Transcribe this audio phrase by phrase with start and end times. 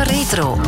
[0.00, 0.60] Retro.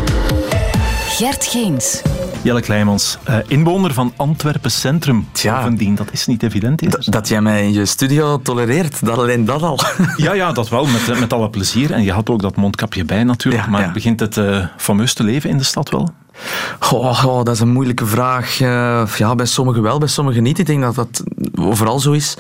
[1.09, 2.03] Gert Geens.
[2.43, 5.29] Jelle Kleimans, uh, inwoner van Antwerpen Centrum.
[5.33, 5.57] Tja.
[5.57, 6.99] Bovendien, dat is niet evident.
[6.99, 9.79] Is dat jij mij in je studio tolereert, dat alleen dat al.
[10.17, 11.93] ja, ja, dat wel, met, eh, met alle plezier.
[11.93, 13.67] En je had ook dat mondkapje bij natuurlijk.
[13.67, 16.11] maar begint het uh, fameus te leven in de stad wel?
[16.93, 18.61] Oh, oh, dat is een moeilijke vraag.
[18.61, 20.59] Uh, ja, bij sommigen wel, bij sommigen niet.
[20.59, 21.23] Ik denk dat dat
[21.55, 22.37] overal zo is.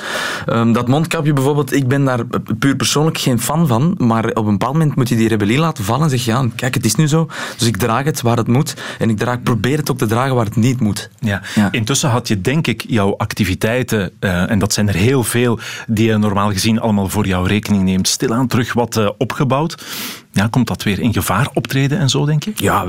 [0.48, 2.20] Um, dat mondkapje bijvoorbeeld, ik ben daar
[2.58, 5.84] puur persoonlijk geen fan van, maar op een bepaald moment moet je die rebellie laten
[5.84, 8.46] vallen en zeggen, ja, kijk, het is nu zo, dus ik draag het waar het
[8.46, 11.10] moet en ik draag, probeer het ook te dragen waar het niet moet.
[11.20, 11.42] Ja.
[11.54, 11.68] ja.
[11.70, 16.06] Intussen had je, denk ik, jouw activiteiten, uh, en dat zijn er heel veel, die
[16.06, 19.84] je normaal gezien allemaal voor jouw rekening neemt, stilaan terug wat uh, opgebouwd.
[20.34, 22.52] Ja, komt dat weer in gevaar optreden en zo, denk je?
[22.54, 22.84] Ja,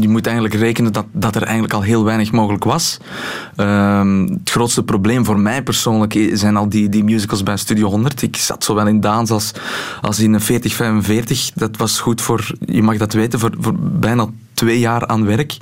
[0.00, 2.98] je moet eigenlijk rekenen dat, dat er eigenlijk al heel weinig mogelijk was.
[3.56, 8.22] Uh, het grootste probleem voor mij persoonlijk zijn al die, die musicals bij Studio 100.
[8.22, 9.52] Ik zat zowel in Daans als,
[10.00, 11.50] als in 4045.
[11.54, 14.26] Dat was goed voor, je mag dat weten, voor, voor bijna
[14.60, 15.56] twee jaar aan werk,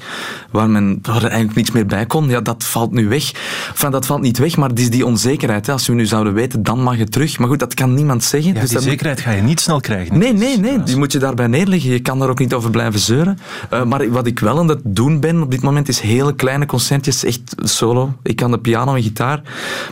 [0.50, 3.32] waar, men, waar er eigenlijk niets meer bij kon, ja, dat valt nu weg.
[3.68, 5.66] Enfin, dat valt niet weg, maar het is die onzekerheid.
[5.66, 5.72] Hè.
[5.72, 7.38] Als we nu zouden weten, dan mag het terug.
[7.38, 8.54] Maar goed, dat kan niemand zeggen.
[8.54, 10.18] Ja, dus die zekerheid ga je niet snel krijgen.
[10.18, 10.82] Nee, nee, nee.
[10.82, 11.90] Die moet je daarbij neerleggen.
[11.90, 13.38] Je kan daar ook niet over blijven zeuren.
[13.72, 16.66] Uh, maar wat ik wel aan het doen ben op dit moment, is hele kleine
[16.66, 18.14] concertjes, echt solo.
[18.22, 19.42] Ik kan de piano en gitaar.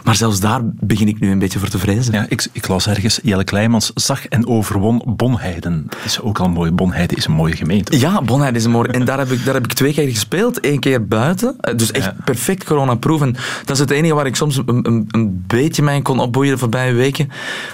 [0.04, 2.12] Maar zelfs daar begin ik nu een beetje voor te vrezen.
[2.12, 5.86] Ja, ik, ik las ergens, Jelle Kleimans zag en overwon Bonheiden.
[5.88, 6.70] Dat is ook al mooi.
[6.70, 7.98] Bonheiden is een mooie gemeente.
[7.98, 10.64] Ja, Bonheiden is een mooie en daar heb ik, daar heb ik twee keer gespeeld.
[10.64, 11.54] Eén keer buiten.
[11.60, 13.20] Eh, dus echt perfect corona-proof.
[13.20, 13.32] En
[13.64, 16.58] dat is het enige waar ik soms een, een, een beetje mij kon opboeien de
[16.58, 17.30] voorbije weken.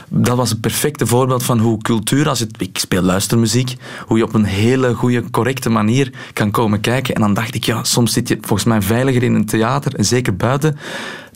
[0.09, 4.25] Dat was een perfecte voorbeeld van hoe cultuur, als het, ik speel luistermuziek, hoe je
[4.25, 7.15] op een hele goede, correcte manier kan komen kijken.
[7.15, 10.05] En dan dacht ik, ja, soms zit je volgens mij veiliger in een theater, en
[10.05, 10.77] zeker buiten,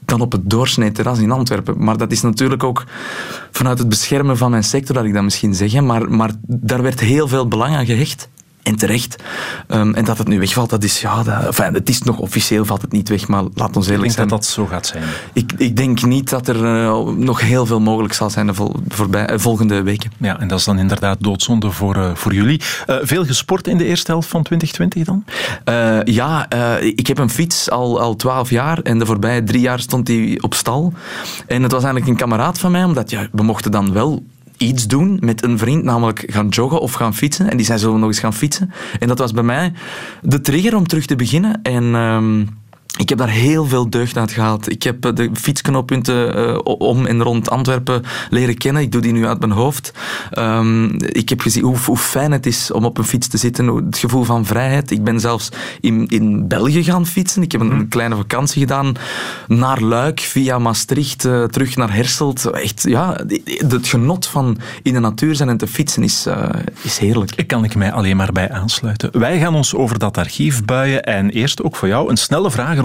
[0.05, 1.85] dan op het doorsnee terras in Antwerpen.
[1.85, 2.85] Maar dat is natuurlijk ook
[3.51, 5.81] vanuit het beschermen van mijn sector, dat ik dat misschien zeg.
[5.81, 8.29] Maar, maar daar werd heel veel belang aan gehecht.
[8.67, 9.23] En terecht.
[9.69, 12.65] Um, en dat het nu wegvalt, dat is, ja, dat, enfin, het is nog officieel,
[12.65, 14.25] valt het niet weg, maar laat ons eerlijk zijn.
[14.25, 15.05] Ik denk dat dat zo gaat zijn.
[15.33, 18.77] Ik, ik denk niet dat er uh, nog heel veel mogelijk zal zijn de vol,
[18.89, 20.13] voorbij, uh, volgende weken.
[20.19, 22.61] Ja, en dat is dan inderdaad doodzonde voor, uh, voor jullie.
[22.87, 25.25] veel gesport in de eerste helft van 2020 dan?
[26.05, 26.51] ja,
[26.81, 30.43] ik heb een fiets al, al 12 jaar en de voorbije drie jaar stond die
[30.43, 30.93] op stal.
[31.47, 34.23] En het was eigenlijk een kameraad van mij, omdat ja, we mochten dan wel
[34.57, 37.51] iets doen met een vriend, namelijk gaan joggen of gaan fietsen.
[37.51, 38.73] En die zei, zullen nog eens gaan fietsen?
[38.99, 39.73] En dat was bij mij
[40.23, 41.63] de trigger om terug te beginnen.
[41.63, 41.95] En...
[41.95, 42.65] Um,
[42.97, 44.71] ik heb daar heel veel deugd uit gehaald.
[44.71, 48.83] Ik heb eh, de fietsknooppunten uh, om en rond Antwerpen leren kennen.
[48.83, 49.93] Ik doe die nu uit mijn hoofd.
[50.39, 53.67] Um, ik heb gezien hoe, hoe, fijn het is om op een fiets te zitten.
[53.67, 54.91] Het gevoel van vrijheid.
[54.91, 55.49] Ik ben zelfs
[55.81, 57.43] in, in België gaan fietsen.
[57.43, 57.89] Ik heb een, mhm.
[57.89, 58.95] kleine vakantie gedaan
[59.47, 62.45] naar Luik, via Maastricht, uh, terug naar Herselt.
[62.45, 63.21] Echt, ja,
[63.69, 66.49] het genot van in de natuur zijn en te fietsen is, uh,
[66.83, 67.33] is heerlijk.
[67.35, 69.19] Ik kan ik mij alleen maar bij aansluiten.
[69.19, 71.03] Wij gaan ons over dat archief buien.
[71.03, 72.85] En eerst ook voor jou een snelle vraag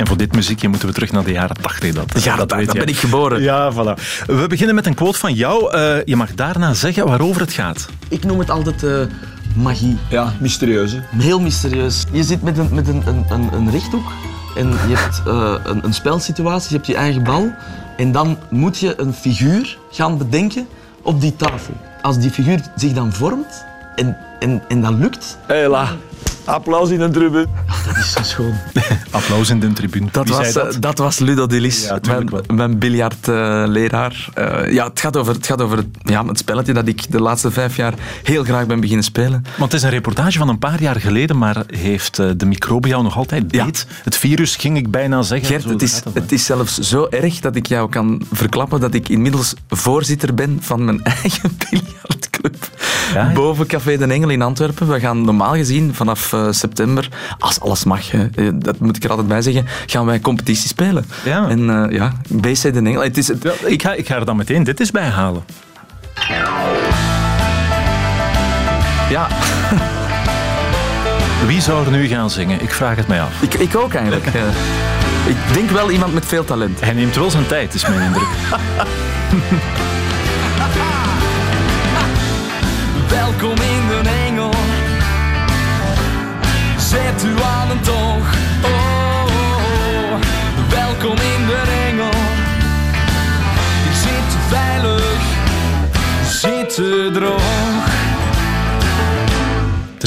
[0.00, 1.94] en voor dit muziekje moeten we terug naar de jaren 80.
[1.94, 3.42] Dat, ja, dat, dat, ben ik geboren.
[3.42, 4.00] Ja, voilà.
[4.26, 5.76] We beginnen met een quote van jou.
[5.76, 7.88] Uh, je mag daarna zeggen waarover het gaat.
[8.08, 9.00] Ik noem het altijd uh,
[9.56, 9.96] magie.
[10.10, 10.96] Ja, mysterieus.
[11.16, 12.04] Heel mysterieus.
[12.12, 14.12] Je zit met een, met een, een, een rechthoek
[14.56, 17.52] en je hebt uh, een, een spelsituatie, je hebt je eigen bal.
[17.96, 20.66] En dan moet je een figuur gaan bedenken
[21.02, 21.74] op die tafel.
[22.02, 23.64] Als die figuur zich dan vormt
[23.94, 25.38] en en, en dat lukt.
[25.46, 25.96] Hela.
[26.44, 27.46] Applaus in de tribune.
[27.68, 28.54] Oh, dat is zo schoon.
[29.10, 30.08] Applaus in de tribune.
[30.10, 30.76] Dat, was, dat?
[30.80, 30.98] dat?
[30.98, 34.28] was Ludo Delis, ja, mijn, mijn biljartleraar.
[34.38, 37.20] Uh, ja, het gaat over, het, gaat over het, ja, het spelletje dat ik de
[37.20, 39.44] laatste vijf jaar heel graag ben beginnen spelen.
[39.58, 42.88] Want het is een reportage van een paar jaar geleden, maar heeft uh, de microbe
[42.88, 43.86] jou nog altijd beet?
[43.88, 43.94] Ja.
[44.04, 45.48] Het virus ging ik bijna zeggen.
[45.48, 49.08] Gert, het, is, het is zelfs zo erg dat ik jou kan verklappen dat ik
[49.08, 51.56] inmiddels voorzitter ben van mijn eigen
[53.14, 54.88] Ja, Boven Café de Engel in Antwerpen.
[54.88, 57.08] We gaan normaal gezien vanaf uh, september,
[57.38, 60.68] als alles mag, hè, eh, dat moet ik er altijd bij zeggen, gaan wij competitie
[60.68, 61.04] spelen.
[61.24, 61.48] Ja.
[61.48, 63.02] En uh, ja, BC de Engel.
[63.02, 65.42] Het is, het, ja, ik, ga, ik ga er dan meteen dit is bij halen.
[69.10, 69.28] Ja.
[71.46, 72.62] Wie zou er nu gaan zingen?
[72.62, 73.42] Ik vraag het mij af.
[73.42, 74.26] Ik, ik ook eigenlijk.
[75.26, 76.80] ik denk wel iemand met veel talent.
[76.80, 78.28] Hij neemt wel zijn tijd, is mijn indruk.
[83.30, 84.50] Welkom in de engel.
[86.78, 88.34] Zet u aan een.
[88.62, 90.14] Oh,
[90.68, 92.10] welkom in de engel.
[93.84, 95.22] Je zit veilig,
[96.24, 96.74] zit
[97.14, 97.89] droog.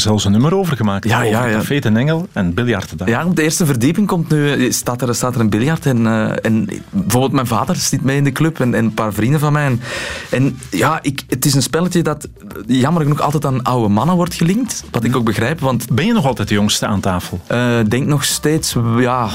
[0.01, 1.03] Zelfs een nummer over gemaakt.
[1.03, 1.57] Ja, over ja, ja.
[1.57, 3.09] Café ten Engel en biljarten daar.
[3.09, 5.85] Ja, op de eerste verdieping komt nu, staat, er, staat er een biljart.
[5.85, 9.13] En, eh, en bijvoorbeeld mijn vader zit mee in de club en, en een paar
[9.13, 9.65] vrienden van mij.
[9.65, 9.81] En,
[10.29, 12.27] en ja, ik, het is een spelletje dat
[12.67, 14.83] jammer genoeg altijd aan oude mannen wordt gelinkt.
[14.91, 17.39] Wat ik ook begrijp, want Ben je nog altijd de jongste aan tafel?
[17.79, 19.29] ik denk nog steeds, ja,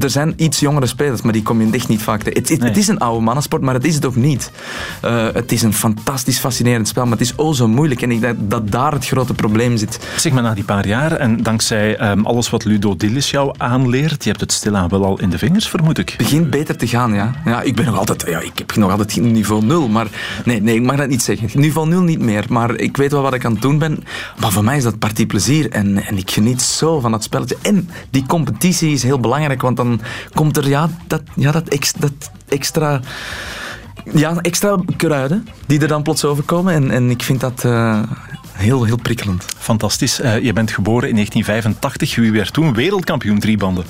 [0.00, 2.40] er zijn iets jongere spelers, maar die kom je echt niet vaak tegen.
[2.40, 2.68] Het, het, Nee.
[2.68, 4.50] het is een oude mannensport, maar het is het ook niet.
[5.00, 8.02] Eh, het is een fantastisch fascinerend spel, maar het is oh zo moeilijk.
[8.02, 9.93] En ik denk dat daar het grote probleem zit.
[10.16, 14.24] Zeg maar, na die paar jaar en dankzij ehm, alles wat Ludo Dillis jou aanleert,
[14.24, 16.14] je hebt het stilaan wel al in de vingers, vermoed ik.
[16.18, 17.30] begint beter te gaan, ja.
[17.44, 20.06] Ja, ik ben nog altijd, ja, ik heb nog altijd niveau 0, maar
[20.44, 21.60] nee, nee, ik mag dat niet zeggen.
[21.60, 24.04] Niveau 0 niet meer, maar ik weet wel wat ik aan het doen ben.
[24.40, 27.56] Maar voor mij is dat partie plezier en, en ik geniet zo van dat spelletje.
[27.62, 30.00] En die competitie is heel belangrijk, want dan
[30.34, 33.00] komt er ja, dat, ja, dat extra...
[34.14, 36.74] Ja, extra kruiden die er dan plots overkomen.
[36.74, 38.02] En, en ik vind dat eh,
[38.54, 39.44] heel, heel prikkelend.
[39.58, 40.20] Fantastisch.
[40.20, 42.16] Eh, je bent geboren in 1985.
[42.16, 43.84] Wie werd toen wereldkampioen driebanden?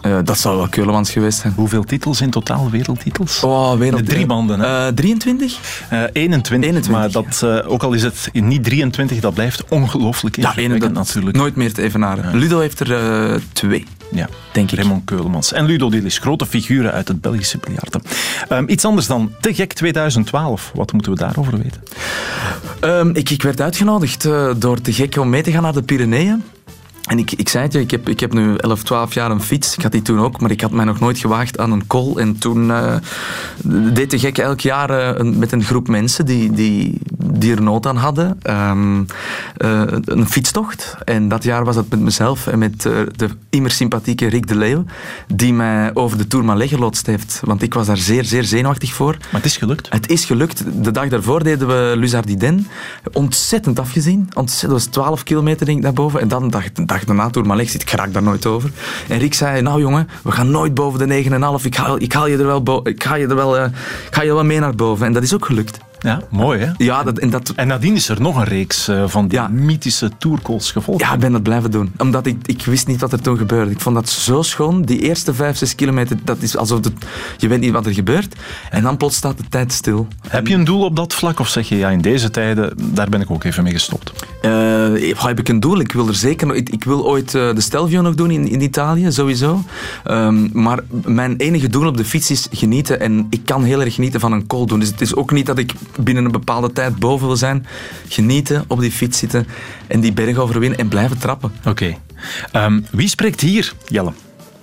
[0.00, 1.52] Eh, dat zou wel Keulemans geweest zijn.
[1.56, 3.42] Hoeveel titels in totaal, wereldtitels?
[3.42, 4.06] Oh, wereld...
[4.06, 4.86] De driebanden, hè?
[4.86, 5.58] Eh, 23?
[5.88, 10.36] Eh, 21, 21, maar dat, eh, ook al is het niet 23, dat blijft ongelooflijk
[10.36, 11.36] Ja, dat natuurlijk.
[11.36, 12.36] Nooit meer te evenaren.
[12.36, 13.86] Ludo heeft er eh, twee.
[14.12, 14.78] Ja, Denk ik.
[14.78, 15.52] Raymond Keulemans.
[15.52, 18.02] En Ludo Dillis, grote figuren uit het Belgische biljarten.
[18.48, 20.70] Ehm, iets anders dan Te Gek 2012.
[20.74, 21.82] Wat moeten we daarover weten?
[22.80, 25.82] Ehm, ik, ik werd uitgenodigd eh, door te gek om mee te gaan naar de
[25.82, 26.42] Pyreneeën.
[27.04, 29.42] En ik, ik zei het je, ik heb, ik heb nu 11, 12 jaar een
[29.42, 29.76] fiets.
[29.76, 32.18] Ik had die toen ook, maar ik had mij nog nooit gewaagd aan een kool.
[32.18, 32.94] En toen eh,
[33.92, 36.98] deed de gek elk jaar eh, een- met een groep mensen die, die,
[37.32, 39.02] die er nood aan hadden, ehm,
[39.56, 40.96] eh, een fietstocht.
[41.04, 44.56] En dat jaar was het met mezelf en met eh, de immer sympathieke Rick de
[44.56, 44.84] Leeuw,
[45.34, 47.40] die mij over de Tourmalet geloodst heeft.
[47.44, 49.16] Want ik was daar zeer, zeer zenuwachtig voor.
[49.20, 49.86] Maar het is gelukt.
[49.90, 50.64] Het is gelukt.
[50.84, 52.66] De dag daarvoor deden we Luzardiden.
[53.12, 54.28] Ontzettend afgezien.
[54.34, 56.20] Ontzettend, dat was 12 kilometer denk ik naar boven.
[56.20, 58.70] En dan de dag, de dag daarna, zit, ik raak daar nooit over.
[59.08, 61.24] En Rick zei, nou jongen, we gaan nooit boven de
[61.58, 61.64] 9,5.
[61.64, 63.64] Ik haal, ik haal je er wel, ik ga je er wel, eh,
[64.06, 65.06] ik ga je wel mee naar boven.
[65.06, 65.78] En dat is ook gelukt.
[66.02, 66.70] Ja, mooi hè?
[66.76, 69.48] Ja, dat, en dat, En nadien is er nog een reeks eh, van die Ja.
[69.48, 71.00] mythische tourcalls gevolgd.
[71.00, 71.92] ja, ik ben dat blijven doen.
[71.98, 73.70] Omdat ik, ik wist niet wat er toen gebeurde.
[73.70, 74.82] Ik vond dat zo schoon.
[74.82, 76.92] Die eerste 5, 6 kilometer, dat is alsof het,
[77.38, 78.34] je weet niet wat er gebeurt.
[78.70, 80.08] En dan plots staat de tijd stil.
[80.28, 83.08] Heb je een doel op dat vlak of zeg je, ja, in deze tijden, daar
[83.08, 84.12] ben ik ook even mee gestopt?
[84.42, 84.50] Eh,
[85.16, 85.80] heb ik een doel?
[85.80, 86.56] Ik wil er zeker nog.
[86.56, 89.62] Ik, ik wil ooit eh, de Stelvio nog doen in, in Italië, sowieso.
[90.04, 93.00] Ehm, maar mijn enige doel op de fiets is genieten.
[93.00, 94.78] En ik kan heel erg genieten van een call doen.
[94.80, 97.66] Dus het is ook niet dat ik binnen een bepaalde tijd boven wil zijn.
[98.08, 99.46] Genieten, op die fiets zitten
[99.86, 101.52] en die berg overwinnen en blijven trappen.
[101.66, 101.96] Oké.
[102.52, 104.12] Ehm, wie spreekt hier, Jelle?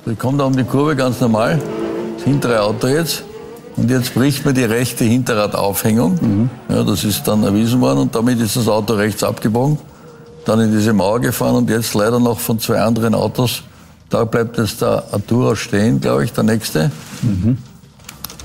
[0.06, 1.60] Ich komme da um die Kurve ganz normal,
[2.16, 3.24] das hintere Auto jetzt.
[3.76, 6.50] Und jetzt bricht mir die rechte Hinterradaufhängung.
[6.70, 9.78] Ja, das ist dann erwiesen worden und damit ist das Auto rechts abgebogen.
[10.46, 13.64] Dann in diese Mauer gefahren und jetzt leider noch von zwei anderen Autos.
[14.10, 16.92] Da bleibt jetzt der Artura stehen, glaube ich, der nächste.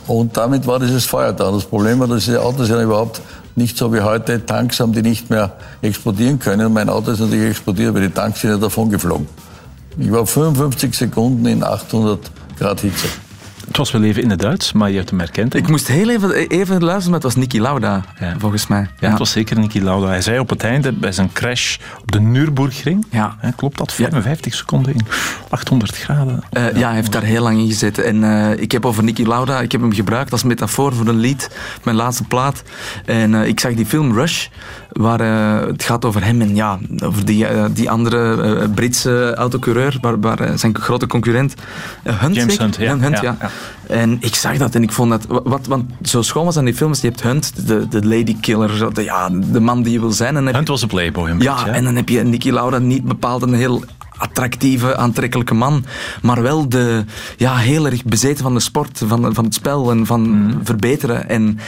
[0.06, 1.50] Und damit war dieses Feuer da.
[1.50, 3.20] Das Problem war, dass diese Autos ja überhaupt
[3.54, 5.52] nicht so wie heute Tanks haben, die nicht mehr
[5.82, 6.66] explodieren können.
[6.66, 9.26] Und mein Auto ist natürlich explodiert, weil die Tanks sind ja davon geflogen.
[9.98, 12.18] Ich war 55 Sekunden in 800
[12.58, 13.06] Grad Hitze.
[13.72, 15.52] Het was wel even in het Duits, maar je hebt hem herkend.
[15.52, 15.58] hè?
[15.58, 18.34] Ik moest heel even, even luisteren, maar het was Niki Lauda, Ja.
[18.38, 18.88] volgens mij.
[18.98, 20.06] Ja, het was zeker Niki Lauda.
[20.06, 23.36] Hij zei op het einde bij zijn crash op de Nürburgring, Ja.
[23.38, 25.00] hè, klopt dat, 55 seconden in
[25.48, 26.42] 800 graden.
[26.50, 28.04] Eh, ja, hij heeft daar heel lang in gezeten.
[28.04, 31.18] En eh, ik heb over Nicky Lauda, ik heb hem gebruikt als metafoor voor een
[31.18, 31.50] lied,
[31.84, 32.62] mijn laatste plaat.
[33.04, 34.46] En eh, ik zag die film Rush,
[34.92, 39.34] waar eh, het gaat over hem en ja, over die, eh, die andere eh, Britse
[39.34, 41.54] autocoureur, waar, waar zijn grote concurrent
[42.02, 42.34] Hunt.
[42.34, 42.58] James?
[42.58, 42.98] Hunt, ja.
[42.98, 43.36] Hunt, Ja, ja.
[43.40, 43.50] ja.
[43.86, 46.74] En ik zag dat en ik vond dat, wat, want zo schoon was aan die
[46.74, 50.00] films, je hebt Hunt, de, de lady killer, zo, de, ja, de man die je
[50.00, 50.36] wil zijn.
[50.36, 51.70] En je- Hunt was een playboy een ja, beetje.
[51.70, 53.82] en dan heb je Nicky Lauda niet bepaald een heel
[54.22, 55.84] attractieve, aantrekkelijke man,
[56.22, 57.04] maar wel de,
[57.36, 60.64] ja, heel erg bezeten van de sport, van, van het spel en van Mhm.
[60.64, 61.28] verbeteren.
[61.28, 61.58] En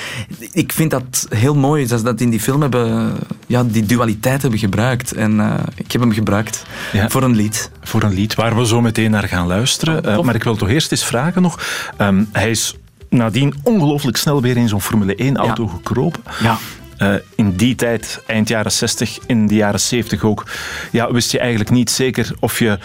[0.52, 3.12] ik vind dat heel mooi dat ze dat in die film hebben,
[3.46, 5.12] ja, die dualiteit hebben gebruikt.
[5.12, 7.08] En eh, ik heb hem gebruikt Ja.
[7.08, 7.70] voor een lied.
[7.82, 10.04] voor een lied waar we zo meteen naar gaan luisteren.
[10.06, 11.58] Oh, Eh, maar ik wil toch eerst eens vragen nog.
[11.96, 12.74] Ehm, hij is
[13.08, 15.68] nadien ongelooflijk snel weer in zo'n Formule 1-auto Ja.
[15.70, 16.20] gekropen.
[16.42, 16.58] Ja.
[16.96, 20.50] Eh, in die tijd, eind jaren 60, in de jaren 70 ook,
[20.92, 22.78] ja, wist je eigenlijk niet zeker of je,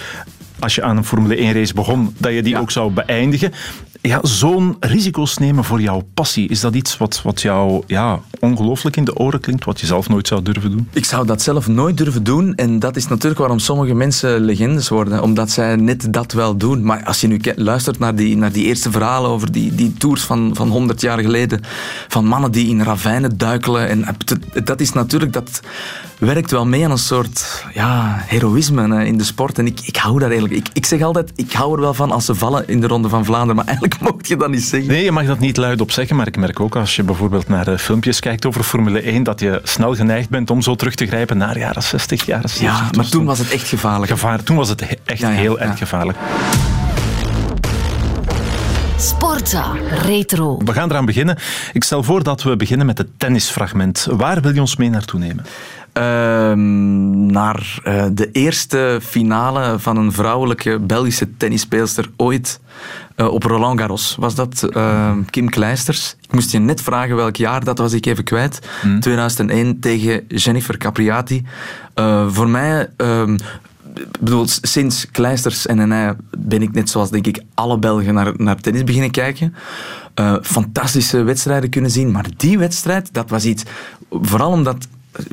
[0.59, 2.59] als je aan een Formule 1-race begon, dat je die Ja.
[2.59, 3.53] ook zou beëindigen.
[4.01, 8.95] Ja, zo'n risico's nemen voor jouw passie, is dat iets wat, wat jou ja, ongelooflijk
[8.95, 10.87] in de oren klinkt, wat je zelf nooit zou durven doen?
[10.93, 12.55] Ik zou dat zelf nooit durven doen.
[12.55, 15.21] En dat is natuurlijk waarom sommige mensen legendes worden.
[15.23, 16.83] Omdat zij net dat wel doen.
[16.83, 20.21] Maar als je nu luistert naar die, naar die eerste verhalen over die, die tours
[20.21, 21.61] van, van 100 jaar geleden.
[22.07, 23.89] Van mannen die in ravijnen duikelen.
[23.89, 24.17] En
[24.63, 25.61] dat is natuurlijk dat
[26.19, 29.57] werkt wel mee aan een soort ja, heroïsme in de sport.
[29.57, 30.59] En ik, ik hou daar eigenlijk...
[30.59, 33.09] Ik, ik zeg altijd, ik hou er wel van als ze vallen in de Ronde
[33.09, 33.55] van Vlaanderen.
[33.55, 34.89] Maar eigenlijk mocht je dat niet zeggen.
[34.89, 37.67] Nee, je mag dat niet luidop zeggen, maar ik merk ook als je bijvoorbeeld naar
[37.67, 41.05] eh, filmpjes kijkt over Formule 1, dat je snel geneigd bent om zo terug te
[41.05, 42.79] grijpen naar jaren 60, jaren 70.
[42.79, 44.11] Ja, maar toen was het echt gevaarlijk.
[44.11, 46.17] Gevaar, toen was het he- echt Ja, ja, heel erg gevaarlijk.
[48.99, 50.57] Sportza Retro.
[50.65, 51.37] We gaan eraan beginnen.
[51.73, 54.07] Ik stel voor dat we beginnen met het tennisfragment.
[54.11, 55.45] Waar wil je ons mee naartoe nemen?
[55.93, 62.59] Ehm, naar eh, de eerste finale van een vrouwelijke Belgische tennisspeelster ooit.
[63.15, 66.15] eh, op Roland Garros was dat eh, Kim Kleisters.
[66.21, 68.59] Ik moest je net vragen welk jaar, dat was ik even kwijt.
[68.99, 71.45] 2001 tegen Jennifer Capriati.
[71.93, 72.89] Eh, voor mij...
[74.19, 78.57] bedoel, sinds Kleisters en hij ben ik net zoals denk ik alle Belgen naar, naar
[78.57, 79.55] tennis beginnen kijken.
[80.13, 82.11] Eh, fantastische wedstrijden kunnen zien.
[82.11, 83.63] Maar die wedstrijd, dat was iets...
[84.09, 84.87] Vooral omdat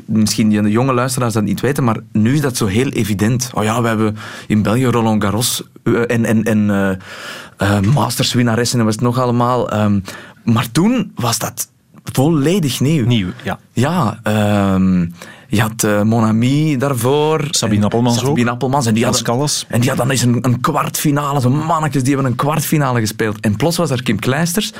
[0.05, 3.49] misschien de jonge luisteraars dat niet weten, maar nu is dat zo heel evident.
[3.53, 8.33] Oh ja, we hebben in België Roland Garros eh, en, en, en eh, eh, Masters
[8.33, 9.69] winnaressen en was het nog allemaal.
[9.69, 9.99] Ehm,
[10.43, 11.69] maar toen was dat
[12.03, 13.05] volledig nieuw.
[13.05, 13.59] Nieuw, ja.
[13.73, 15.05] Ja, ehm,
[15.47, 17.47] je had eh, Mon Ami daarvoor.
[17.49, 18.53] Sabine Appelmans Sabine ook.
[18.53, 18.85] Appelmans.
[18.85, 19.65] En die Callas.
[19.67, 21.39] en die had dan eens een, een kwartfinale.
[21.39, 23.39] Zo'n mannetjes, die hebben een kwartfinale gespeeld.
[23.39, 24.73] En plots was er Kim Kleisters,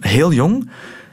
[0.00, 0.70] heel jong.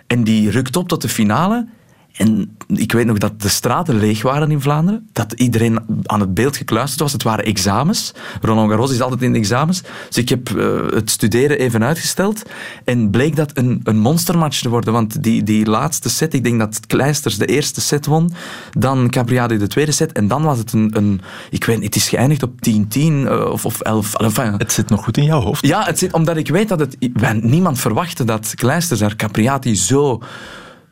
[0.07, 1.67] En die rukt op tot de finale.
[2.15, 5.07] En ik weet nog dat de straten leeg waren in Vlaanderen.
[5.13, 7.11] Dat iedereen aan het beeld gekluisterd was.
[7.11, 8.13] Het waren examens.
[8.41, 9.81] Roland Garros is altijd in de examens.
[10.07, 12.43] Dus ik heb eh, het studeren even uitgesteld.
[12.83, 14.93] En bleek dat een, een monstermatch te worden.
[14.93, 18.31] Want die, die laatste set, ik denk dat Kleisters de eerste set won.
[18.71, 20.11] Dan Capriati de tweede set.
[20.11, 20.91] En dan was het een...
[20.93, 24.15] een ik weet niet, het is geëindigd op 10-10 eh, of, of 11.
[24.15, 25.65] Enfin, Het zit nog goed in jouw hoofd.
[25.65, 26.97] ja, het zit, omdat ik weet dat het...
[27.41, 30.21] niemand verwachtte dat Kleisters haar Capriati zo,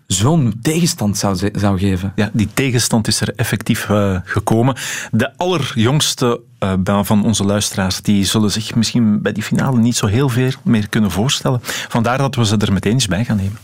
[0.07, 2.11] zo'n tegenstand zou, zou geven.
[2.15, 4.75] Ja, die tegenstand is er effectief eh, gekomen.
[5.11, 10.07] De allerjongste eh, van onze luisteraars die zullen zich misschien bij die finale niet zo
[10.07, 11.59] heel veel meer kunnen voorstellen.
[11.63, 13.57] Vandaar dat we ze er meteen eens bij gaan nemen.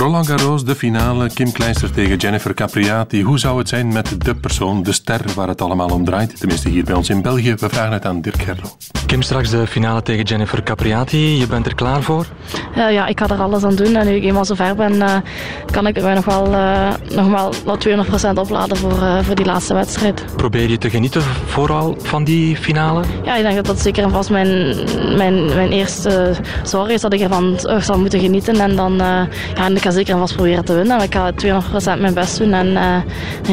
[0.00, 3.22] Roland Garros, de finale, Kim Kleister tegen Jennifer Capriati.
[3.22, 6.38] Hoe zou het zijn met de persoon, de ster waar het allemaal om draait?
[6.38, 7.54] Tenminste hier bij ons in België.
[7.54, 8.76] We vragen het aan Dirk Gerlo.
[9.06, 11.38] Kim, straks de finale tegen Jennifer Capriati.
[11.38, 12.26] Je bent er klaar voor?
[12.74, 13.96] Eh, ja, ik ga er alles aan doen.
[13.96, 15.16] En nu ik eenmaal zover ben, eh,
[15.70, 19.44] kan ik mij nog wel, eh, nog wel, wel 200% opladen voor, eh, voor die
[19.44, 20.24] laatste wedstrijd.
[20.36, 23.02] Probeer je te genieten vooral van die finale?
[23.24, 24.76] Ja, ik denk dat dat zeker en vast mijn,
[25.16, 28.60] mijn, mijn eerste zorg is dat ik ervan zal moeten genieten.
[28.60, 28.96] En dan
[29.54, 31.02] ja, en ik ga zeker en vast proberen te winnen.
[31.02, 31.32] Ik ga
[31.96, 32.52] 200% mijn best doen.
[32.52, 32.96] En uh,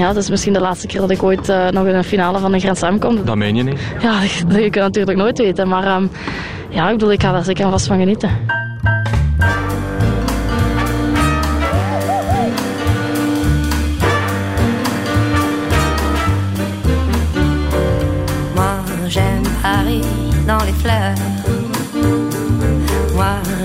[0.02, 2.40] ja, het is misschien de laatste keer dat ik ooit uh, nog in een finale
[2.40, 3.26] van een Grand Slam kom.
[3.26, 3.80] Dat meen je niet?
[4.02, 5.68] Ja, dat je natuurlijk nooit weten.
[5.68, 6.10] Maar um,
[6.70, 8.30] ja, ik bedoel, ik ga daar zeker en vast van genieten.
[19.10, 20.06] j'aime Paris
[20.46, 21.47] dans les fleurs.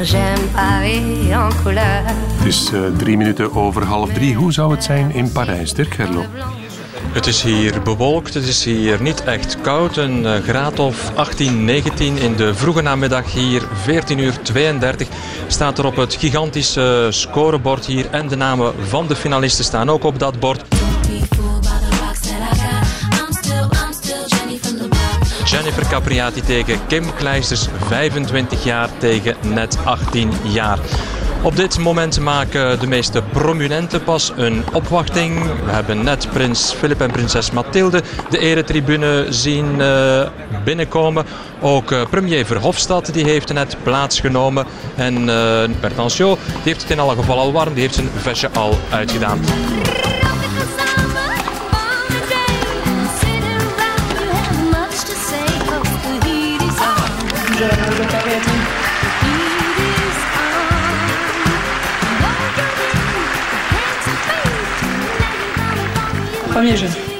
[0.04, 2.02] J'aime Paris en couleur.
[2.04, 4.34] Het is uh, drie minuten over half drie.
[4.34, 6.24] Hoe zou het zijn in Parijs, Dirk Gerlo?
[7.12, 9.96] Het is hier bewolkt, het is hier niet echt koud.
[9.96, 15.08] Een uh, graad of 18, 19 in de vroege namiddag hier, 14 uur 32,
[15.46, 18.10] staat er op het gigantische scorebord hier.
[18.10, 20.81] En de namen van de finalisten staan ook op dat bord.
[25.62, 30.78] Jennifer Capriati tegen Kim Kleisters, 25 jaar tegen net 18 jaar.
[31.42, 35.42] Op dit moment maken de meeste prominenten pas een opwachting.
[35.64, 40.28] We hebben net prins Philip en prinses Mathilde de eretribune zien uh,
[40.64, 41.24] binnenkomen.
[41.60, 44.66] Ook uh, premier Verhofstadt die heeft net plaatsgenomen.
[44.94, 45.64] En uh,
[46.62, 47.72] heeft het in alle gevallen al warm.
[47.72, 49.40] Die heeft zijn vestje al uitgedaan.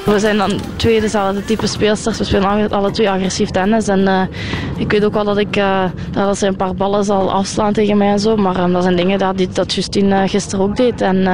[0.04, 2.18] We zijn dan twee dezelfde type speelsters.
[2.18, 3.88] We spelen alle twee agressief tennis.
[3.88, 4.22] En uh,
[4.82, 7.96] ik weet ook wel dat ik uh, dat ze een paar ballen zal afslaan tegen
[7.96, 8.36] mij en zo.
[8.36, 11.00] Maar um, dat zijn dingen dat, die, dat Justine uh, gisteren ook deed.
[11.00, 11.26] En,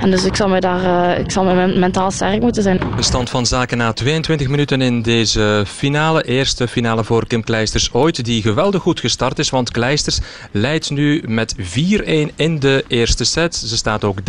[0.00, 2.80] en dus ik zal, mij daar, ik zal mij mentaal sterk moeten zijn.
[2.96, 6.22] De stand van zaken na 22 minuten in deze finale.
[6.22, 8.24] Eerste finale voor Kim Kleisters ooit.
[8.24, 9.50] Die geweldig goed gestart is.
[9.50, 10.20] Want Kleisters
[10.52, 11.62] leidt nu met 4-1
[12.36, 13.54] in de eerste set.
[13.54, 14.24] Ze staat ook 30-15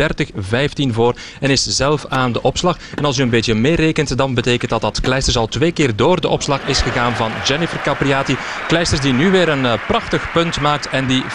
[0.90, 1.14] voor.
[1.40, 2.78] En is zelf aan de opslag.
[2.94, 6.20] En als u een beetje meerekent, dan betekent dat dat Kleisters al twee keer door
[6.20, 8.36] de opslag is gegaan van Jennifer Capriati.
[8.66, 11.26] Kleisters die nu weer een uh, prachtig punt maakt en die 40-15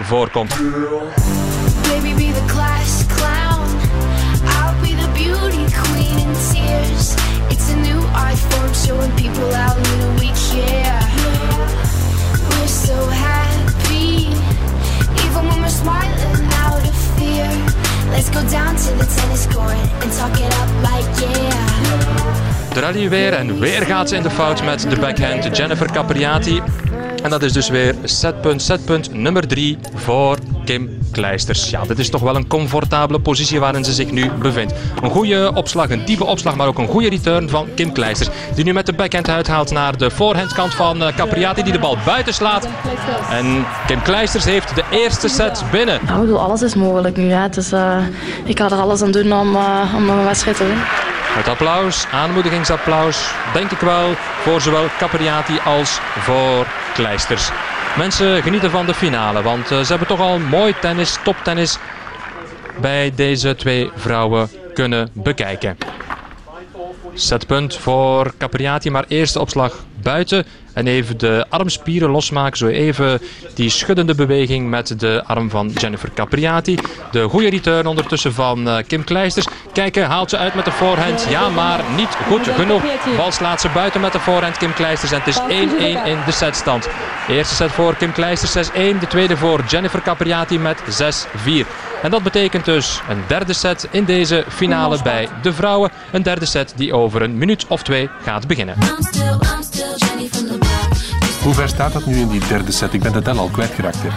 [0.00, 0.54] voorkomt.
[22.72, 26.62] De rally weer en weer gaat ze in de fout met de backhand Jennifer Capriati.
[27.22, 31.70] En dat is dus weer setpunt, setpunt nummer 3 voor Kim Kleisters.
[31.70, 34.74] Ja, dit is toch wel een comfortabele positie waarin ze zich nu bevindt.
[35.02, 38.28] Een goede opslag, een diepe opslag, maar ook een goede return van Kim Kleisters.
[38.54, 41.96] Die nu met de backhand uithaalt naar de voorhandkant van eh, Capriati, die de bal
[42.04, 42.68] buiten slaat.
[43.30, 46.00] En Kim Kleisters heeft de eerste set binnen.
[46.04, 47.34] Nou, ik bedoel, alles is mogelijk nu.
[47.50, 47.72] Dus,
[48.44, 50.84] ik ga er alles aan doen om, eh, om mijn wedstrijd te winnen.
[51.32, 57.50] Het applaus, aanmoedigingsapplaus, denk ik wel, voor zowel Capriati als voor Kleisters.
[57.96, 61.78] Mensen genieten van de finale, want eh, ze hebben toch al mooi tennis, toptennis
[62.80, 65.76] bij deze twee vrouwen kunnen bekijken.
[67.14, 70.44] Setpunt voor Capriati, maar eerste opslag buiten.
[70.72, 72.58] En even de armspieren losmaken.
[72.58, 73.20] Zo even
[73.54, 76.78] die schuddende beweging met de arm van Jennifer Capriati.
[77.10, 79.46] De goede return ondertussen van eh, Kim Kleisters.
[79.72, 81.26] Kijken, haalt ze uit met de voorhand.
[81.28, 82.82] Ja, maar niet goed genoeg.
[83.16, 85.12] Bal slaat ze buiten met de voorhand Kim Kleisters.
[85.12, 85.46] En het is 1-1
[86.06, 86.88] in de setstand.
[87.28, 88.72] Eerste set voor Kim Kleisters 6-1.
[88.72, 91.66] De tweede voor Jennifer Capriati met 6-4.
[92.02, 95.90] En dat betekent dus een derde set in deze finale bij de vrouwen.
[96.12, 98.76] Een derde set die over een minuut of twee gaat beginnen.
[101.42, 102.92] Hoe ver staat dat nu in die derde set?
[102.92, 103.98] Ik ben de tel al kwijtgeraakt.
[104.02, 104.08] Hè.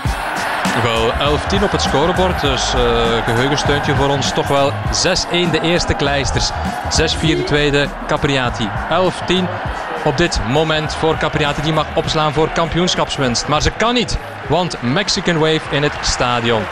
[0.83, 1.11] Wel
[1.59, 4.33] 11-10 op het scorebord, dus eh geheugensteuntje voor ons.
[4.33, 4.71] Toch wel 6-1
[5.51, 6.51] de eerste Kleisters, 6-4
[7.19, 8.69] de tweede Capriati.
[8.89, 9.33] 11-10
[10.03, 11.61] op dit moment voor Capriati.
[11.61, 13.47] Die mag opslaan voor kampioenschapswinst.
[13.47, 14.17] Maar ze kan niet,
[14.47, 16.63] want Mexican Wave in het stadion.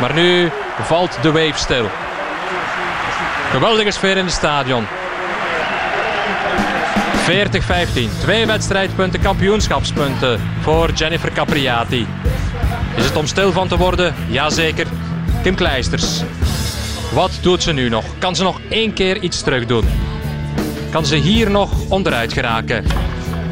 [0.00, 0.50] Maar nu
[0.82, 1.88] valt de wave stil.
[3.50, 4.86] Geweldige sfeer in het stadion.
[7.22, 7.24] 40-15.
[8.20, 12.06] Twee wedstrijdpunten, kampioenschapspunten voor Jennifer Capriati.
[12.96, 14.14] Is het om stil van te worden?
[14.28, 14.86] Jazeker.
[15.42, 16.22] Kim Kleisters.
[17.12, 18.04] Wat doet ze nu nog?
[18.18, 19.84] Kan ze nog één keer iets terug doen?
[20.90, 22.84] Kan ze hier nog onderuit geraken?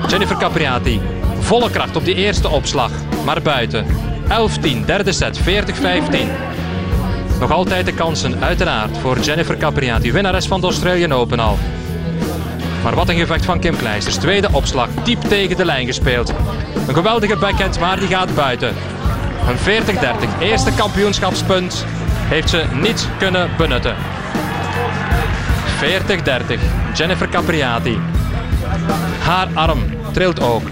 [0.09, 1.01] Jennifer Capriati.
[1.39, 2.91] Volle kracht op die eerste opslag.
[3.25, 3.87] Maar buiten.
[4.29, 4.85] 11-10.
[4.87, 5.41] Derde set.
[5.41, 5.43] 40-15.
[7.41, 10.13] Nog altijd de kansen, uiteraard, voor Jennifer Capriati.
[10.13, 11.59] Winnares van de Australian Open al.
[12.83, 14.17] Maar wat een gevecht van Kim Kleisters.
[14.17, 16.33] Tweede opslag, diep tegen de lijn gespeeld.
[16.87, 18.75] Een geweldige backhand, maar die gaat buiten.
[19.49, 20.39] Een 40-30.
[20.41, 21.85] Eerste kampioenschapspunt
[22.29, 23.95] heeft ze niet kunnen benutten.
[25.83, 26.61] 40-30.
[26.95, 27.99] Jennifer Capriati.
[29.19, 30.63] Haar arm trilt ook.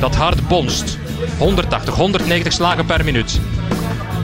[0.00, 0.98] Dat hart bonst.
[1.38, 3.40] 180, 190 slagen per minuut.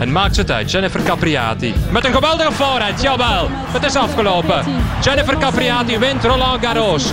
[0.03, 0.71] En maakt het uit.
[0.71, 1.75] Jennifer Capriati.
[1.91, 3.03] Met een geweldige voorhand.
[3.03, 3.49] Jawel.
[3.51, 4.65] Het is afgelopen.
[5.03, 7.13] Jennifer Capriati wint Roland Garros.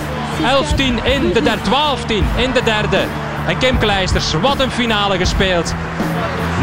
[1.04, 1.62] in de derde.
[2.06, 2.98] 12-10 in de derde.
[3.46, 4.32] En Kim Kleisters.
[4.32, 5.74] Wat een finale gespeeld.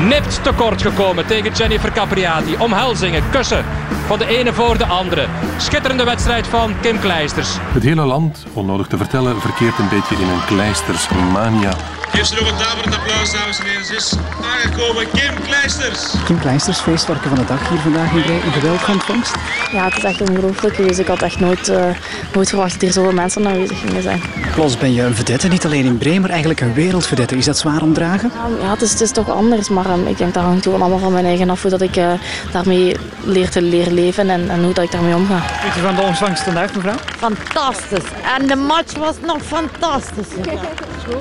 [0.08, 2.56] Nipt tekort gekomen tegen Jennifer Capriati.
[2.58, 3.66] Omhelzingen, kussen.
[4.06, 5.28] Van de ene voor de andere.
[5.58, 7.50] Schitterende wedstrijd van Kim Kleisters.
[7.60, 11.74] Het hele land, onnodig te vertellen, verkeert een beetje in een kleistersmania.
[12.14, 13.86] Eerst nog een daverend applaus, dames en heren.
[13.86, 14.14] Ze is
[14.54, 16.14] aangekomen, Kim Kleisters.
[16.26, 18.42] Kim Kleisters, feestwerken van de dag hier vandaag in Bree.
[18.46, 19.36] Een geweldige ontvangst.
[19.72, 21.00] Ja, het is echt ongelooflijk geweest.
[21.00, 21.86] Ik had echt nooit, eh,
[22.34, 24.22] nooit verwacht dat hier zoveel mensen aanwezig gingen zijn.
[24.54, 27.38] Plots ben je een vedette, niet alleen in Bree, maar eigenlijk een wereldvedette.
[27.38, 28.32] Is dat zwaar om dragen?
[28.62, 31.00] Ja, het is, het is toch anders, maar ehm, ik denk dat hangt gewoon allemaal
[31.00, 31.62] van mijn eigen af.
[31.62, 32.12] Hoe dat ik eh,
[32.52, 35.42] daarmee leer te leren leven en, en hoe dat ik daarmee omga.
[35.64, 36.98] Weet je van de ontvangst vandaag, mevrouw?
[37.18, 38.10] Fantastisch.
[38.38, 40.28] En de match was nog fantastisch.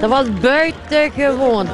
[0.01, 1.67] Dat was buitengewoon.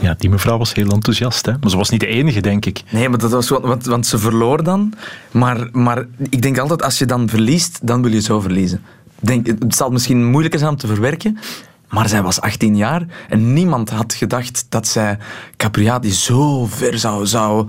[0.00, 1.52] Ja, die mevrouw was heel enthousiast, hè?
[1.60, 2.82] maar ze was niet de enige, denk ik.
[2.90, 4.92] Nee, maar dat was gewoon, want, want ze verloor dan.
[5.30, 8.82] Maar, maar ik denk altijd, als je dan verliest, dan wil je zo verliezen.
[9.20, 11.38] Denk, het zal misschien moeilijker zijn om te verwerken,
[11.88, 15.18] maar zij was 18 jaar en niemand had gedacht dat zij
[15.56, 17.68] Capriati zo ver zou, zou,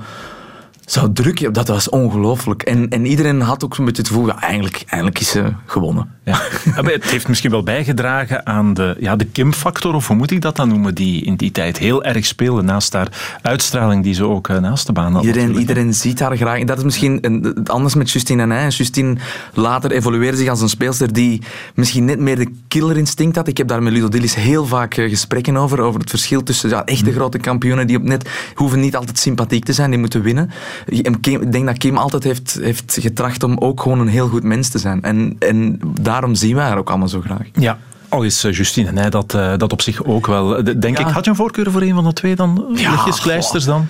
[0.90, 1.54] zou drukken.
[1.54, 2.64] Dat was ongelooflijk.
[2.64, 6.16] En, en iedereen had ook zo'n beetje het gevoel, ja, eigenlijk, eigenlijk is ze gewonnen.
[6.24, 6.42] Ja.
[6.82, 10.42] Maar het heeft misschien wel bijgedragen aan de, ja, de Kim-factor, of hoe moet ik
[10.42, 14.26] dat dan noemen, die in die tijd heel erg speelde, naast haar uitstraling die ze
[14.26, 15.24] ook eh, naast de baan had.
[15.24, 15.70] Iedereen, natuurlijk.
[15.70, 16.60] iedereen ziet haar graag.
[16.60, 18.68] En dat is misschien een, anders met Justine en hij.
[18.68, 19.18] Justine
[19.54, 21.42] later evolueerde zich als een speelster die
[21.76, 23.48] misschien net meer de killerinstinct had.
[23.48, 25.80] Ik heb daar met Ludo Dillis heel vaak eh, gesprekken over.
[25.80, 29.66] Over het verschil tussen ja, echte grote kampioenen die op net hoeven niet altijd sympathiek
[29.66, 30.50] te zijn, die moeten winnen.
[30.86, 34.70] Ik denk dat Kim altijd heeft, heeft getracht om ook gewoon een heel goed mens
[34.70, 35.02] te zijn.
[35.02, 37.48] En, en daarom zien wij haar ook allemaal zo graag.
[37.54, 37.78] Ja.
[38.10, 40.64] Al is eh, Justine en hij dat, eh, dat op zich ook wel.
[40.64, 41.08] De- Denk Ja.
[41.08, 42.66] ik, had je een voorkeur voor een van de twee dan?
[42.76, 43.88] Ja, Lichtjes kleisters dan?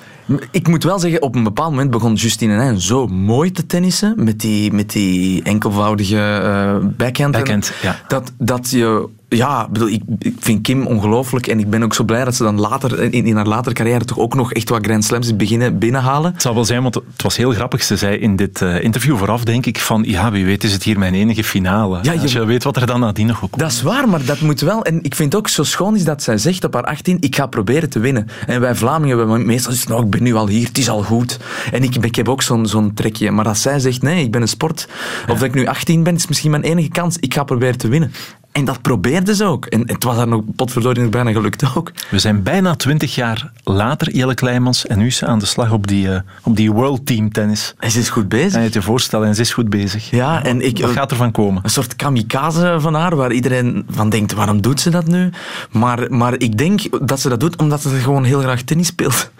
[0.52, 4.14] Ik moet wel zeggen, op een bepaald moment begon Justine Heijn zo mooi te tennissen.
[4.18, 7.32] Met die, met die enkelvoudige backhand.
[7.32, 7.96] Backhand, ja.
[8.08, 9.10] Dat, dat je...
[9.30, 11.48] Ja, bedoel, ik, ik vind Kim ongelooflijk.
[11.48, 14.06] En ik ben ook zo blij dat ze dan later, in, in haar latere carrière,
[14.06, 16.32] toch ook nog echt wat Grand Slams beginnen binnenhalen.
[16.34, 17.84] Het zal wel zijn, want het was heel grappig.
[17.84, 20.84] Ze zei in dit eh, interview vooraf, denk ik, van ja, wie weet is het
[20.84, 22.00] hier mijn enige finale.
[22.02, 23.62] Ja, je- Als je weet wat er dan nadien nog ook komt.
[23.62, 24.84] Dat is waar, maar dat moet wel.
[24.84, 27.46] En ik vind ook zo schoon is dat zij zegt op haar 18, ik ga
[27.46, 28.28] proberen te winnen.
[28.48, 31.40] En wij Vlamingen, hebben meestal nou, ik ben nu al hier, het is al goed.
[31.72, 33.32] En ik, ik heb ook zo'n zo'n trekje.
[33.32, 34.88] Maar als zij zegt, nee, ik ben een sport,
[35.28, 37.88] of dat ik nu 18 ben, is misschien mijn enige kans, ik ga proberen te
[37.88, 38.12] winnen.
[38.58, 39.66] En dat probeerde ze ook.
[39.66, 41.92] En het was haar nog potverdorie nog bijna gelukt ook.
[42.10, 45.72] We zijn bijna twintig jaar later, Jelle Kleimans, en nu is ze aan de slag
[45.72, 47.74] op die, eh, op die World Team Tennis.
[47.80, 48.52] En ze is goed bezig.
[48.52, 49.28] Kan je het je voorstellen?
[49.28, 50.10] En ze is goed bezig.
[50.10, 50.80] Ja, en ik...
[50.80, 51.64] Wat gaat er van komen?
[51.64, 55.30] Een soort kamikaze van haar, waar iedereen van denkt, waarom doet ze dat nu?
[55.72, 59.32] Maar, maar ik denk dat ze dat doet omdat ze gewoon heel graag tennis speelt.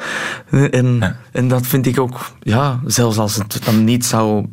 [0.72, 4.46] En, en dat vind ik ook, ja, zelfs als het dan niet zou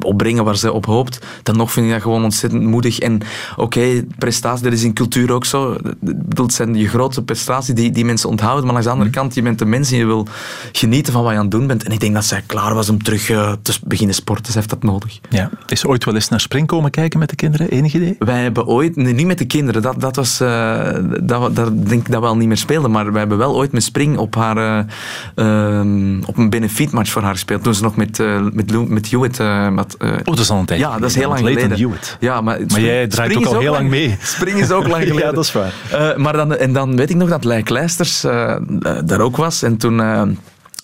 [0.00, 2.98] opbrengen waar ze op hoopt, dan nog vind ik dat gewoon ontzettend moedig.
[2.98, 3.20] En
[3.56, 5.76] oké, prestatie, dat is in cultuur ook zo.
[6.00, 9.34] Bedoel, Het zijn je grootste prestaties die, die mensen onthouden, maar langs de andere kant,
[9.34, 10.26] je bent een mens en je wil
[10.72, 11.82] genieten van wat je aan het doen bent.
[11.82, 14.52] En ik denk dat zij klaar was om terug eh, te beginnen sporten.
[14.52, 15.18] Ze heeft dat nodig.
[15.28, 15.50] Ja.
[15.66, 17.68] Is ze ooit wel eens naar spring komen kijken met de kinderen?
[17.68, 18.16] Enig idee?
[18.18, 20.88] Wij hebben ooit, nee, niet met de kinderen, dat, dat was, eh,
[21.22, 23.72] dat, daar denk ik dat we al niet meer speelden, maar wij hebben wel ooit
[23.72, 24.86] met Spring op, haar,
[25.34, 27.62] ehm, op een benefietmatch voor haar gespeeld.
[27.62, 29.40] Toen ze nog met, met, Lou- met Hewitt...
[29.66, 31.96] eh, met, eh, Oh, dat is al een tijdje Ja, dat is heel lang geleden,
[32.20, 34.16] Ja, maar, Maar jij draait ook al heel lang mee.
[34.22, 35.26] Spring is ook lang geleden.
[35.26, 35.72] Ja, dat is waar.
[35.90, 38.60] Eh, maar dan, en dan weet ik nog dat Lei Kleisters eh, eh,
[39.04, 39.62] daar ook was.
[39.62, 40.00] En toen...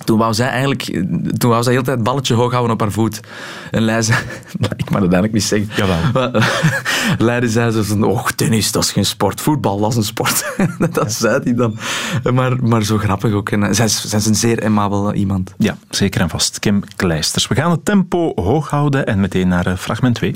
[0.08, 0.82] eh, toen wou zij eigenlijk,
[1.38, 3.20] toen wou zij heel de tijd het balletje hoog houden op haar voet.
[3.70, 4.18] En Lei zei,
[4.76, 5.70] ik mag dat eigenlijk niet zeggen.
[5.76, 5.96] Jawel.
[6.12, 9.40] Maar, Leiden zei zo van, oh, tennis, dat is geen sport.
[9.40, 10.54] Voetbal, dat is een sport.
[10.92, 11.78] dat zei hij dan.
[12.32, 13.50] Maar, maar zo grappig ook.
[13.50, 15.54] En, eh, zij, is, zij is een zeer aimabel eh, iemand.
[15.58, 16.58] Ja, zeker en vast.
[16.58, 17.46] Kim Kleisters.
[17.46, 20.32] We gaan het tempo hoog houden en meteen naar eh, fragment 2.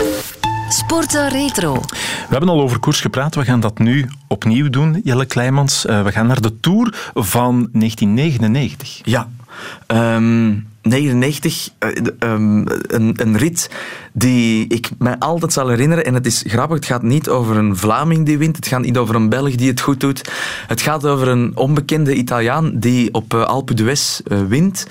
[0.73, 1.73] Sporten Retro.
[1.73, 3.35] We hebben al over koers gepraat.
[3.35, 5.87] We gaan dat nu opnieuw doen, Jelle Kleimans.
[5.87, 9.01] Eh, we gaan naar de Tour van 1999.
[9.05, 9.29] Ja.
[9.87, 13.71] Ehm 99, eh, ehm, een, een rit
[14.13, 16.05] die ik mij altijd zal herinneren.
[16.05, 18.57] En het is grappig, het gaat niet over een Vlaming die wint.
[18.57, 20.31] Het gaat niet over een Belg die het goed doet.
[20.67, 24.87] Het gaat over een onbekende Italiaan die op uh, Alpe d'Huez eh, wint.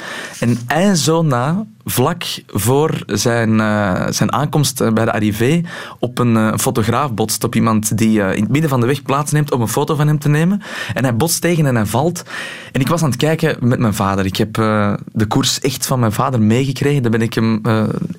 [0.68, 5.62] En zo na, vlak voor zijn, eh, zijn aankomst eh, bij de arrivé,
[6.00, 7.44] op een eh, fotograaf botst.
[7.44, 10.20] Op iemand die in het midden van de weg plaatsneemt om een foto van hem
[10.20, 10.62] te nemen.
[10.94, 12.24] En hij botst tegen en hij valt.
[12.72, 14.26] En ik was aan het kijken met mijn vader.
[14.26, 17.02] Ik heb de koers echt van mijn vader meegekregen.
[17.02, 17.62] Daar ben ik hem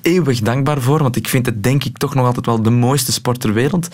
[0.01, 1.01] eeuwig dankbaar voor.
[1.01, 3.87] Want ik vind het denk ik toch nog altijd wel de mooiste sport ter wereld.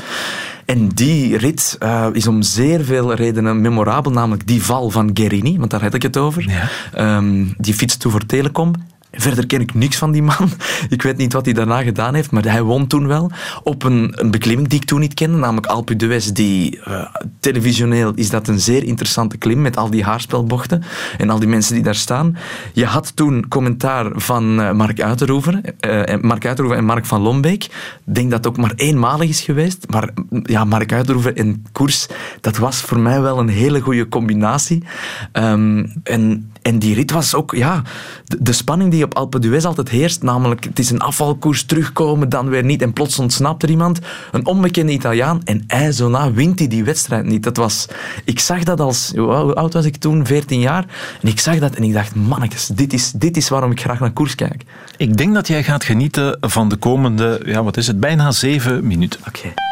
[0.65, 1.77] En die rit
[2.13, 4.11] is om zeer veel redenen memorabel.
[4.11, 6.69] Namelijk die val van Guerini, want daar had ik het over.
[6.93, 8.73] Ehm, die fietst toe voor Telecom.
[9.11, 10.49] Verder ken ik niks van die man.
[10.89, 13.31] Ik weet niet wat hij daarna gedaan heeft, maar hij won toen wel.
[13.63, 16.27] Op een, een beklimming die ik toen niet kende, namelijk Alpe d'Huez.
[16.27, 17.05] Die, eh,
[17.39, 20.83] televisioneel is dat een zeer interessante klim met al die haarspelbochten
[21.17, 22.37] en al die mensen die daar staan.
[22.73, 27.63] Je had toen commentaar van eh, Mark Uiterhoeven, eh, Mark Uiterhoeven en Mark van Lombeek.
[27.63, 27.71] Ik
[28.03, 29.85] denk dat het ook maar eenmalig is geweest.
[29.89, 32.07] Maar mm, ja, Mark Uiterhoeven en koers,
[32.41, 34.83] dat was voor mij wel een hele goede combinatie.
[35.31, 37.81] Ehm, en, en die rit was ook, ja,
[38.25, 42.29] de, de spanning die op Alpe d'Huez altijd heerst, namelijk het is een afvalkoers, terugkomen,
[42.29, 43.99] dan weer niet en plots ontsnapt er iemand.
[44.31, 47.43] Een onbekende Italiaan en hij zo na wint hij die wedstrijd niet.
[47.43, 47.85] Dat was,
[48.23, 50.25] ik zag dat als, hoe oud was ik toen?
[50.25, 50.85] 14 jaar.
[51.21, 53.99] En ik zag dat en ik dacht, mannetjes, dit is, dit is waarom ik graag
[53.99, 54.63] naar koers kijk.
[54.97, 58.87] Ik denk dat jij gaat genieten van de komende, ja, wat is het, bijna zeven
[58.87, 59.19] minuten.
[59.27, 59.68] Oké.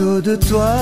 [0.00, 0.76] De toi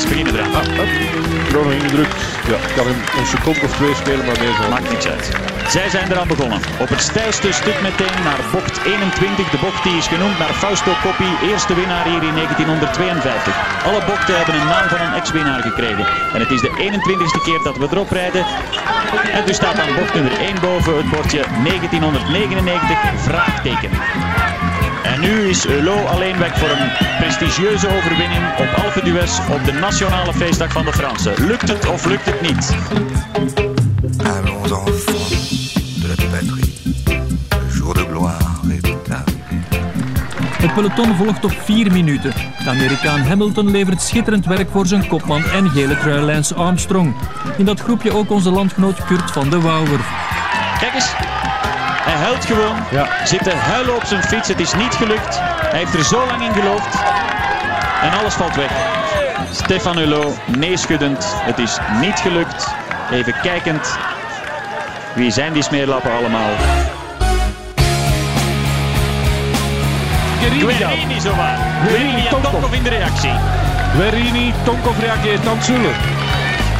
[0.00, 0.54] Ze beginnen eraan.
[0.54, 0.92] Ah, hup.
[1.52, 2.14] Nog ingedrukt.
[2.50, 4.68] Ja, ik kan een, een seconde of twee spelen, maar meer zo.
[4.68, 5.26] Maakt niets uit.
[5.68, 6.60] Zij zijn eraan begonnen.
[6.84, 9.50] Op het stijlste stuk meteen naar bocht 21.
[9.50, 13.84] De bocht die is genoemd naar Fausto Coppi, eerste winnaar hier in 1952.
[13.88, 16.06] Alle bochten hebben een naam van een ex-winnaar gekregen.
[16.34, 18.44] En het is de 21ste keer dat we erop rijden.
[19.32, 23.90] En dus staat aan bocht nummer 1 boven het bordje 1999 vraagteken.
[25.02, 29.72] En nu is Eulot alleen weg voor een prestigieuze overwinning op Alpe d'Huez op de
[29.72, 31.46] nationale feestdag van de Fransen.
[31.46, 32.74] Lukt het of lukt het niet?
[34.26, 36.74] Allons enfants de la patrie,
[37.48, 38.38] le jour de gloire
[38.72, 39.40] est arrivé.
[40.60, 42.32] Het peloton volgt op 4 minuten.
[42.64, 47.14] De Amerikaan Hamilton levert schitterend werk voor zijn kopman en gele trui Lance Armstrong.
[47.56, 50.00] In dat groepje ook onze landgenoot Kurt van de Wouwer.
[50.80, 51.29] Kijk eens.
[52.10, 52.76] Hij huilt gewoon.
[53.24, 54.48] Zit te huilen op zijn fiets.
[54.48, 55.38] Het is niet gelukt.
[55.40, 56.94] Hij heeft er zo lang in geloofd.
[58.02, 58.70] En alles valt weg.
[59.50, 61.26] Stefan Hulot, neeschuddend.
[61.28, 62.74] Het is niet gelukt.
[63.10, 63.98] Even kijkend.
[65.14, 66.50] Wie zijn die smeerlappen allemaal?
[70.40, 71.58] Guerini zowaar.
[71.86, 73.34] Guerini en Tonkov in de reactie.
[73.96, 75.58] Guerini, Tonkov reageert dan.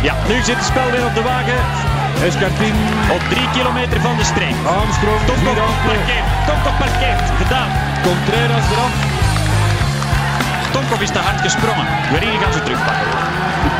[0.03, 1.90] Ja, nu zit het spel weer op de wagen.
[2.29, 2.75] Escartin.
[3.17, 4.57] Op drie kilometer van de streep.
[4.67, 5.21] Armstrong.
[5.27, 5.73] Tonkov Vidal.
[5.87, 6.29] parkeert.
[6.47, 7.27] Tonkov parkeert.
[7.43, 7.71] Gedaan.
[8.03, 8.95] Contreras eraf.
[10.73, 11.87] Tonkov is te hard gesprongen.
[12.11, 13.07] Guerini gaat ze terugpakken.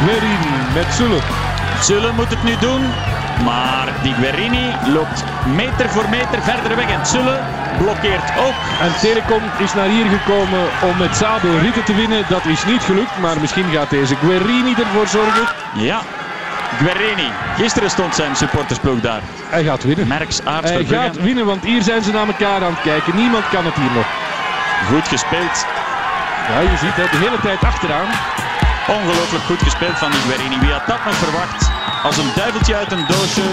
[0.05, 1.21] Guerini met Zule.
[1.81, 2.83] Zule moet het nu doen.
[3.45, 5.25] Maar die Guerini loopt
[5.55, 6.91] meter voor meter verder weg.
[6.91, 7.39] En Zule
[7.79, 8.59] blokkeert ook.
[8.85, 12.25] En Telecom is naar hier gekomen om met Sabo ritten te winnen.
[12.29, 15.45] Dat is niet gelukt, maar misschien gaat deze Guerini ervoor zorgen.
[15.75, 16.01] Ja,
[16.85, 17.31] Guerini.
[17.57, 19.21] Gisteren stond zijn supportersploeg daar.
[19.49, 20.07] Hij gaat winnen.
[20.07, 23.17] Merks, Aarts, Hij gaat winnen, want hier zijn ze naar elkaar aan het kijken.
[23.17, 24.07] Niemand kan het hier nog.
[24.91, 25.67] Goed gespeeld.
[26.49, 28.09] Ja, je ziet het de hele tijd achteraan.
[28.89, 30.59] Ongelooflijk goed gespeeld van die Guerini.
[30.61, 31.71] Wie had dat nog verwacht?
[32.03, 33.47] Als een duiveltje uit een doosje.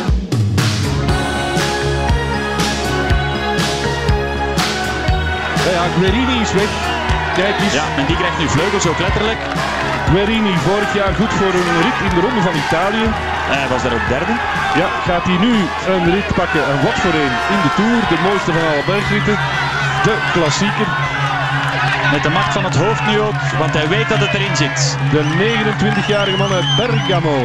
[5.66, 6.72] Ja, ja, Guerini is weg.
[7.36, 7.74] Kijk eens.
[7.74, 9.40] Ja, en die krijgt nu vleugels ook letterlijk.
[10.12, 13.06] Guerini vorig jaar goed voor een rit in de Ronde van Italië.
[13.56, 14.34] Hij was daar ook derde.
[14.82, 15.54] Ja, gaat hij nu
[15.94, 16.64] een rit pakken.
[16.72, 18.00] En wat voor een in de Tour.
[18.14, 19.38] De mooiste van alle bergritten.
[20.08, 20.90] De klassieker.
[22.12, 24.98] Met de macht van het hoofd nu ook, want hij weet dat het erin zit.
[25.12, 27.38] De 29-jarige man uit Bergamo.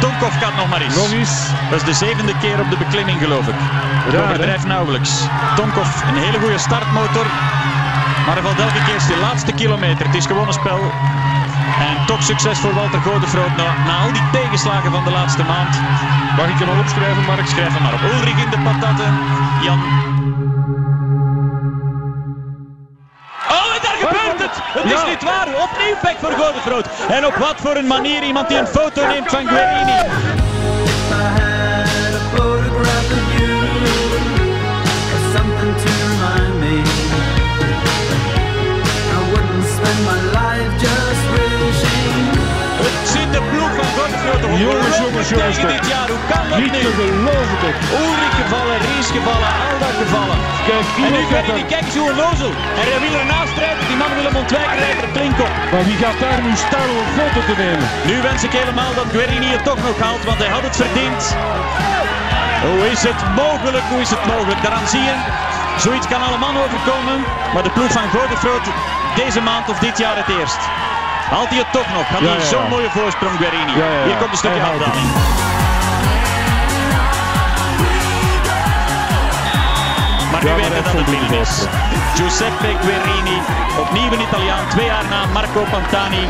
[0.00, 0.96] Tonkov kan nog maar eens.
[0.96, 1.34] Nog eens.
[1.70, 3.54] Dat is de zevende keer op de beklimming geloof ik.
[4.12, 5.12] Raar, overdrijf nauwelijks.
[5.56, 7.26] Tonkov, een hele goede startmotor.
[8.26, 10.06] Maar hij valt elke keer de laatste kilometer.
[10.06, 10.80] Het is gewoon een spel.
[11.78, 15.80] En toch succes voor Walter Godefroot na, na al die tegenslagen van de laatste maand.
[16.36, 17.46] Mag ik hem al opschrijven, Mark?
[17.46, 18.00] Schrijf hem maar op.
[18.00, 19.18] Ulrich in de patatten.
[19.62, 19.80] Jan.
[23.56, 24.56] Oh, en daar gebeurt het!
[24.62, 25.46] Het is niet waar.
[25.46, 26.86] Opnieuw pek voor Godefroot.
[27.08, 30.39] En op wat voor een manier iemand die een foto neemt van Guerini.
[44.58, 46.80] Jongens, jongens, jongens, dit jaar, hoe kan dat Niet nu?
[46.86, 47.78] te geloven toch.
[48.40, 50.38] Gevallen, Ries gevallen, Alda gevallen.
[50.68, 51.44] Kijk, En nu daar...
[51.74, 52.52] kijk eens hoe een lozel.
[52.80, 55.52] En hij wil ernaast rijden, die man wil hem ontwijken, rijdt er klink op.
[55.72, 57.86] Maar wie gaat daar nu staan om een foto te nemen?
[58.10, 61.20] Nu wens ik helemaal dat Guerini het toch nog haalt, want hij had het verdiend.
[62.66, 63.86] Hoe is het mogelijk?
[63.92, 64.60] Hoe is het mogelijk?
[64.64, 65.16] Daaraan zie je,
[65.86, 67.18] zoiets kan allemaal overkomen.
[67.52, 68.66] Maar de ploeg van Godefroot
[69.22, 70.62] deze maand of dit jaar het eerst.
[71.30, 72.08] Haalt hij het toch nog?
[72.08, 72.40] Ja, hij ja, ja.
[72.40, 73.72] zo'n mooie voorsprong, Guerini.
[73.78, 74.04] Ja, ja, ja.
[74.04, 75.08] Hier komt een stukje afdaling.
[80.32, 81.52] Maar nu weten dat het binnen is.
[82.14, 83.38] Giuseppe Guerini,
[83.80, 86.24] opnieuw een Italiaan, twee jaar na Marco Pantani.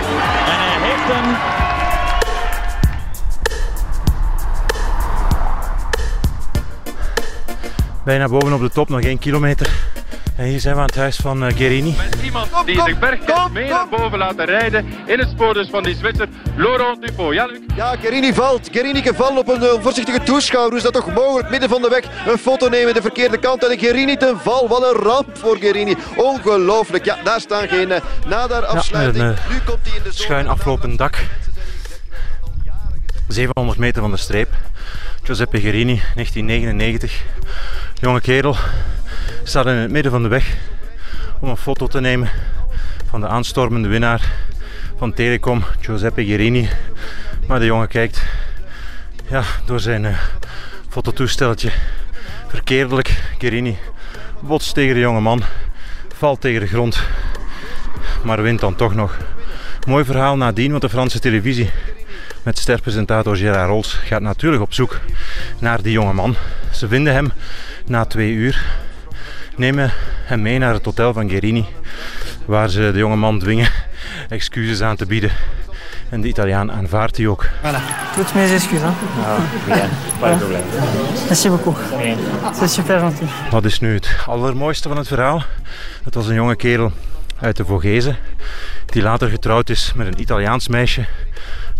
[0.53, 1.37] En hij heeft hem
[8.05, 9.90] Bijna bovenop de top, nog één kilometer.
[10.41, 11.97] En hier zijn we aan het huis van eh, Guerini.
[12.25, 15.95] Iemand die zich bergkant mee naar boven laten rijden in het spoor dus van die
[15.95, 17.35] Zwitser Laurent Dupont.
[17.35, 17.59] Ja, Luc?
[17.75, 18.69] Ja, Gerini valt.
[18.73, 20.71] Gerini gevallen op een eh, voorzichtige toeschouwer.
[20.71, 21.51] Hoe is dat toch mogelijk?
[21.51, 24.69] Midden van de weg een foto nemen de verkeerde kant en Gerini ten val.
[24.69, 25.97] Wat een ramp voor Gerini.
[26.17, 27.05] Ongelooflijk.
[27.05, 29.25] Ja, daar staan geen uh, nadar afsluiting.
[29.25, 30.25] Ja, met een, nu komt hij in de zone.
[30.25, 31.19] Schuin aflopend dak.
[33.29, 34.49] 700 meter van de streep.
[35.23, 37.23] Giuseppe Gerini, 1999.
[38.01, 38.57] Jonge kerel.
[39.43, 40.57] Staat in het midden van de weg
[41.41, 42.31] om een foto te nemen
[43.09, 44.33] van de aanstormende winnaar
[44.97, 46.69] van Telecom, Giuseppe Gerini.
[47.47, 48.23] Maar de jongen kijkt
[49.29, 50.19] ja, door zijn uh,
[50.89, 51.71] fototoestelletje
[52.49, 53.23] verkeerdelijk.
[53.39, 53.79] Gerini
[54.41, 55.43] botst tegen de jonge man,
[56.17, 57.03] valt tegen de grond,
[58.23, 59.17] maar wint dan toch nog.
[59.87, 61.71] Mooi verhaal nadien, want de Franse televisie
[62.43, 65.01] met sterpresentator Gerard Rols gaat natuurlijk op zoek
[65.59, 66.37] naar die jonge man.
[66.73, 67.33] Ze vinden hem
[67.87, 68.65] na twee uur,
[69.61, 69.93] nemen
[70.25, 71.67] hem mee naar het hotel van Gerini,
[72.45, 73.69] waar ze de jonge man dwingen
[74.29, 75.31] excuses aan te bieden.
[76.09, 77.45] En de Italiaan aanvaardt die ook.
[77.45, 77.81] Voilà,
[78.15, 78.83] toutes mes excuses.
[78.83, 78.95] Hein.
[79.25, 79.89] Ah, rien,
[80.21, 80.65] pas de problème.
[81.27, 81.77] Merci beaucoup.
[82.55, 83.27] C'est super gentil.
[83.51, 85.43] Wat is nu het allermooiste van het verhaal?
[86.05, 86.93] Het was een jonge kerel
[87.41, 88.17] uit de Vogezen,
[88.87, 91.05] die later getrouwd is met een Italiaans meisje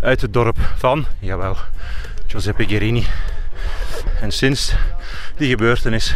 [0.03, 1.57] uit het dorp van, jawel,
[2.27, 3.07] Giuseppe Gerini.
[4.21, 4.75] En sinds
[5.37, 6.15] die gebeurtenis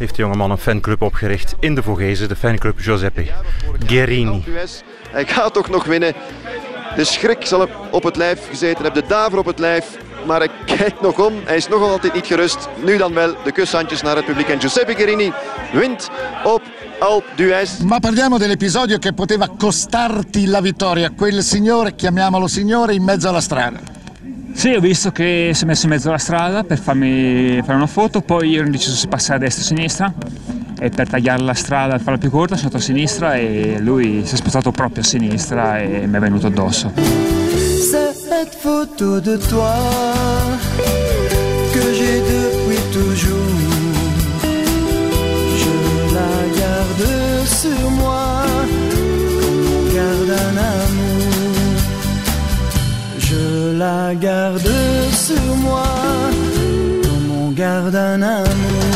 [0.00, 3.26] heeft de jongeman een fanclub opgericht in de Vogezen, de fanclub Giuseppe
[3.86, 4.44] Gerini.
[5.10, 6.14] Hij gaat toch nog winnen.
[6.96, 9.98] De schrik zal op het lijf gezeten hebben, de daver op het lijf.
[10.26, 11.34] maar hij kijkt nog om.
[11.44, 12.68] Hij is nog altijd niet gerust.
[12.84, 14.48] Nu dan wel de kushandjes naar het publiek.
[14.48, 15.32] En Giuseppe Guerini
[15.72, 16.08] wint
[16.44, 16.62] op.
[17.82, 21.10] Ma parliamo dell'episodio che poteva costarti la vittoria.
[21.16, 23.99] Quel signore, chiamiamolo signore, in mezzo alla strada.
[24.52, 27.86] Sì, ho visto che si è messo in mezzo alla strada per farmi fare una
[27.86, 30.12] foto, poi io ho deciso se passare a destra o a sinistra
[30.78, 34.22] e per tagliare la strada e farla più corta sono andato a sinistra e lui
[34.24, 36.92] si è spostato proprio a sinistra e mi è venuto addosso.
[36.94, 39.74] Cette photo de toi
[41.72, 43.36] que j'ai depuis toujours,
[45.56, 47.99] je la garde sur moi
[53.80, 55.82] la garde sur moi
[57.02, 58.90] comme on garde un amour.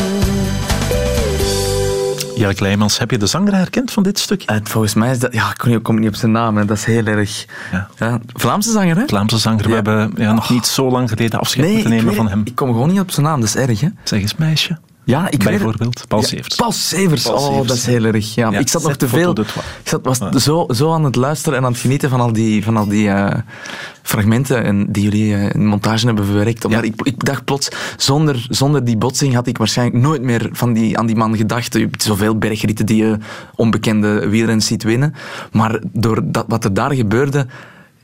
[2.35, 4.43] Jelle Kleimans, heb je de zanger herkend van dit stuk?
[4.43, 5.33] En volgens mij is dat...
[5.33, 6.57] Ja, ik kom niet, op zijn naam.
[6.57, 6.65] Hè.
[6.65, 7.45] Dat is heel erg...
[7.97, 8.19] Ja.
[8.33, 9.03] Vlaamse zanger, hè?
[9.07, 9.67] Vlaamse zanger.
[9.67, 12.41] We hebben ja, nog niet zo lang geleden afscheid Nee, moeten nemen van hem.
[12.45, 13.39] ik kom gewoon niet op zijn naam.
[13.39, 13.87] Dat is erg, hè?
[14.03, 14.77] Zeg eens, meisje.
[15.05, 15.43] Ja, ik.
[15.43, 16.55] Bijvoorbeeld, Paul Ja, Severs.
[16.55, 17.27] Paul Severs.
[17.27, 17.67] Oh, Severs.
[17.67, 18.35] dat is heel erg.
[18.35, 18.51] Ja.
[18.51, 19.39] Ja, ik zat nog te veel...
[19.39, 19.47] Ik
[19.83, 22.77] zat, was zo, zo aan het luisteren en aan het genieten van al die, van
[22.77, 23.39] al die eh,
[24.01, 26.65] fragmenten en die jullie eh, in montage hebben verwerkt.
[26.65, 30.73] Omdat ik, ik dacht plots, zonder, zonder die botsing had ik waarschijnlijk nooit meer van
[30.73, 31.73] die, aan die man gedacht.
[31.73, 33.17] Je hebt zoveel bergritten die je
[33.55, 35.15] onbekende wielrenners ziet winnen.
[35.51, 37.47] Maar door dat, wat er daar gebeurde,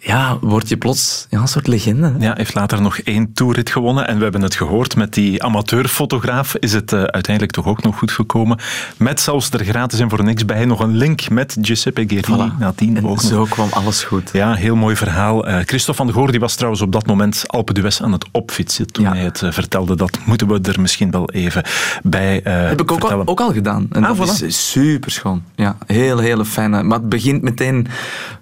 [0.04, 2.14] ja, word je plots ja, een soort legende.
[2.18, 2.26] hè.
[2.26, 4.08] Ja, heeft later nog één toerrit gewonnen.
[4.08, 7.98] En we hebben het gehoord, met die amateurfotograaf is het eh, uiteindelijk toch ook nog
[7.98, 8.60] goed gekomen.
[8.98, 12.52] Met zelfs er gratis en voor niks bij nog een link met Giuseppe Guerini.
[12.52, 12.58] Voilà.
[12.60, 13.22] Nadien En ook nog.
[13.22, 14.30] zo kwam alles goed.
[14.34, 15.48] Ja, heel mooi verhaal.
[15.48, 18.26] Eh Christophe van de Goor die was trouwens op dat moment Alpe d'Huez aan het
[18.32, 19.96] opfietsen toen hij het eh, vertelde.
[19.96, 21.64] Dat moeten we er misschien wel even
[22.04, 23.28] bij Heb ik ook al, vertellen.
[23.28, 23.88] ook al gedaan.
[23.92, 24.46] En Ah, dat voilà.
[24.46, 25.44] is super schoon.
[25.56, 26.84] Ja, heel, hele fijne.
[26.84, 27.88] Maar het begint meteen...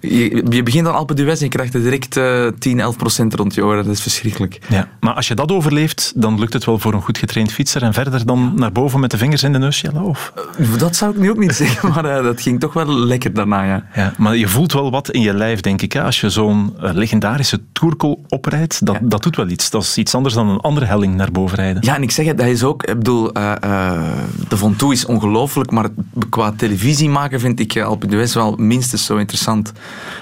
[0.01, 3.65] Je, je begint aan Alpe d'Huez krijgt er direct eh 10, 11 procent rond je
[3.65, 3.83] oren.
[3.83, 4.59] Dat is verschrikkelijk.
[4.67, 7.83] Ja, maar als je dat overleeft, dan lukt het wel voor een goed getraind fietser.
[7.83, 10.33] En verder dan naar boven met de vingers in de neus, Jelle, Of?
[10.77, 13.63] Dat zou ik nu ook niet zeggen, maar eh, dat ging toch wel lekker daarna,
[13.63, 13.85] ja.
[13.95, 15.93] Ja, maar je voelt wel wat in je lijf, denk ik.
[15.93, 16.03] Hè?
[16.03, 19.69] Als je zo'n eh, legendarische toerkol oprijdt, dat, dat doet wel iets.
[19.69, 21.83] Dat is iets anders dan een andere helling naar boven rijden.
[21.85, 22.83] Ja, en ik zeg het, dat is ook...
[22.83, 24.01] Ik bedoel, eh, eh,
[24.47, 25.89] de Ventoux is ongelooflijk, maar
[26.29, 29.71] qua televisie maken vind ik eh, Alpe d'Huez wel minstens zo interessant.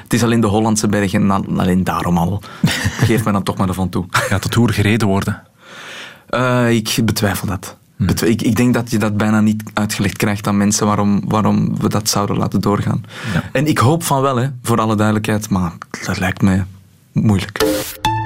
[0.04, 2.42] Het is alleen de Hollandse bergen en al- alleen daarom al.
[3.08, 4.08] Geef me dan toch maar de Ventoux.
[4.20, 5.44] Gaat de Tour gereden worden?
[6.30, 7.78] Eh, ik betwijfel dat.
[7.96, 11.78] Betwi- Ik, ik denk dat je dat bijna niet uitgelegd krijgt aan mensen waarom, waarom
[11.80, 13.04] we dat zouden laten doorgaan.
[13.52, 15.72] En ik hoop van wel, hè, voor alle duidelijkheid, maar
[16.06, 16.66] dat lijkt mij
[17.12, 17.66] moeilijk.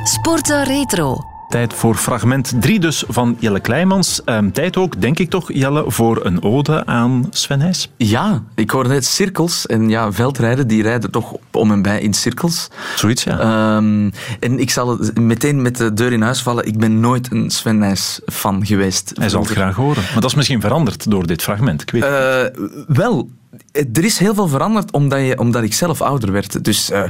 [0.04, 1.18] Sporten Retro.
[1.52, 4.24] Tijd voor fragment 3 dus van Jelle Kleimans.
[4.26, 7.92] Ehm, tijd ook, denk ik toch, Jelle, voor een ode aan Sven Nys.
[7.98, 9.66] Ja, ik hoorde net cirkels.
[9.66, 12.68] En ja, veldrijden, die rijden toch om en bij in cirkels.
[12.96, 13.40] Zoiets, ja.
[13.40, 14.10] Ehm,
[14.40, 16.66] en ik zal meteen met de deur in huis vallen.
[16.66, 19.12] Ik ben nooit een Sven Nys fan geweest.
[19.16, 20.04] Hij zal het graag horen.
[20.04, 21.82] Maar dat is misschien veranderd door dit fragment.
[21.82, 23.30] Ik weet het Eh, wel,
[23.72, 26.64] er is heel veel veranderd omdat, je, omdat ik zelf ouder werd.
[26.64, 27.04] Dus eh,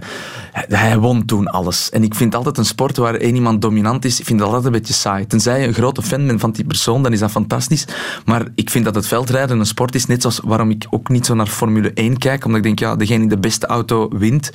[0.52, 1.90] hij- won toen alles.
[1.90, 4.66] En ik vind altijd een sport waar één iemand dominant is, ik vind dat altijd
[4.66, 5.28] een beetje saai.
[5.28, 7.86] Tenzij je een grote fan bent van die persoon, dan is dat fantastisch.
[8.26, 11.26] Maar ik vind dat het veldrijden een sport is, net zoals waarom ik ook niet
[11.26, 12.46] zo naar Formule 1 kijk.
[12.46, 14.52] Omdat ik denk, ja, degene die de beste auto wint.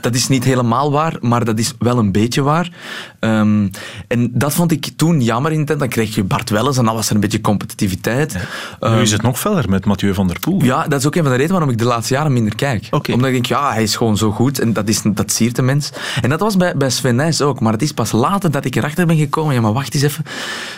[0.00, 2.72] Dat is niet helemaal waar, maar dat is wel een beetje waar.
[3.20, 3.68] Ehm,
[4.08, 5.78] en dat vond ik toen jammer in tijd.
[5.78, 8.36] Dan kreeg je Bart Welles en dan was er een beetje competitiviteit.
[8.80, 10.62] nu is het nog feller met Mathieu van der Poel.
[10.62, 12.88] Ja, dat is ook een de redenen waarom ik de laatste jaren minder kijk.
[12.90, 15.62] Omdat ik denk, ja, hij is gewoon zo goed en dat, is, dat siert de
[15.62, 15.90] mens.
[16.20, 17.60] En dat was bij, bij Sven Nys ook.
[17.60, 19.54] Maar het is pas later dat ik erachter ben gekomen.
[19.54, 20.24] Ja, maar wacht eens even.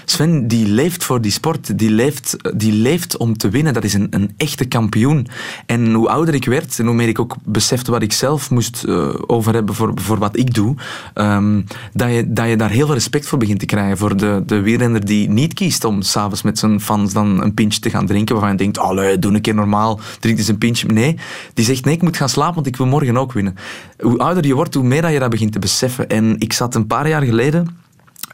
[0.05, 1.79] Sven, die leeft voor die sport.
[1.79, 3.73] Die leeft, die leeft om te winnen.
[3.75, 5.27] Dat is een, een echte kampioen.
[5.67, 8.85] En hoe ouder ik werd en hoe meer ik ook besefte wat ik zelf moest
[8.85, 10.75] eh, over hebben voor, voor wat ik doe,
[11.15, 13.99] ehm, dat, je, dat je daar heel veel respect voor begint te krijgen.
[13.99, 17.81] Voor de, de wielrenner die niet kiest om s'avonds met zijn fans dan een pintje
[17.81, 20.87] te gaan drinken, waarvan je denkt, allee, doe een keer normaal, drink eens een pintje.
[20.87, 21.17] Nee,
[21.55, 23.57] die zegt, nee, ik moet gaan slapen, want ik wil morgen ook winnen.
[24.01, 26.09] Hoe ouder je wordt, hoe meer dat je dat begint te beseffen.
[26.09, 27.79] En ik zat een paar jaar geleden...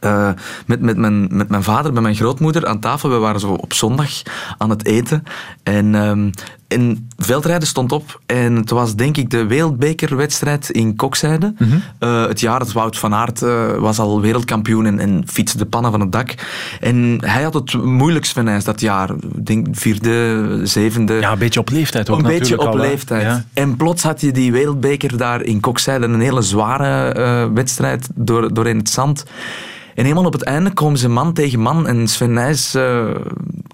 [0.00, 0.30] eh,
[0.66, 3.10] met, met, mijn, met mijn vader, met mijn grootmoeder aan tafel.
[3.10, 4.10] We waren zo op zondag
[4.58, 5.22] aan het eten.
[5.62, 6.30] En, ehm,
[6.68, 8.20] en veldrijden stond op.
[8.26, 11.54] En het was denk ik de wereldbekerwedstrijd in Kokzijde.
[11.98, 15.66] Eh, het jaar dat Wout van Aert eh, was al wereldkampioen en, en fietste de
[15.66, 16.34] pannen van het dak.
[16.80, 19.10] En hij had het moeilijkst van ijs dat jaar.
[19.10, 21.14] Ik denk vierde, zevende.
[21.14, 23.22] Ja, een beetje op leeftijd ook Een beetje op al, leeftijd.
[23.22, 23.44] Ja.
[23.52, 26.06] En plots had je die wereldbeker daar in Kokzijde.
[26.06, 29.24] Een hele zware eh, wedstrijd door, door in het zand.
[29.94, 31.86] En helemaal op het einde komen ze man tegen man.
[31.86, 33.04] En Sven Nys eh,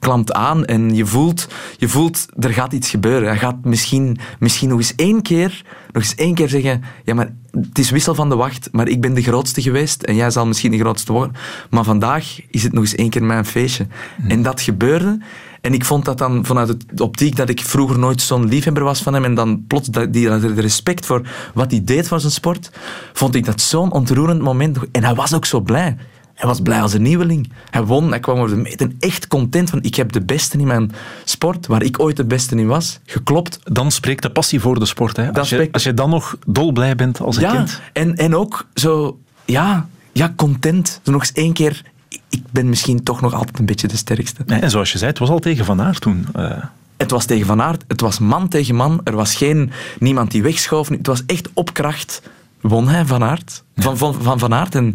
[0.03, 3.28] klampt aan en je voelt, je voelt, er gaat iets gebeuren.
[3.28, 7.34] Hij gaat misschien, misschien nog eens één keer, nog eens één keer zeggen, ja maar
[7.50, 10.46] het is wissel van de wacht, maar ik ben de grootste geweest en jij zal
[10.46, 11.36] misschien de grootste worden.
[11.70, 13.86] Maar vandaag is het nog eens één keer mijn feestje.
[14.28, 15.18] En dat gebeurde.
[15.61, 19.03] En ik vond dat dan vanuit de optiek dat ik vroeger nooit zo'n liefhebber was
[19.03, 22.32] van hem en dan plots dat, die, dat respect voor wat hij deed voor zijn
[22.32, 22.70] sport,
[23.12, 24.78] vond ik dat zo'n ontroerend moment.
[24.92, 25.96] En hij was ook zo blij.
[26.43, 27.53] Hij was blij als een nieuweling.
[27.70, 30.59] Hij won, hij kwam over de meet en echt content van ik heb de beste
[30.59, 30.90] in mijn
[31.24, 33.59] sport, waar ik ooit de beste in was, geklopt.
[33.64, 35.16] Dan spreekt de passie voor de sport.
[35.16, 35.32] Hè?
[35.32, 37.80] Als, je, spreekt- als je dan nog dolblij bent als een ja, kind.
[37.93, 41.01] En, en ook zo, ja, ja, content.
[41.03, 41.82] Zo nog eens één keer,
[42.28, 44.43] ik- ben misschien toch nog altijd een beetje de sterkste.
[44.47, 46.26] En zoals je zei, het was al tegen Van Aert toen.
[46.34, 46.51] eh.
[46.97, 49.01] Het was tegen Van Aert, het was man tegen man.
[49.05, 50.88] Er was geen niemand die wegschoof.
[50.88, 52.22] Het was echt op kracht.
[52.61, 53.62] Won hij Van Aert.
[53.76, 54.74] Van Van, van, van Aert.
[54.74, 54.95] En,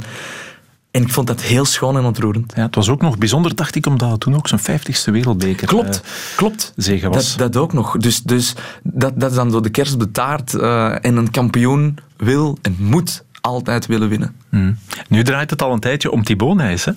[0.98, 2.54] en ik vond dat heel schoon en ontroerend.
[2.56, 5.68] Ja, het was ook nog bijzonder, dacht ik, omdat het toen ook zijn vijftigste wereldbeker
[5.68, 6.74] Klopt, eh, klopt.
[6.76, 7.36] zegen was.
[7.36, 7.98] Dat, dat ook nog.
[7.98, 10.54] Dus, dus dat, dat is dan zo de kerst op de taart.
[10.54, 14.36] eh, en een kampioen wil en moet altijd willen winnen.
[14.50, 14.78] Mm.
[15.10, 16.92] Nu draait het al een tijdje om Thibaut Nijs, hè?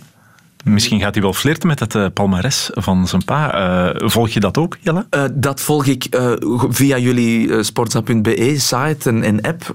[0.65, 3.55] Misschien gaat hij wel flirten met het eh, palmares van zijn pa.
[3.55, 5.07] Eh, volg je dat ook, Jelle?
[5.11, 6.07] Eh, dat volg ik
[6.69, 9.75] via jullie sportsa.be site en, app.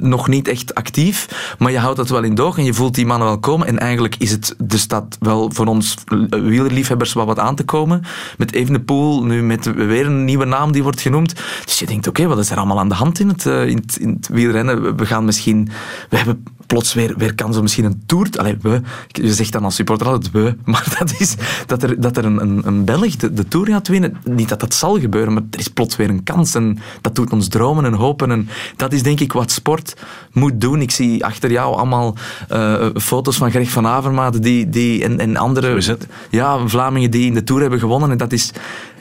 [0.00, 3.06] nog niet echt actief, maar je houdt dat wel in doog en je voelt die
[3.06, 3.66] mannen wel komen.
[3.66, 5.94] En eigenlijk is het, er staat wel voor ons
[6.28, 8.02] wielerliefhebbers wel wat aan te komen.
[8.38, 11.34] Met Evenepoel, nu met weer een nieuwe naam die wordt genoemd.
[11.64, 13.96] Dus je denkt, oké, wat is er allemaal aan de hand in het, in het,
[13.96, 14.96] in het wielrennen?
[14.96, 15.68] We gaan misschien...
[16.08, 18.28] We hebben plots weer, weer kans om misschien een tour...
[18.36, 21.34] Allee, we, je zegt dan als supporter altijd we, maar dat is
[21.66, 24.16] dat er, dat er een, een, een Belg de, de Tour gaat winnen.
[24.24, 26.54] Niet dat dat zal gebeuren, maar er is plots weer een kans.
[26.54, 28.30] En dat doet ons dromen en hopen.
[28.30, 29.96] En dat is denk ik wat sport
[30.32, 30.80] moet doen.
[30.80, 32.16] Ik zie achter jou allemaal
[32.48, 35.98] eh, foto's van Greg van Avermaat die, die, en, en andere
[36.30, 38.10] ja, Vlamingen die in de Tour hebben gewonnen.
[38.10, 38.52] En dat, is,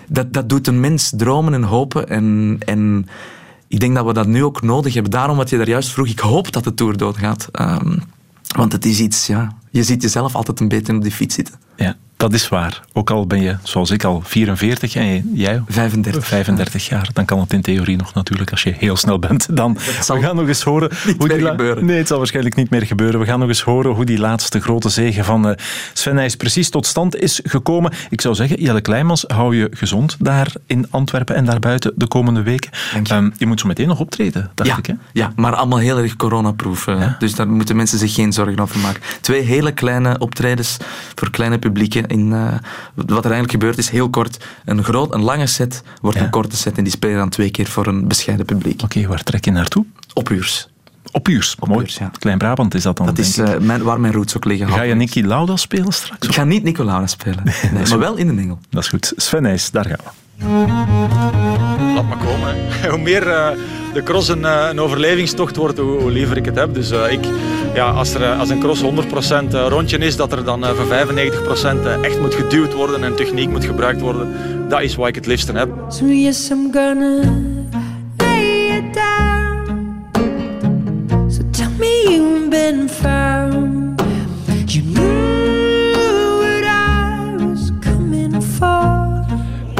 [0.07, 2.09] dat, dat doet een mens dromen en hopen.
[2.09, 3.07] En, en
[3.69, 5.11] ik denk dat we dat nu ook nodig hebben.
[5.11, 7.49] Daarom wat je daar juist vroeg, ik hoop dat de Tour doodgaat.
[7.51, 7.97] Ehm,
[8.55, 11.55] want het is iets, ja, je ziet jezelf altijd een beetje op die fiets zitten.
[11.75, 12.81] Ja, dat is waar.
[12.93, 16.25] Ook al ben je, zoals ik, al 44 en jij 35.
[16.27, 19.55] 35 jaar, dan kan het in theorie nog natuurlijk als je heel snel bent.
[19.57, 22.85] Dan, we gaan nog eens horen hoe die la- Nee, het zal waarschijnlijk niet meer
[22.85, 23.19] gebeuren.
[23.19, 25.55] We gaan nog eens horen hoe die laatste grote zege van eh,
[25.93, 27.91] Sven Nys precies tot stand is gekomen.
[28.09, 32.41] Ik zou zeggen, Jelle Kleimans, hou je gezond daar in Antwerpen en daarbuiten de komende
[32.43, 32.71] weken.
[33.03, 34.85] Ehm, je moet zo meteen nog optreden, dacht ja, ik.
[34.85, 34.93] Hè?
[35.13, 36.87] ja, maar allemaal heel erg coronaproof.
[36.87, 39.01] eh, Dus daar moeten mensen zich geen zorgen over maken.
[39.21, 40.77] Twee hele kleine optredens
[41.15, 42.07] voor kleine publieken.
[42.09, 42.53] In, eh,
[42.95, 44.45] wat er eigenlijk gebeurt is heel kort.
[44.65, 47.67] Een, groot, een lange set wordt een korte set en die spelen dan twee keer
[47.67, 48.81] voor een bescheiden publiek.
[48.83, 49.85] Oké, waar trek je naartoe?
[50.13, 50.69] Op uurs.
[51.11, 51.87] Op uurs, mooi.
[52.19, 54.67] Klein-Brabant is dat dan, Dat is denk eh, mijn, waar mijn roots ook liggen.
[54.69, 56.27] Ga je Nicky Lauda spelen straks?
[56.27, 57.43] Ik ga niet Nicolaas spelen,
[57.73, 58.59] nee, maar wel in de Engel.
[58.69, 59.13] Dat is goed.
[59.15, 60.28] Sven Nys, daar gaan we.
[61.95, 62.55] Laat maar komen.
[62.91, 63.49] Hoe meer eh,
[63.93, 66.73] de cross een, eh, een overlevingstocht wordt, hoe, liever ik het heb.
[66.73, 67.19] Dus eh, ik,
[67.73, 68.85] ja, als, er, als een cross 100%
[69.51, 70.89] eh, rondje is, dat er dan voor 95%
[71.85, 74.33] eh, echt moet geduwd worden en techniek moet gebruikt worden,
[74.69, 75.69] dat is wat ik het liefste heb.
[75.89, 77.21] So yes, I'm gonna
[78.17, 80.09] lay it down.
[81.29, 82.89] So tell me you've been.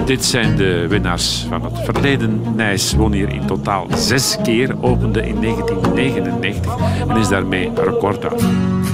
[0.09, 2.41] Dit zijn de winnaars van het verleden.
[2.55, 6.75] Nijs won hier in totaal zes keer, opende in 1999
[7.07, 8.43] en is daarmee een record af.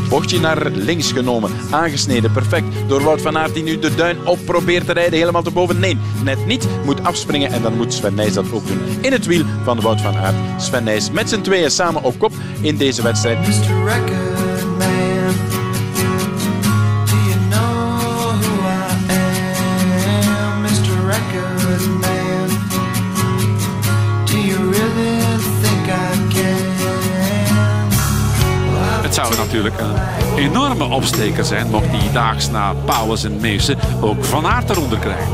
[0.10, 2.66] Bochtje naar links genomen, aangesneden, perfect.
[2.88, 5.80] Door Wout van Aert die nu de duin op probeert te rijden, helemaal te boven.
[5.80, 6.68] Nee, net niet.
[6.86, 8.80] Moet afspringen en dan moet Sven Nijs dat ook doen.
[9.02, 10.36] In het wiel van Wout van Aert.
[10.58, 13.38] Sven Nijs met z'n tweeën samen op kop in deze wedstrijd.
[13.48, 14.45] Mr.
[29.64, 29.82] natuurlijk
[30.36, 35.00] een enorme opsteker zijn mocht die daags na Pauwels en Meeuwse ook Van Aert eronder
[35.00, 35.34] krijgen.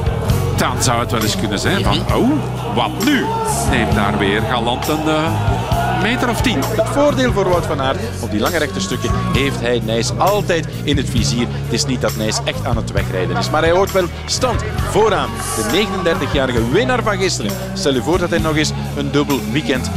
[0.58, 2.30] Dan zou het wel eens kunnen zijn van, oh,
[2.76, 3.26] wat nu?
[3.70, 6.60] Neemt daar weer galant een eh, meter of tien.
[6.60, 10.68] Het voordeel voor Wout van Aert op die lange rechte stukken heeft hij Nijs altijd
[10.84, 11.48] in het vizier.
[11.64, 14.64] Het is niet dat Nijs echt aan het wegrijden is, maar hij houdt wel stand
[14.90, 15.30] vooraan.
[15.56, 17.52] De 39-jarige winnaar van gisteren.
[17.74, 19.92] Stel je voor dat hij nog eens een dubbel weekend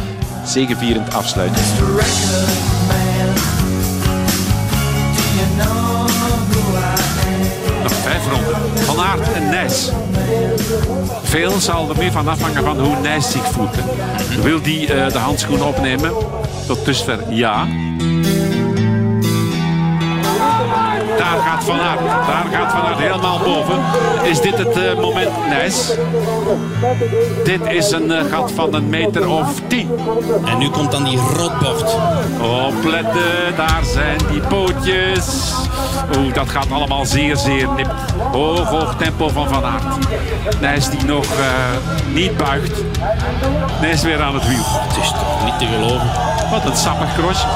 [0.45, 1.53] zegevierend afsluit.
[9.65, 9.91] Nijs.
[11.23, 13.77] Veel zal er meer van afhangen van hoe Nijs zich voelt.
[13.77, 14.43] hè.
[14.43, 16.12] Wil die eh, de handschoen opnemen?
[16.67, 17.67] Tot dusver ja.
[21.19, 22.01] Daar daar gaat Van Aert.
[22.01, 23.79] Daar gaat Van Aert helemaal boven.
[24.25, 25.31] Is dit het eh, moment?
[25.49, 25.93] Nijs.
[27.45, 29.91] Dit is een eh, gat van een meter of tien.
[30.45, 31.97] En nu komt dan die rotbocht.
[32.69, 35.53] Opletten, daar zijn die pootjes.
[36.17, 37.95] Oeh, dat gaat allemaal zeer, zeer nip.
[38.33, 40.11] Hoog, hoog tempo van Van Aert.
[40.61, 42.83] Nijs die nog eh, niet buigt.
[43.81, 44.65] Nijs weer aan het wiel.
[44.67, 46.11] Het is toch niet te geloven.
[46.51, 47.47] Wat een sappig krosje.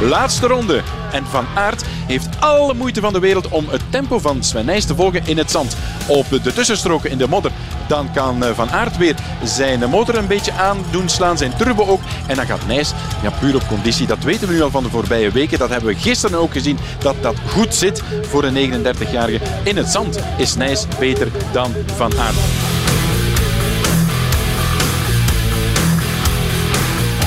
[0.00, 0.82] Laatste ronde.
[1.12, 4.84] En Van Aert heeft alle moeite van de wereld om het tempo van Sven Nijs
[4.84, 5.76] te volgen in het zand.
[6.06, 7.50] Op de tussenstroken in de modder.
[7.86, 11.86] Dan kan eh, Van Aert weer zijn motor een beetje aan doen slaan, zijn turbo
[11.86, 12.00] ook.
[12.26, 12.92] En dan gaat Nijs,
[13.22, 15.58] ja, puur op conditie, dat weten we nu al van de voorbije weken.
[15.58, 19.44] Dat hebben we gisteren ook gezien, dat dat goed zit voor een 39-jarige.
[19.62, 22.36] In het zand is Nijs beter dan Van Aert.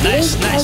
[0.04, 0.64] Nijs, Nijs.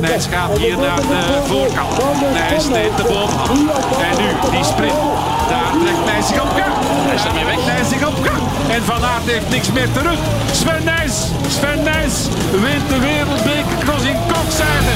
[0.00, 2.32] Nijs gaat hier naar de voorkant.
[2.32, 3.70] Nijs neemt de bovenhand.
[4.02, 5.15] En nu die sprint.
[5.48, 6.74] Daar trekt Nijs zich op gang.
[7.06, 7.66] Nijs ermee weg.
[7.66, 8.42] Nijs zich op gang.
[8.68, 10.18] En Van Aert heeft niks meer terug.
[10.52, 11.14] Sven Nijs.
[11.48, 12.14] Sven Nijs
[12.50, 14.94] wint de wereldbekercross in kokzijde.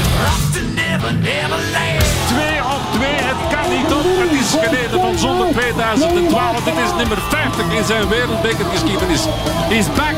[2.27, 2.60] Twee
[3.01, 4.03] op twee, het kan niet op.
[4.21, 6.63] Het is geleden van zonder 2012.
[6.63, 9.25] Dit is nummer 50 in zijn wereldbekergeschiedenis.
[9.69, 10.15] Is back.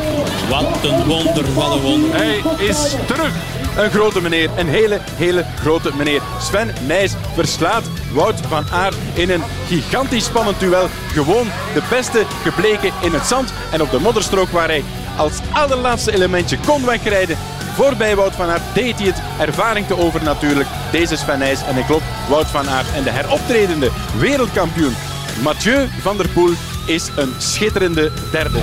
[0.48, 2.16] Wat een wonder, wat een wonder.
[2.16, 3.32] Hij is terug.
[3.76, 6.22] Een grote meneer, een hele, hele grote meneer.
[6.40, 10.88] Sven Nijs verslaat Wout van Aert in een gigantisch spannend duel.
[11.12, 14.84] Gewoon de beste gebleken in het zand en op de modderstrook waar hij
[15.16, 17.36] als allerlaatste elementje kon wegrijden.
[17.74, 19.22] Voorbij Wout van Aert deed hij het.
[19.48, 20.68] Ervaring te over natuurlijk.
[20.92, 22.92] Deze Sven Nijs en ik klopt Wout van Aert.
[22.94, 24.94] En de heroptredende wereldkampioen
[25.42, 26.52] Mathieu van der Poel
[26.86, 28.58] is een schitterende derde.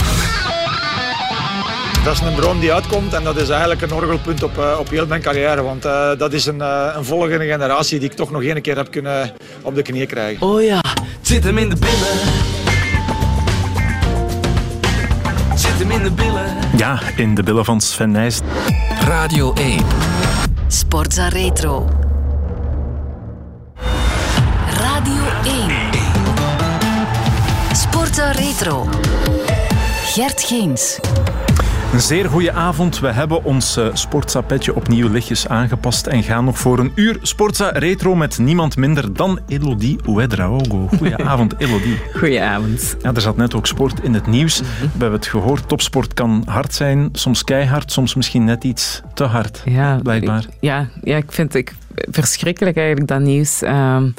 [2.04, 4.90] Dat is een droom die uitkomt en dat is eigenlijk een orgelpunt op, eh, op
[4.90, 5.62] heel mijn carrière.
[5.62, 8.76] Want eh, dat is een, eh, een volgende generatie die ik toch nog één keer
[8.76, 9.32] heb kunnen
[9.62, 10.48] op de knieën krijgen.
[10.48, 12.18] Oh ja, het zit hem in de billen.
[15.50, 16.58] Het zit hem in de billen.
[16.78, 18.40] Ja, in de billen van Sven Nijs.
[19.04, 19.84] Radio 1.
[20.68, 21.88] Sportza Retro.
[24.78, 25.90] Radio 1.
[27.74, 28.88] Sportza Retro.
[30.14, 31.00] Gert Geens.
[31.94, 33.00] Een zeer goede avond.
[33.00, 37.70] We hebben ons uh, Sportza-petje opnieuw lichtjes aangepast en gaan nog voor een uur Sportza
[37.70, 40.88] Retro met niemand minder dan Elodie Ouedraogo.
[40.98, 41.98] Goedenavond, Elodie.
[42.18, 42.96] Goedenavond.
[43.02, 44.60] Ja, er zat net ook sport in het nieuws.
[44.60, 49.24] We hebben het gehoord, topsport kan hard zijn, soms keihard, soms misschien net iets te
[49.24, 50.40] hard, Ja, blijkbaar.
[50.50, 51.74] ik- ja, ja, ik vind het
[52.12, 53.62] verschrikkelijk eigenlijk dat nieuws.
[53.62, 54.10] Ehm,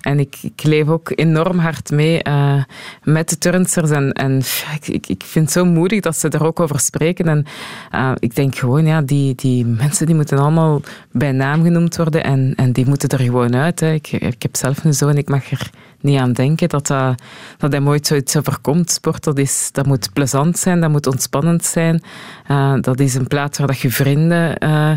[0.00, 2.62] en ik, ik leef ook enorm hard mee eh,
[3.02, 3.90] met de turnsters.
[3.90, 4.42] En, en
[4.84, 7.24] ik, ik, vind het zo moedig dat ze er ook over spreken.
[7.24, 7.44] En
[7.90, 10.80] eh, ik denk gewoon, ja, die, die mensen die moeten allemaal
[11.12, 12.24] bij naam genoemd worden.
[12.24, 13.80] En, en die moeten er gewoon uit.
[13.80, 13.92] Hè.
[13.92, 15.70] Ik, ik heb zelf een zoon, ik mag er
[16.00, 17.22] niet aan denken dat, dat,
[17.58, 18.90] dat hem ooit zoiets overkomt.
[18.90, 22.02] Sport, dat, is, dat moet plezant zijn, dat moet ontspannend zijn.
[22.46, 24.92] Eh, dat is een plaats waar dat je vrienden eh,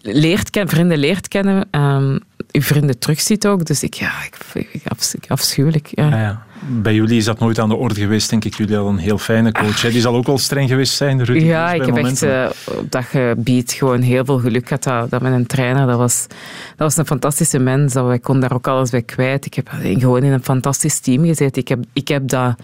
[0.00, 1.68] leert vrienden leert kennen.
[1.70, 2.18] ehm,
[2.50, 3.64] je vrienden terugziet ook.
[3.64, 5.88] Dus ik, ja, ik, ik, afs- ik- afschuwelijk.
[5.94, 6.08] Ja.
[6.08, 6.42] Ja, ja.
[6.68, 8.54] Bij jullie is dat nooit aan de orde geweest, denk ik.
[8.54, 9.82] Jullie hadden een heel fijne coach.
[9.82, 9.90] hè.
[9.90, 11.42] Die zal ook wel streng geweest zijn, Ruud.
[11.42, 14.82] Ja, bij ik heb echt eh, op dat gebied gewoon heel veel geluk gehad.
[14.82, 17.92] Dat, dat met een trainer, dat was, dat was een fantastische mens.
[17.92, 19.46] Dat, ik kon daar ook alles bij kwijt.
[19.46, 21.62] Ik heb gewoon in een fantastisch team gezeten.
[21.62, 22.54] Ik heb, ik heb dat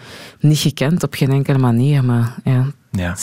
[0.41, 2.05] niet gekend op geen enkele manier.
[2.05, 3.15] Maar ja, Ja.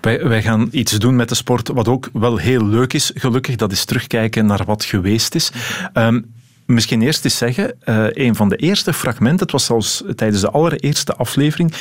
[0.00, 3.56] Wij, gaan iets doen met de sport wat ook wel heel leuk is, gelukkig.
[3.56, 5.52] Dat is terugkijken naar wat geweest is.
[5.92, 6.20] Ehm,
[6.66, 10.50] misschien eerst eens zeggen, eh, een van de eerste fragmenten, het was zelfs tijdens de
[10.50, 11.72] allereerste aflevering,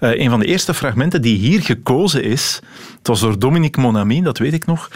[0.00, 2.60] eh, een van de eerste fragmenten die hier gekozen is,
[2.98, 4.90] het was door Dominique Monami, dat weet ik nog,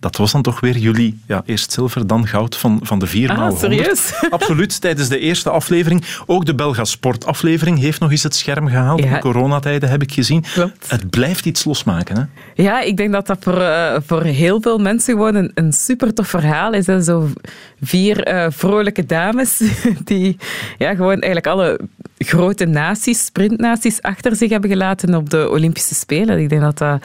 [0.00, 3.30] dat was dan toch weer jullie, ja, eerst zilver, dan goud van, van de 4
[3.30, 4.12] Ah, maal serieus?
[4.30, 6.04] Absoluut, tijdens de eerste aflevering.
[6.26, 9.02] Ook de Belga Sport aflevering heeft nog eens het scherm gehaald.
[9.02, 9.14] Ja.
[9.14, 10.44] In coronatijden heb ik gezien.
[10.86, 12.62] Het blijft iets losmaken, hè?
[12.62, 16.14] Ja, ik denk dat dat voor, eh, voor heel veel mensen gewoon een, een super
[16.14, 16.86] tof verhaal is.
[16.86, 17.02] Hè.
[17.02, 17.28] Zo
[17.82, 19.62] vier eh, vrolijke dames
[20.04, 20.36] die
[20.78, 21.80] ja, gewoon eigenlijk alle
[22.18, 26.38] grote naties, sprintnaties, achter zich hebben gelaten op de Olympische Spelen.
[26.38, 27.02] Ik denk dat dat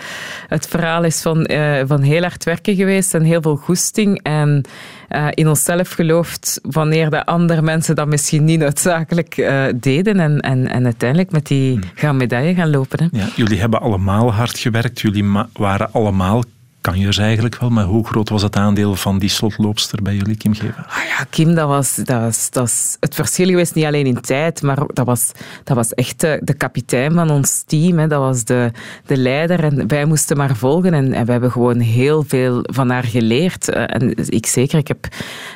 [0.48, 4.20] het verhaal is van, eh, van heel hard werken geweest en heel veel goesting.
[4.24, 4.64] En
[5.08, 10.20] eh, in onszelf geloofd wanneer de andere mensen dat misschien niet noodzakelijk eh, deden.
[10.20, 13.00] En, en, en uiteindelijk met die gaan medaille gaan lopen.
[13.00, 13.20] Hè.
[13.20, 15.02] Ja, jullie hebben allemaal hard gewerkt.
[15.02, 16.44] Jullie waren allemaal
[16.84, 20.54] kanjers eigenlijk wel, maar hoe groot was het aandeel van die slotloopster bij jullie, Kim
[20.54, 20.86] Geva?
[20.90, 24.22] Ah ja, Kim, dat was, dat, was, dat was het verschil geweest, niet alleen in
[24.22, 25.32] tijd, maar dat was,
[25.64, 28.00] dat was echt de, de kapitein van ons team.
[28.00, 28.08] Hè.
[28.08, 28.72] Dat was de,
[29.06, 30.94] de leider en wij moesten maar volgen.
[30.94, 33.70] En, en we hebben gewoon heel veel van haar geleerd.
[33.70, 35.08] Eh, En ik zeker, ik heb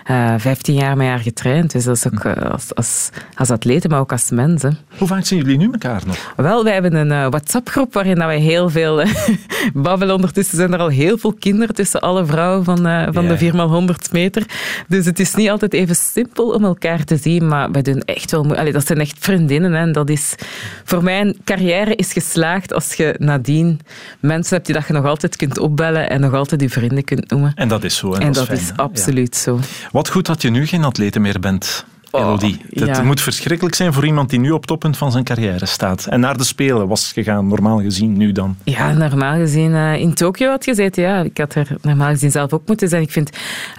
[0.04, 1.72] eh 15 jaar met haar getraind.
[1.72, 4.62] Dus dat is ook eh, als, als, als atleet, maar ook als mens.
[4.62, 4.70] Hè.
[4.98, 6.34] Hoe vaak zien jullie nu elkaar nog?
[6.36, 9.04] Wel, wij hebben een eh, WhatsApp-groep waarin dat wij heel veel
[9.74, 10.16] babbelen.
[10.16, 14.12] Ondertussen zijn er al heel veel kinderen tussen alle vrouwen van, eh, van de 4x100
[14.12, 14.44] meter.
[14.88, 18.32] Dus het is niet altijd even simpel om elkaar te zien, maar wij doen echt
[18.32, 18.44] wel...
[18.44, 19.72] moe- Allee, dat zijn echt vriendinnen.
[19.74, 19.80] Hè.
[19.80, 20.36] En dat is...
[20.84, 23.80] Voor mij, een carrière is geslaagd als je nadien
[24.20, 27.30] mensen hebt die dat je nog altijd kunt opbellen en nog altijd je vrienden kunt
[27.30, 27.52] noemen.
[27.56, 28.14] En dat is zo.
[28.14, 29.60] En, En dat, is, fijn, absoluut zo.
[29.92, 32.62] Wat goed dat je nu geen atlete meer bent, Elodie.
[32.70, 33.04] Het Oh, ja.
[33.04, 36.06] moet verschrikkelijk zijn voor iemand die nu op het toppunt van zijn carrière staat.
[36.06, 38.56] En naar de Spelen was gegaan, normaal gezien, nu dan.
[38.64, 41.04] Ja, normaal gezien eh, in Tokio had gezeten.
[41.04, 43.02] Ja, ik had er normaal gezien zelf ook moeten zijn.
[43.02, 43.30] Ik vind,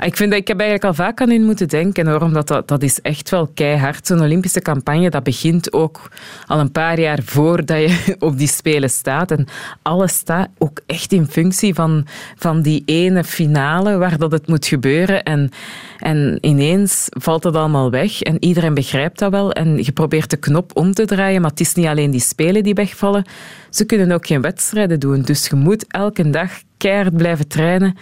[0.05, 2.69] ik vind dat ik heb eigenlijk al vaak aan hun moeten denken, hoor, omdat dat,
[2.69, 4.07] dat is echt wel keihard.
[4.07, 6.11] Zo'n Olympische campagne, dat begint ook
[6.47, 9.31] al een paar jaar voordat je op die Spelen staat.
[9.31, 9.47] En
[9.83, 12.07] alles staat ook echt in functie van,
[12.37, 15.23] van die ene finale waar dat het moet gebeuren.
[15.23, 15.51] En,
[15.99, 19.53] en ineens valt het allemaal weg en iedereen begrijpt dat wel.
[19.53, 22.63] En je probeert de knop om te draaien, maar het is niet alleen die spelen
[22.63, 23.25] die wegvallen.
[23.71, 25.23] Ze kunnen ook geen wedstrijden doen.
[25.23, 27.97] Dus je moet elke dag keihard blijven trainen.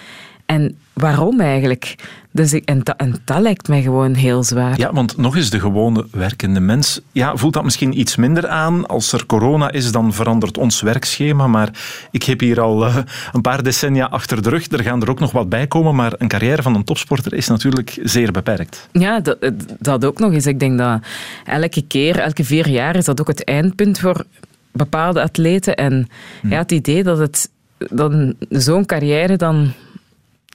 [0.47, 1.95] En waarom eigenlijk?
[2.33, 4.79] Dus ik, en, dat, en dat lijkt mij gewoon heel zwaar.
[4.79, 8.87] Ja, want nog eens de gewone werkende mens ja, voelt dat misschien iets minder aan.
[8.87, 11.47] Als er corona is, dan verandert ons werkschema.
[11.47, 11.71] Maar
[12.11, 12.97] ik heb hier al eh,
[13.33, 14.71] een paar decennia achter de rug.
[14.71, 15.95] Er gaan er ook nog wat bij komen.
[15.95, 18.89] Maar een carrière van een topsporter is natuurlijk zeer beperkt.
[18.93, 19.39] Ja, dat,
[19.79, 20.47] dat ook nog eens.
[20.47, 21.01] Ik denk dat
[21.45, 24.25] elke keer, elke vier jaar, is dat ook het eindpunt voor
[24.73, 25.77] bepaalde atleten.
[25.77, 26.09] En
[26.43, 29.73] ja, het idee dat het dan zo'n carrière dan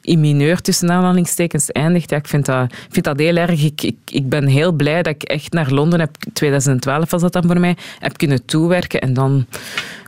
[0.01, 3.63] in mineur tussen aanhalingstekens eindigt, ja, ik vind dat, vind dat heel erg.
[3.63, 7.33] Ik, ik, ik ben heel blij dat ik echt naar Londen heb, 2012 was dat
[7.33, 9.45] dan voor mij, heb kunnen toewerken en dan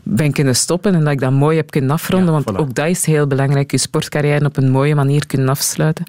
[0.03, 2.33] ben kunnen stoppen en dat ik dat mooi heb kunnen afronden.
[2.33, 6.05] want ook dat is heel belangrijk, je sportcarrière op een mooie manier kunnen afsluiten.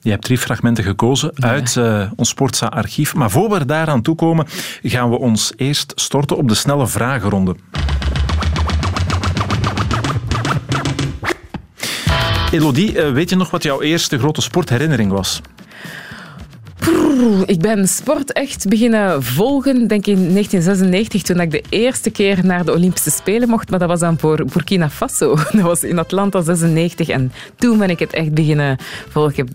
[0.00, 3.14] Je hebt drie fragmenten gekozen uit eh, ons Sportza-archief.
[3.14, 4.46] Maar voor we daaraan toekomen,
[4.82, 7.56] gaan we ons eerst storten op de snelle vragenronde.
[12.52, 15.40] Elodie, eh, weet je nog wat jouw eerste grote sportherinnering was?
[17.46, 22.38] Ik ben sport echt beginnen volgen, denk ik in 1996, toen ik de eerste keer
[22.44, 23.70] naar de Olympische Spelen mocht.
[23.70, 25.36] Maar dat was dan voor Burkina Faso.
[25.52, 27.08] Dat was in Atlanta 96.
[27.08, 28.76] En toen ben ik het echt beginnen
[29.08, 29.30] volgen.
[29.30, 29.48] Ik heb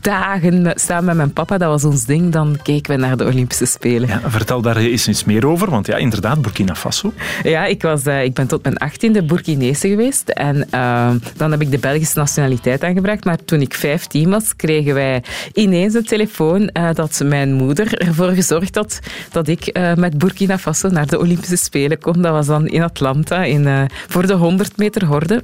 [0.00, 2.32] dagen samen met mijn papa, dat was ons ding.
[2.32, 4.08] Dan keken we naar de Olympische Spelen.
[4.08, 7.12] Ja, vertel daar eens iets meer over, want ja, inderdaad, Burkina Faso.
[7.42, 10.28] Ja, ik, was, eh, ik ben tot mijn achttiende Burkinese geweest.
[10.28, 13.24] En eh, dan heb ik de Belgische nationaliteit aangebracht.
[13.24, 15.22] Maar toen ik 15 was, kregen wij
[15.54, 19.00] ineens een telefoon eh, dat mijn moeder ervoor gezorgd had
[19.32, 22.22] dat ik eh, met Burkina Faso naar de Olympische Spelen kon.
[22.22, 25.42] Dat was dan in Atlanta in, eh, voor de 100 meter horde.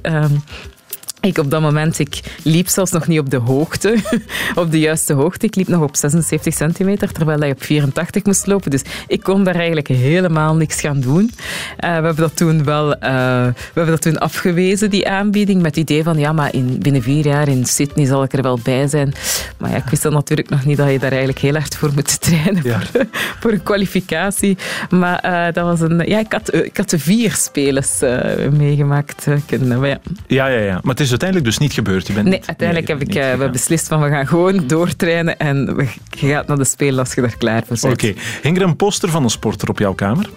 [1.27, 3.97] Ik op dat moment, ik liep zelfs nog niet op de hoogte,
[4.55, 5.45] op de juiste hoogte.
[5.45, 8.71] Ik liep nog op 76 centimeter, terwijl hij op 84 moest lopen.
[8.71, 11.31] Dus ik kon daar eigenlijk helemaal niks gaan doen.
[11.77, 15.75] Eh, we hebben dat toen wel eh, we hebben dat toen afgewezen, die aanbieding, met
[15.75, 18.59] het idee van, ja, maar in, binnen vier jaar in Sydney zal ik er wel
[18.63, 19.13] bij zijn.
[19.57, 21.91] Maar ja, ik wist dan natuurlijk nog niet dat je daar eigenlijk heel hard voor
[21.93, 23.05] moet trainen, voor,
[23.39, 24.57] voor een kwalificatie.
[24.89, 26.07] Maar eh, dat was een...
[26.07, 29.27] Ja, ik had, ik had de vier spelens eh, meegemaakt.
[29.45, 29.99] kunnen, maar ja.
[30.27, 30.79] Ja, ja, ja.
[30.81, 32.07] Maar het is uiteindelijk dus niet gebeurd.
[32.07, 35.75] Je bent Nee, uiteindelijk heb ik eh, we beslist van we gaan gewoon doortrainen en
[35.75, 37.93] we, je gaat naar de Spelen als je daar klaar voor bent.
[37.93, 38.13] Oké.
[38.41, 40.29] Hing er een poster van een sporter op jouw kamer?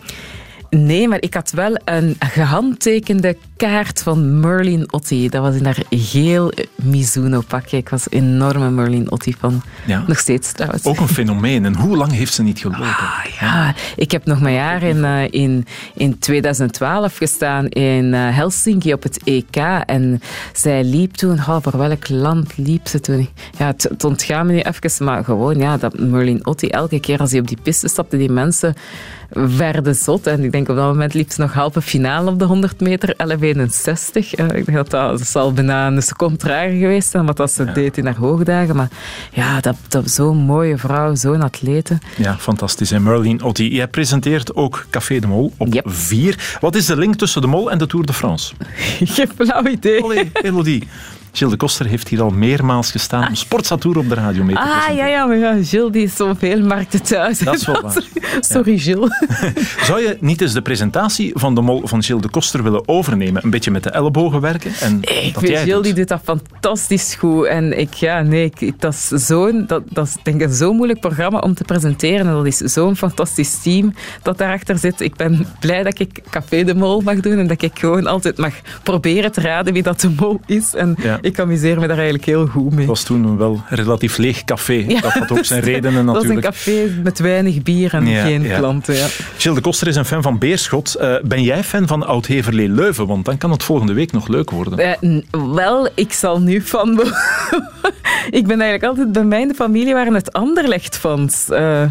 [0.70, 5.28] Nee, maar ik had wel een gehandtekende kaart van Merlin Otti.
[5.28, 7.76] Dat was in haar geel Mizuno-pakje.
[7.76, 9.62] Ik was een enorme Merlin Otti-fan.
[9.86, 10.04] Ja.
[10.06, 10.84] Nog steeds trouwens.
[10.84, 11.64] Ook een fenomeen.
[11.64, 12.86] En hoe lang heeft ze niet gelopen?
[13.40, 18.92] Ja, ik heb nog maar jaar in, eh, in, in 2012 gestaan in eh, Helsinki
[18.92, 19.56] op het EK.
[19.86, 20.20] En
[20.52, 23.28] zij liep toen, oh, voor welk land liep ze toen?
[23.58, 27.18] Ja, het, het ontgaat me nu even, maar gewoon, ja, dat Merlin Otti, elke keer
[27.18, 28.74] als hij op die piste stapte, die mensen
[29.30, 30.26] werden zot.
[30.26, 33.14] En ik denk op dat moment liep ze nog halve finale op de 100 meter,
[33.16, 34.34] 1161.
[34.34, 37.50] Eh, ik denk dat dat, dat zal bijna een seconde trager geweest zijn, wat dat
[37.50, 38.76] ze deed in haar hoogdagen.
[38.76, 38.88] Maar
[39.32, 41.98] ja, dat, dat, zo'n mooie vrouw, zo'n atlete.
[42.16, 42.90] Ja, fantastisch.
[42.90, 46.56] En Merlin Otti, jij presenteert ook Café de Mol op 4.
[46.60, 48.54] Wat is de link tussen de Mol en de Tour de France?
[49.14, 50.02] Geen flauw idee.
[50.02, 50.88] Allee, Elodie.
[51.32, 54.60] Gilles de Koster heeft hier al meermaals gestaan om Sportsatour op de radio mee te
[54.60, 57.38] Ah, ja, ja, maar ja, Gilles die is zoveel markten thuis.
[57.38, 58.02] Dat is wel waar.
[58.40, 59.24] Sorry, Gilles.
[59.86, 63.44] Zou je niet eens de presentatie van de mol van Gilles de Koster willen overnemen?
[63.44, 64.72] Een beetje met de ellebogen werken?
[64.80, 65.84] En Ik dat vind jij Gilles doet?
[65.84, 67.46] die doet dat fantastisch goed.
[67.46, 70.72] En ik, ja, nee, ik, dat is zo'n, dat, dat is denk ik een zo
[70.72, 72.26] moeilijk programma om te presenteren.
[72.26, 75.00] En dat is zo'n fantastisch team dat daarachter zit.
[75.00, 78.36] Ik ben blij dat ik Café de Mol mag doen en dat ik gewoon altijd
[78.36, 78.52] mag
[78.82, 80.74] proberen te raden wie dat de mol is.
[80.74, 81.18] En Ja.
[81.30, 82.78] ik amuseer me daar eigenlijk heel goed mee.
[82.78, 84.84] Het was toen een wel relatief leeg café.
[84.88, 86.46] Ja, dat had ook zijn redenen Dat is een natuurlijk.
[86.46, 88.94] café met weinig bier en Ja, geen klanten.
[88.94, 89.06] Ja.
[89.36, 90.94] Gilles de Koster is een fan van Beerschot.
[90.94, 93.06] Eh, ben jij fan van Oud-Heverlee Leuven?
[93.06, 94.78] Want dan kan het volgende week nog leuk worden.
[94.78, 95.20] Eh,
[95.54, 96.94] wel, ik zal nu van...
[96.94, 97.14] worden.
[98.40, 99.12] ik ben eigenlijk altijd...
[99.12, 101.48] Bij mij in de familie waren het Anderlecht-fans.
[101.48, 101.82] Eh,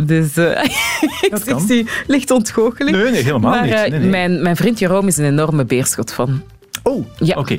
[0.00, 1.60] Dus ik kan.
[1.60, 2.96] zie die licht ontgoocheling.
[2.96, 3.74] Nee, nee, helemaal maar, niet.
[3.74, 4.00] Nee, nee.
[4.08, 6.42] Mijn, mijn vriend Jeroen is een enorme Beerschot-fan.
[6.82, 7.36] Oh, ja.
[7.36, 7.58] oké.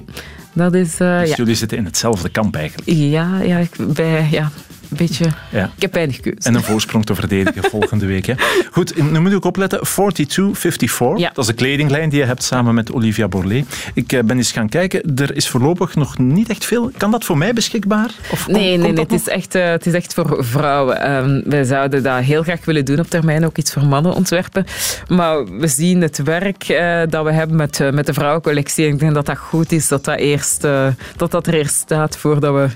[0.54, 1.00] Dat is...
[1.00, 1.36] eh, Dus ja.
[1.36, 2.90] jullie zitten in hetzelfde kamp eigenlijk.
[2.92, 4.52] Ja, ja, ik, bij, ja,
[4.92, 5.26] een beetje...
[5.50, 5.72] Ja.
[5.76, 6.34] Ik heb weinig keus.
[6.38, 8.26] En een voorsprong te verdedigen volgende week.
[8.26, 8.34] Hè.
[8.72, 9.86] Goed, nu moet ik opletten.
[9.86, 11.32] 4254, Ja.
[11.34, 13.66] dat is de kledinglijn die je hebt samen met Olivia Borlée.
[13.94, 15.16] Ik eh, ben eens gaan kijken.
[15.16, 16.92] Er is voorlopig nog niet echt veel.
[16.98, 18.10] Kan dat voor mij beschikbaar?
[18.32, 21.02] Of Nee, nee, nee het, is echt, eh, het is echt voor vrouwen.
[21.02, 24.66] Ehm, wij zouden dat heel graag willen doen op termijn, ook iets voor mannen ontwerpen.
[25.08, 28.86] Maar we zien het werk eh, dat we hebben met, met de vrouwencollectie.
[28.86, 30.62] En ik denk dat dat goed is dat dat, eerst,
[31.16, 32.68] dat dat er eerst staat voordat we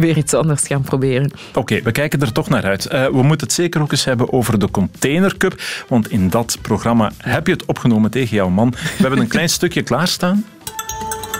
[0.00, 1.30] weer iets anders gaan proberen.
[1.54, 2.86] Oké, we kijken er toch naar uit.
[2.86, 5.62] Eh, we moeten het zeker ook eens hebben over de Container Cup.
[5.88, 8.70] Want in dat programma heb je het opgenomen tegen jouw man.
[8.70, 10.44] We hebben een klein stukje klaarstaan.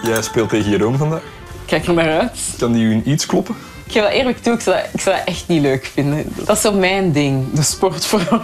[0.02, 1.22] Jij speelt tegen Jeroen vandaag.
[1.66, 2.54] Kijk er naar uit.
[2.58, 3.54] Kan die u in iets kloppen?
[3.86, 6.24] Ik geef dat eerlijk toe, ik zou dat, ik zou dat echt niet leuk vinden.
[6.34, 8.42] Dat is zo mijn ding, de sport vooral.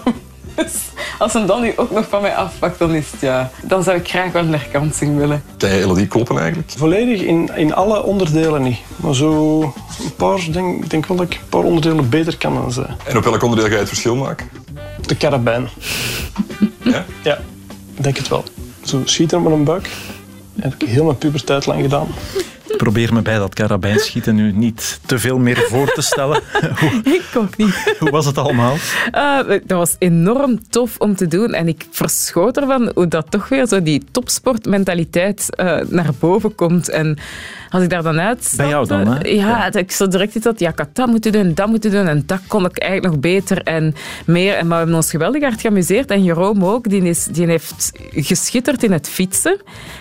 [0.56, 0.72] Dus
[1.18, 3.50] als hem dan nu ook nog van mij afpakt, dan is het ja.
[3.62, 5.42] Dan zou ik graag wel een herkansing willen.
[5.56, 6.70] Kan jij Elodie kloppen eigenlijk?
[6.76, 8.78] Volledig in, in alle onderdelen niet.
[8.96, 12.54] Maar zo een paar, denk, ik denk wel dat ik een paar onderdelen beter kan
[12.54, 12.96] dan zij.
[13.04, 14.48] En op welk onderdeel ga je het verschil maken?
[15.06, 15.68] De karabijn.
[16.82, 17.04] Ja?
[17.22, 17.38] Ja,
[17.96, 18.44] ik denk het wel.
[18.84, 19.90] Zo schieten met een buik.
[20.54, 22.08] Dat heb ik heel mijn puberteit lang gedaan.
[22.76, 26.42] Probeer me bij dat karabijnschieten nu niet te veel meer voor te stellen.
[26.80, 27.96] hoe, Ik ook niet.
[27.98, 28.76] hoe was het allemaal?
[29.10, 31.54] Eh, dat was enorm tof om te doen.
[31.54, 36.88] En ik verschoot ervan hoe dat toch weer zo die topsportmentaliteit eh, naar boven komt.
[36.88, 37.18] En
[37.70, 39.28] als ik daar dan uit Bij jou dan, hè?
[39.28, 41.90] Ja, dat ik zo direct iets had, ja, ik had dat moeten doen, dat moeten
[41.90, 42.06] doen.
[42.06, 43.94] En dat kon ik eigenlijk nog beter en
[44.26, 44.54] meer.
[44.54, 46.10] En maar we hebben ons geweldig hard geamuseerd.
[46.10, 49.60] En Jerome ook, die, is, die heeft geschitterd in het fietsen.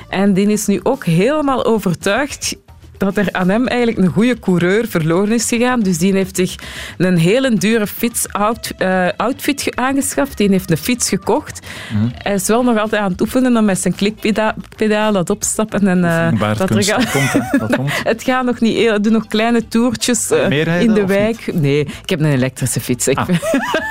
[0.09, 2.55] En die is nu ook helemaal overtuigd
[2.97, 5.79] dat er aan hem eigenlijk een goede coureur verloren is gegaan.
[5.79, 6.55] Dus die heeft zich
[6.97, 10.37] een hele dure fiets out, eh, outfit ge- aangeschaft.
[10.37, 11.59] Die heeft een fiets gekocht.
[11.93, 12.07] Mhm.
[12.13, 15.87] Hij is wel nog altijd aan het oefenen om met zijn klikpedaal dat opstappen.
[15.87, 17.57] En, eh, dat er dat komt, hè.
[17.57, 17.91] Dat komt.
[18.03, 18.95] het gaat nog niet heel.
[18.95, 21.53] Ik doe nog kleine toertjes eh, rijden, in de wijk.
[21.53, 23.07] Nee, ik heb een elektrische fiets.
[23.07, 23.19] Ik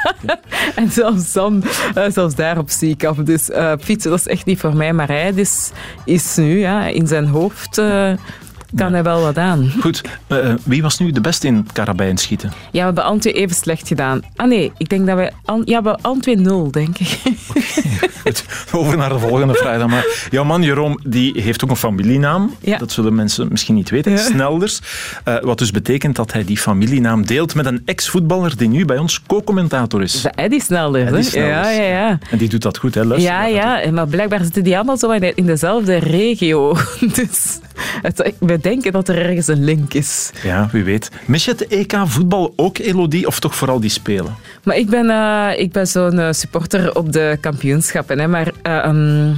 [0.74, 1.64] en zelfs dan,
[2.08, 3.16] zelfs daarop zie ik af.
[3.16, 3.50] Dus
[3.80, 4.92] fietsen, dat is echt niet voor mij.
[4.92, 5.70] Maar rijden is,
[6.04, 7.82] is nu ja, in zijn hoofd.
[8.74, 9.72] Eh, kan hij wel wat aan.
[9.80, 12.52] Goed, eh, wie was nu de beste in karabijnschieten?
[12.70, 14.22] Ja, we hebben twee even slecht gedaan.
[14.36, 15.32] Ah nee, ik denk dat we...
[15.64, 17.18] Ja, we alle twee nul, denk ik.
[18.22, 20.06] Goed, over naar de volgende vraag dan maar.
[20.30, 22.54] Jouw man Jeroen die heeft ook een familienaam.
[22.60, 22.78] Ja.
[22.78, 24.12] Dat zullen mensen misschien niet weten.
[24.12, 24.18] Ja.
[24.18, 24.80] Snelders.
[25.24, 28.98] Eh, wat dus betekent dat hij die familienaam deelt met een ex-voetballer die nu bij
[28.98, 30.20] ons co-commentator is.
[30.22, 31.22] De Eddie Snelders, Eddie?
[31.22, 31.66] Snelders.
[31.66, 32.18] Ja, ja, ja.
[32.30, 33.04] En die doet dat goed, hè?
[33.04, 33.32] Luister.
[33.32, 36.76] Ja, ja, maar blijkbaar zitten die allemaal zo in, de- in dezelfde regio.
[37.14, 37.58] Dus
[38.02, 38.32] het,
[38.64, 40.30] denken dat er ergens een link is.
[40.42, 41.10] Ja, wie weet.
[41.26, 44.36] Mis je het EK voetbal ook, Elodie, of toch vooral die spelen?
[44.64, 48.18] Maar ik ben, eh, ik ben zo'n eh, supporter op de kampioenschappen.
[48.18, 49.36] Hè, maar eh um,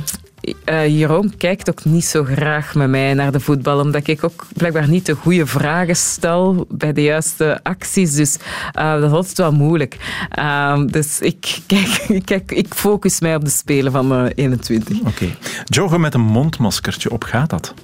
[0.65, 4.47] eh, Jeroen kijkt ook niet zo graag met mij naar de voetbal, omdat ik ook
[4.57, 8.13] blijkbaar niet de goede vragen stel bij de juiste acties.
[8.13, 8.37] Dus
[8.73, 9.97] eh, dat is altijd wel moeilijk.
[10.31, 15.01] Ehm, dus ik, kijk, ik, kijk, ik focus mij op de Spelen van eh 21.
[15.01, 15.37] Oké.
[15.65, 17.75] Joggen met een mondmaskertje op, gaat dat?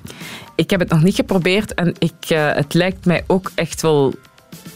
[0.54, 4.14] Ik heb het nog niet geprobeerd en ik, eh, het lijkt mij ook echt wel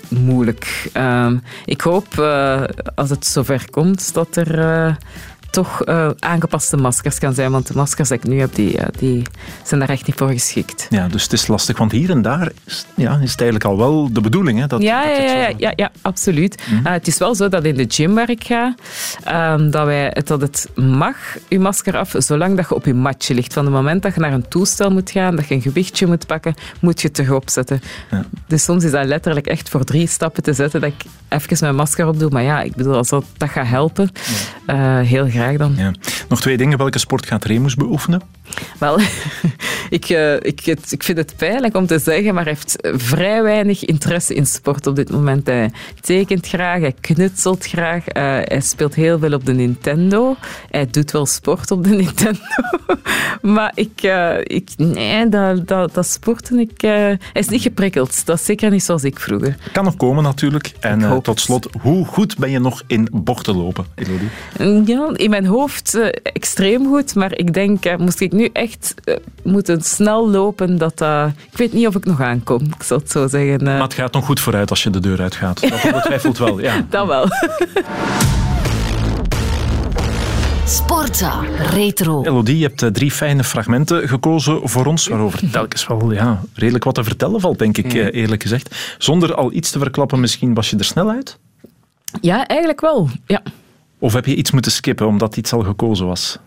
[0.08, 0.90] moeilijk.
[0.92, 2.18] Ehm, ik hoop,
[2.94, 4.96] als het zover komt, dat er
[5.56, 7.50] toch eh, aangepaste maskers kan zijn.
[7.50, 9.22] Want de maskers die ik nu heb, die, eh, die
[9.64, 10.86] zijn daar echt niet voor geschikt.
[10.90, 13.78] Ja, dus het is lastig, want hier en daar is, ja, is het eigenlijk al
[13.78, 14.58] wel de bedoeling.
[14.58, 16.62] Hè, dat, ja, dat ja, het ja, ja, ja, absoluut.
[16.70, 16.86] Mhm.
[16.86, 18.74] Eh, het is wel zo dat in de gym waar ik ga,
[19.24, 21.16] ehm, dat, wij, dat het mag,
[21.48, 23.52] je masker af, zolang dat je op je matje ligt.
[23.52, 26.26] Van het moment dat je naar een toestel moet gaan, dat je een gewichtje moet
[26.26, 27.80] pakken, moet je het erop zetten.
[28.10, 28.24] Ja.
[28.46, 31.74] Dus soms is dat letterlijk echt voor drie stappen te zetten dat ik even mijn
[31.74, 32.30] masker op doe.
[32.30, 34.10] Maar ja, ik bedoel, als dat, dat gaat helpen,
[35.02, 35.74] heel graag dan.
[36.28, 36.78] Nog twee dingen.
[36.78, 38.20] Welke sport gaat Remus beoefenen?
[38.78, 38.98] Wel,
[39.90, 43.42] ik, eh, ik, het- ik vind het pijnlijk om te zeggen, maar hij heeft vrij
[43.42, 45.46] weinig interesse in sport op dit moment.
[45.46, 45.70] Hij
[46.00, 50.36] tekent graag, hij knutselt graag, eh, hij speelt heel veel op de Nintendo.
[50.70, 52.40] Hij doet wel sport op de Nintendo.
[53.42, 58.26] maar ik, eh, ik nee, dat, dat, dat sporten, ik, hij is niet geprikkeld.
[58.26, 59.56] Dat is zeker niet zoals ik vroeger.
[59.72, 60.72] Kan nog komen natuurlijk.
[60.80, 64.94] En tot slot, hoe goed ben je nog in bochten lopen, Elodie?
[64.94, 69.82] Ja, in mijn hoofd extreem goed, maar ik denk, moest ik nu echt eh, moeten
[69.82, 71.30] snel lopen, dat dat...
[71.50, 73.58] ik weet niet of ik nog aankom, ik zal het zo zeggen.
[73.58, 73.64] eh.
[73.64, 75.60] Maar het gaat nog goed vooruit als je de deur uitgaat.
[75.60, 76.86] Dat ongetwijfeld wel, ja.
[76.90, 77.28] Dat wel.
[80.64, 82.22] Sportza Retro.
[82.22, 86.84] Elodie, je hebt eh, drie fijne fragmenten gekozen voor ons, waarover telkens wel ja, redelijk
[86.84, 88.94] wat te vertellen valt, denk ik, eerlijk gezegd.
[88.98, 91.38] Zonder al iets te verklappen, misschien was je er snel uit?
[92.20, 93.08] Ja, eigenlijk wel.
[93.26, 93.42] Ja.
[93.98, 96.38] Of heb je iets moeten skippen omdat iets al gekozen was?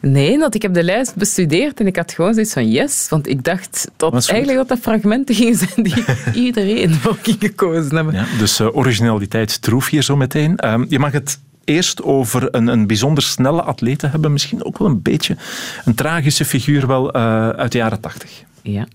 [0.00, 3.28] Nee, want ik heb de lijst bestudeerd en ik had gewoon zoiets van yes, want
[3.28, 6.04] ik dacht dat eigenlijk dat dat fragmenten gingen zijn die
[6.44, 8.14] iedereen ging gekozen hebben.
[8.14, 10.56] Ja, dus eh, originaliteit troef hier zo meteen.
[10.56, 14.32] Ehm, je mag het eerst over een, een bijzonder snelle atlete hebben.
[14.32, 15.36] Misschien ook wel een beetje
[15.84, 18.44] een tragische figuur wel eh, uit de jaren tachtig.
[18.62, 18.86] Ja.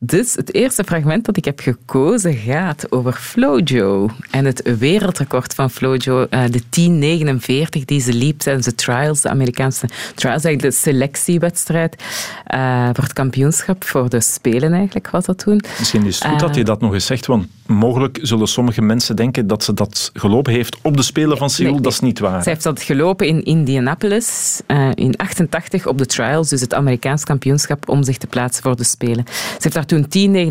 [0.00, 4.10] Dus het eerste fragment dat ik heb gekozen gaat over Flojo.
[4.30, 9.28] En het wereldrecord van Flojo, eh, de 10.49 die ze liep tijdens de trials, de
[9.28, 12.02] Amerikaanse trials, eigenlijk de selectiewedstrijd
[12.44, 15.62] eh, voor het kampioenschap, voor de Spelen eigenlijk was dat toen.
[15.78, 19.16] Misschien is het goed dat je dat nog eens zegt, want mogelijk zullen sommige mensen
[19.16, 21.72] denken dat ze dat gelopen heeft op de Spelen van Seoul.
[21.72, 22.42] Nee, dat is niet waar.
[22.42, 27.24] Zij heeft dat gelopen in Indianapolis eh, in 88 op de trials, dus het Amerikaans
[27.24, 29.24] kampioenschap om zich te plaatsen voor de Spelen.
[29.26, 30.06] Ze heeft daar toen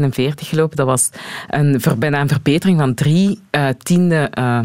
[0.10, 0.78] 10.49 gelopen.
[0.78, 1.10] Dat was
[1.48, 4.60] een, bijna een verbetering van drie eh, tiende eh,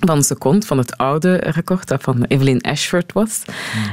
[0.00, 3.42] van een seconde van het oude record dat van Evelyn Ashford was.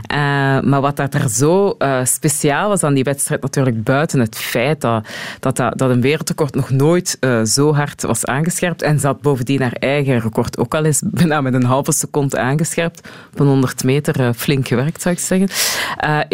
[0.02, 0.18] Eh,
[0.62, 5.08] maar wat dat er zo speciaal was aan die wedstrijd, natuurlijk buiten het feit dat,
[5.40, 8.82] dat, dat, dat een wereldrecord nog nooit zo hard was aangescherpt.
[8.82, 13.10] En had bovendien haar eigen record ook al eens bijna met een halve seconde aangescherpt.
[13.34, 15.50] Op een 100 meter flink gewerkt, zou ik zeggen.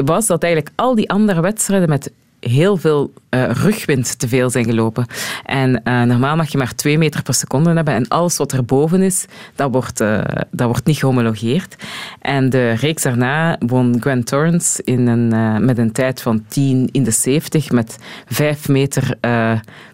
[0.05, 4.65] was dat eigenlijk al die andere wedstrijden met heel veel eh, rugwind te veel zijn
[4.65, 5.05] gelopen.
[5.45, 9.01] En eh, normaal mag je maar 2 meter per seconde hebben en alles wat erboven
[9.01, 9.25] is,
[9.55, 10.21] dat wordt, eh,
[10.51, 11.75] dat wordt niet gehomologeerd.
[12.21, 17.03] En de reeks daarna won Grant Torrance in een, met een tijd van 10 in
[17.03, 19.17] de 70 met 5 meter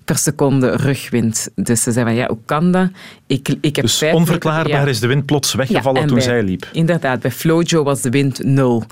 [0.06, 1.50] per seconde rugwind.
[1.56, 2.89] Dus ze zei van, ja, hoe kan dat?
[3.28, 4.88] Ik, ik heb Dus vijf- onverklaarbaar ja.
[4.88, 6.70] is de wind plots weggevallen Ja, toen bij- zij liep.
[6.72, 8.84] Inderdaad, bij Flojo was de wind nul.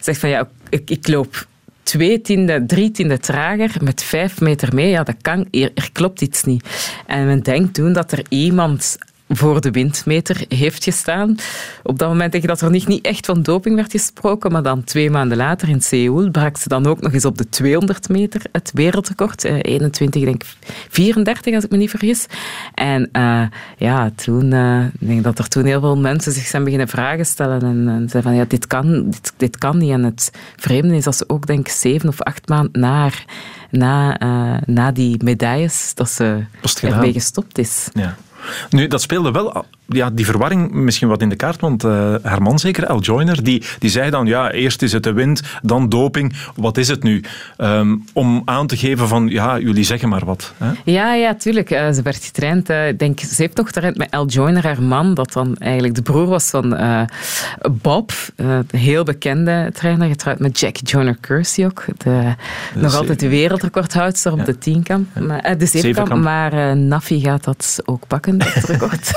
[0.00, 1.46] Zegt van ja, ik, ik loop
[1.90, 4.88] twee tiende, drie tiende trager met vijf meter mee.
[4.88, 6.92] Ja, dat kan, er, er klopt iets niet.
[7.06, 8.98] En men denkt toen dat er iemand
[9.32, 11.36] voor de windmeter heeft gestaan.
[11.82, 14.62] Op dat moment denk ik dat er niet, niet echt van doping werd gesproken, maar
[14.62, 18.08] dan twee maanden later in Seoul brak ze dan ook nog eens op de 200
[18.08, 19.44] meter het wereldrecord.
[19.44, 20.42] Eh, 21, ik denk
[20.88, 22.26] 34 als ik me niet vergis.
[22.74, 23.42] En eh,
[23.76, 24.52] ja, toen
[25.00, 28.08] ik denk dat er toen heel veel mensen zich zijn beginnen vragen stellen en, en
[28.08, 29.90] zeiden van ja, dit kan, dit, dit kan niet.
[29.90, 33.10] En het vreemde is dat ze ook denk ik zeven of acht maanden na,
[33.70, 36.44] na, eh, na die medailles, dat ze
[36.82, 37.88] ermee gestopt is.
[37.92, 38.16] Ja.
[38.70, 42.42] Nu, dat speelde wel ja, die verwarring misschien wat in de kaart, want eh, haar
[42.42, 45.88] man zeker, Al Joyner, die, die zei dan, ja, eerst is het de wind, dan
[45.88, 47.22] doping, wat is het nu?
[47.56, 50.52] Ehm, om aan te geven van, ja, jullie zeggen maar wat.
[50.56, 50.70] Hè?
[50.84, 51.70] Ja, ja, tuurlijk.
[51.70, 52.70] Eh, ze werd getraind.
[52.70, 55.94] eh, ik denk, ze heeft nog getraind met Al Joyner, haar man, dat dan eigenlijk
[55.94, 56.78] de broer was van
[57.82, 58.12] Bob,
[58.70, 61.84] heel bekende trainer, getrouwd met Jackie Joyner Kersey ook.
[61.96, 62.34] De,
[62.74, 65.18] nog altijd de wereldrecordhoudster op de tienkamp.
[65.18, 69.10] Maar, de zevenkamp, maar Nafi gaat dat ook pakken, dat record.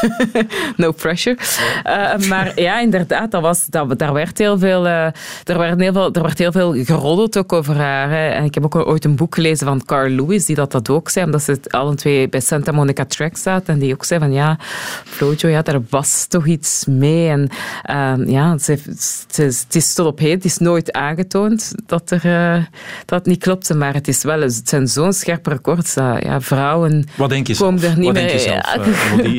[0.78, 1.38] No pressure.
[1.84, 5.06] Eh, maar ja, inderdaad, dat was, dat, daar, werd heel veel, eh,
[5.44, 8.10] er, werd heel veel, er werd heel veel geroddeld ook over haar.
[8.10, 8.28] hè.
[8.30, 11.10] En ik heb ook ooit een boek gelezen van Carl Lewis, die dat, dat ook
[11.10, 13.64] zei, omdat ze alle twee bij Santa Monica Track staat.
[13.66, 14.58] En die ook zei van, ja,
[15.06, 17.30] Flojo, ja, daar was toch iets mee.
[17.30, 17.50] En
[17.84, 22.12] eh, ja, ze, heeft- ze, het is tot op heden, het is nooit aangetoond dat,
[22.12, 22.64] er, eh,
[23.06, 27.06] dat het niet klopte, maar het, is wel, het zijn zo'n scherpe records ja, vrouwen
[27.16, 27.92] Wat denk je komen zelf?
[27.92, 28.28] er niet Wat meer...
[28.28, 28.62] denk je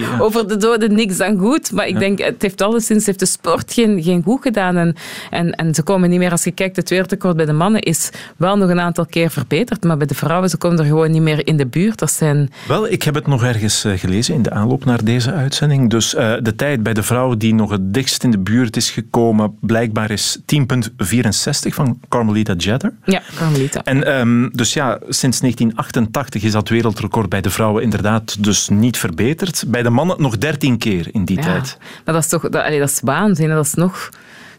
[0.01, 3.27] zelf, over de doden niks dan goed, maar ik denk, het heeft alleszins heeft de
[3.27, 4.77] sport geen, geen goed gedaan.
[4.77, 4.95] En,
[5.31, 8.11] en, en ze komen niet meer, als je kijkt, het wereldrecord bij de mannen is
[8.37, 11.23] wel nog een aantal keer verbeterd, maar bij de vrouwen, ze komen er gewoon niet
[11.23, 11.99] meer in de buurt.
[11.99, 12.53] Dat zijn...
[12.69, 15.91] Wel, ik heb het nog ergens eh, gelezen in de aanloop naar deze uitzending.
[15.91, 18.91] Dus eh, de tijd bij de vrouw die nog het dichtst in de buurt is
[18.91, 22.93] gekomen, blijkbaar is 10,64 van Carmelita Jeter.
[23.05, 23.83] Ja, Carmelita.
[23.85, 28.99] En dus dus ja, sinds 1988 is dat wereldrecord bij de vrouwen inderdaad dus niet
[28.99, 29.65] verbeterd.
[29.67, 31.79] Bij de mannen nog 13 keer in die Ja, tijd.
[32.05, 33.49] maar dat is toch dat, allee, dat is waanzin.
[33.49, 34.09] Dat is nog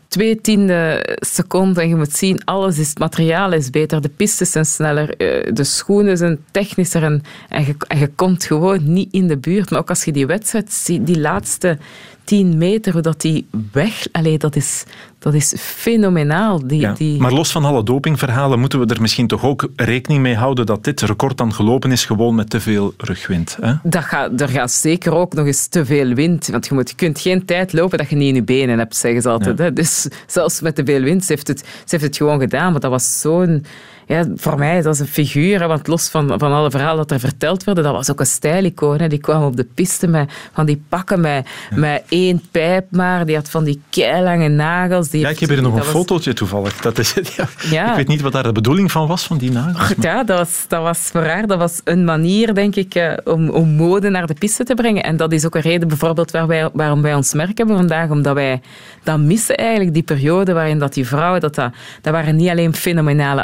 [0.07, 1.83] twee tiende seconden.
[1.83, 5.53] En je moet zien, alles is, het materiaal is beter, de pistes zijn sneller, eh,
[5.53, 9.69] de schoenen zijn technischer en, en, je, en je komt gewoon niet in de buurt.
[9.69, 11.77] Maar ook als je die wedstrijd ziet, die laatste
[12.26, 14.07] 10 meter, hoe dat die weg...
[14.11, 14.84] Allee, dat is,
[15.19, 16.67] dat is fenomenaal.
[16.67, 17.21] Die, Ja, die...
[17.21, 20.84] Maar los van alle dopingverhalen moeten we er misschien toch ook rekening mee houden dat
[20.84, 23.57] dit record dan gelopen is gewoon met te veel rugwind.
[23.61, 23.73] Hè?
[23.84, 26.47] Dat gaat, er gaat zeker ook nog eens te veel wind.
[26.47, 28.95] Want je, moet, je kunt geen tijd lopen dat je niet in je benen hebt,
[28.95, 29.57] zeggen ze altijd.
[29.57, 29.63] Ja.
[29.63, 29.73] Hè.
[29.73, 32.71] Dus zelfs met te veel wind, ze heeft het, ze heeft het gewoon gedaan.
[32.71, 33.65] Maar dat was zo'n...
[34.08, 35.60] Ja, voor mij, dat is een figuur.
[35.60, 38.26] Hè, want los van, van alle verhalen dat er verteld werden, dat was ook een
[38.26, 38.99] stijlicoon.
[38.99, 39.08] Hè.
[39.08, 43.26] Die kwam op de piste met van die pakken met, met één pijp maar.
[43.26, 45.10] Die had van die keilange nagels.
[45.10, 46.78] Die Ja, ik heb hier nog een was- fotootje toevallig.
[46.82, 47.47] Dat is ja.
[47.70, 47.89] Ja.
[47.89, 49.93] Ik weet niet wat daar de bedoeling van was, van die nagels.
[50.01, 53.49] Ja, dat was, dat was voor haar dat was een manier, denk ik, eh, om,
[53.49, 55.03] om mode naar de piste te brengen.
[55.03, 58.10] En dat is ook een reden bijvoorbeeld waar wij, waarom wij ons merk hebben vandaag.
[58.10, 58.62] Omdat wij
[59.03, 62.74] dat missen eigenlijk, die periode waarin dat die vrouwen, dat, dat, dat waren niet alleen
[62.76, 63.41] fenomenale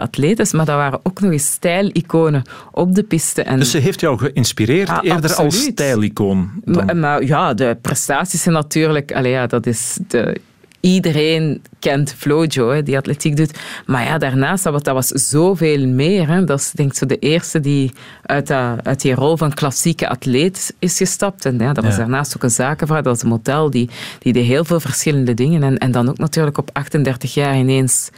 [0.54, 2.42] maar dat waren ook nog eens stijliconen
[2.72, 3.42] op de piste.
[3.44, 6.52] En, Dus ze heeft jou geïnspireerd eerder als stijlicoon.
[6.66, 9.12] dan- maar, maar ja, de prestaties zijn natuurlijk...
[9.12, 10.38] Allee, ja, dat is de,
[10.80, 13.60] iedereen kent Flojo, hè, die atletiek doet.
[13.86, 16.28] Maar ja, daarnaast, dat was, dat was zoveel meer.
[16.28, 16.44] Hè.
[16.44, 17.92] Dat is denk ik zo de eerste die
[18.26, 21.46] uit, dat, uit die rol van klassieke atleet is gestapt.
[21.46, 22.00] En ja, dat was Ja.
[22.00, 23.90] daarnaast ook een zakenvrouw, dat was een model, die,
[24.20, 25.64] die deed heel veel verschillende dingen.
[25.64, 28.10] En, en dan ook natuurlijk op 38 jaar ineens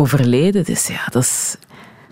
[0.00, 0.64] overleden.
[0.64, 1.56] Dus ja, dat is...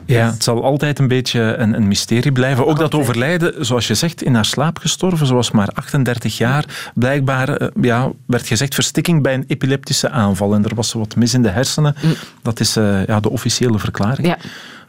[0.04, 2.66] Ja, het zal altijd een beetje een, een mysterie blijven.
[2.66, 5.26] Ook dat overlijden, zoals je zegt, in haar slaap gestorven.
[5.26, 6.90] Ze was maar 38 jaar.
[6.94, 10.54] Blijkbaar eh, ja, werd gezegd verstikking bij een epileptische aanval.
[10.54, 11.94] En er was wat mis in de hersenen.
[12.42, 14.26] Dat is eh, ja, de officiële verklaring.
[14.26, 14.38] Ja.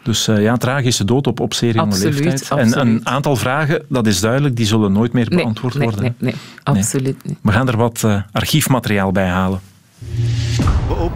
[0.03, 2.49] Dus eh, ja, tragische dood op, op zeer jonge Absoluut, leeftijd.
[2.49, 2.75] En absoluut.
[2.75, 6.03] een aantal vragen, dat is duidelijk, die zullen nooit meer beantwoord nee, worden.
[6.03, 7.37] nee, nee, absoluut niet.
[7.41, 9.59] We gaan er wat archiefmateriaal bij halen.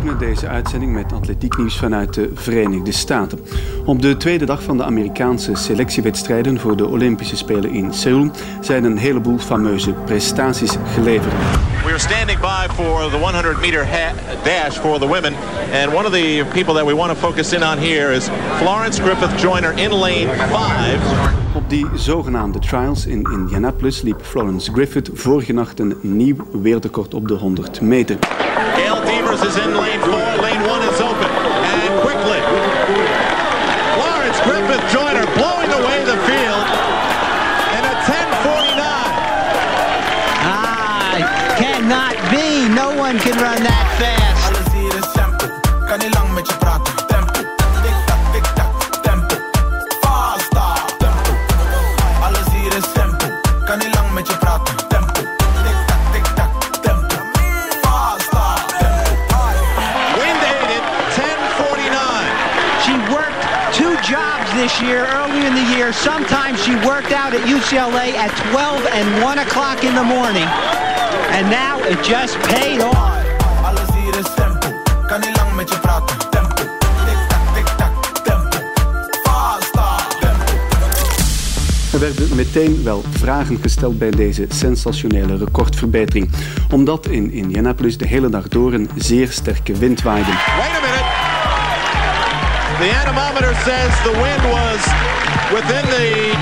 [0.03, 3.39] Openen deze uitzending met atletieknieuws vanuit de Verenigde Staten.
[3.85, 8.31] Op de tweede dag van de Amerikaanse selectiewedstrijden voor de Olympische Spelen in Seoul
[8.61, 11.33] zijn een heleboel fameuze prestaties geleverd.
[11.83, 13.87] We are standing by for the 100 meter
[14.43, 15.33] dash for the women.
[15.83, 19.01] And one of the people that we want to focus in on here is Florence
[19.01, 21.55] Griffith Joyner in lane 5.
[21.55, 27.27] Op die zogenaamde trials in Indianapolis liep Florence Griffith vorige nacht een nieuw wereldrecord op
[27.27, 28.17] de 100 meter.
[29.33, 30.11] Gail is in lane 4.
[30.11, 31.25] Lane 1 is open.
[31.25, 32.39] And quickly,
[33.97, 36.67] Florence Griffith Joyner blowing away the field.
[37.73, 38.77] And a 10.49.
[40.45, 42.69] Ah, cannot be.
[42.75, 44.12] No one can run that fast.
[66.03, 70.49] Sometimes she worked out at UCLA at 12 and 1 o'clock in the morning.
[71.31, 73.23] And now it just paid off.
[73.63, 74.67] Alles hier is tempo,
[75.07, 76.17] kan niet lang met je praten.
[76.29, 76.61] Tempo,
[77.05, 77.91] tik-tak, tik-tak,
[78.23, 78.57] tempo.
[80.19, 80.43] Tempo.
[81.93, 86.29] Er werden meteen wel vragen gesteld bij deze sensationele recordverbetering,
[86.71, 90.31] omdat in Indianapolis de hele dag door een zeer sterke wind waaide.
[90.31, 91.03] Wait a minute.
[92.79, 95.22] The anemometer says the wind was
[95.53, 96.33] within the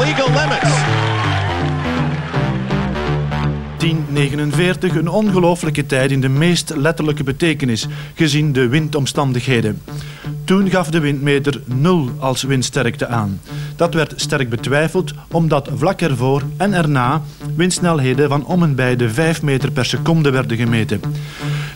[0.00, 0.72] legal limits.
[4.88, 9.82] 10.49, een ongelooflijke tijd in de meest letterlijke betekenis, gezien de windomstandigheden.
[10.44, 13.40] Toen gaf de windmeter 0 als windsterkte aan.
[13.76, 17.22] Dat werd sterk betwijfeld, omdat vlak ervoor en erna
[17.56, 21.00] windsnelheden van om en bij de 5 meter per seconde werden gemeten.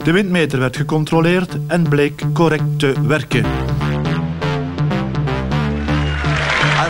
[0.05, 3.45] De windmeter werd gecontroleerd en bleek correct te werken.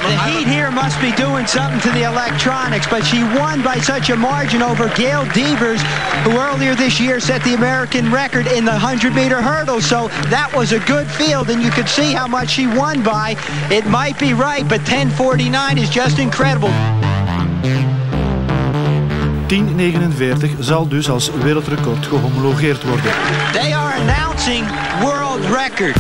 [0.09, 4.09] The heat here must be doing something to the electronics, but she won by such
[4.09, 5.83] a margin over Gail Devers,
[6.25, 9.83] who earlier this year set the American record in the 100 meter hurdle.
[9.83, 13.37] So that was a good field, and you could see how much she won by.
[13.71, 16.71] It might be right, but 1049 is just incredible.
[19.49, 23.13] 10.49 zal dus als wereldrecord gehomologeerd worden.
[23.53, 24.67] They are announcing
[25.03, 25.97] world record.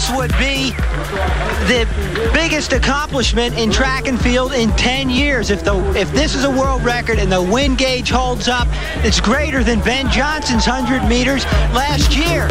[0.00, 0.70] This would be
[1.68, 1.86] the
[2.32, 5.50] biggest accomplishment in track and field in 10 years.
[5.50, 8.66] If the if this is a world record and the wind gauge holds up,
[9.04, 11.44] it's greater than Ben Johnson's 100 meters
[11.74, 12.48] last year.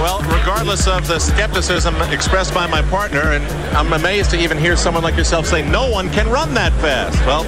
[0.00, 3.44] Well, regardless of the skepticism expressed by my partner, and
[3.76, 7.18] I'm amazed to even hear someone like yourself say no one can run that fast.
[7.26, 7.44] Well,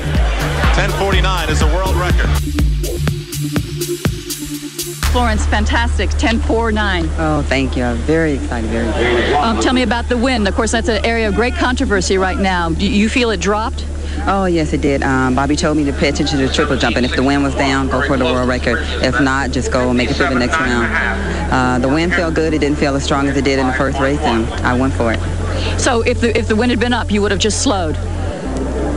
[0.76, 2.71] 10:49 is a world record.
[5.12, 6.08] Florence, fantastic.
[6.10, 7.06] 10-4-9.
[7.18, 7.84] Oh, thank you.
[7.84, 8.70] I'm very excited.
[8.70, 9.34] Very excited.
[9.34, 10.46] Um, tell me about the win.
[10.46, 12.70] Of course, that's an area of great controversy right now.
[12.70, 13.84] Do you feel it dropped?
[14.26, 15.02] Oh, yes, it did.
[15.02, 17.42] Um, Bobby told me to pay attention to the triple jump, and if the wind
[17.42, 18.78] was down, go for the world record.
[19.04, 21.52] If not, just go make it through the next round.
[21.52, 22.54] Uh, the wind felt good.
[22.54, 24.94] It didn't feel as strong as it did in the first race, and I went
[24.94, 25.20] for it.
[25.78, 27.96] So if the if the wind had been up, you would have just slowed.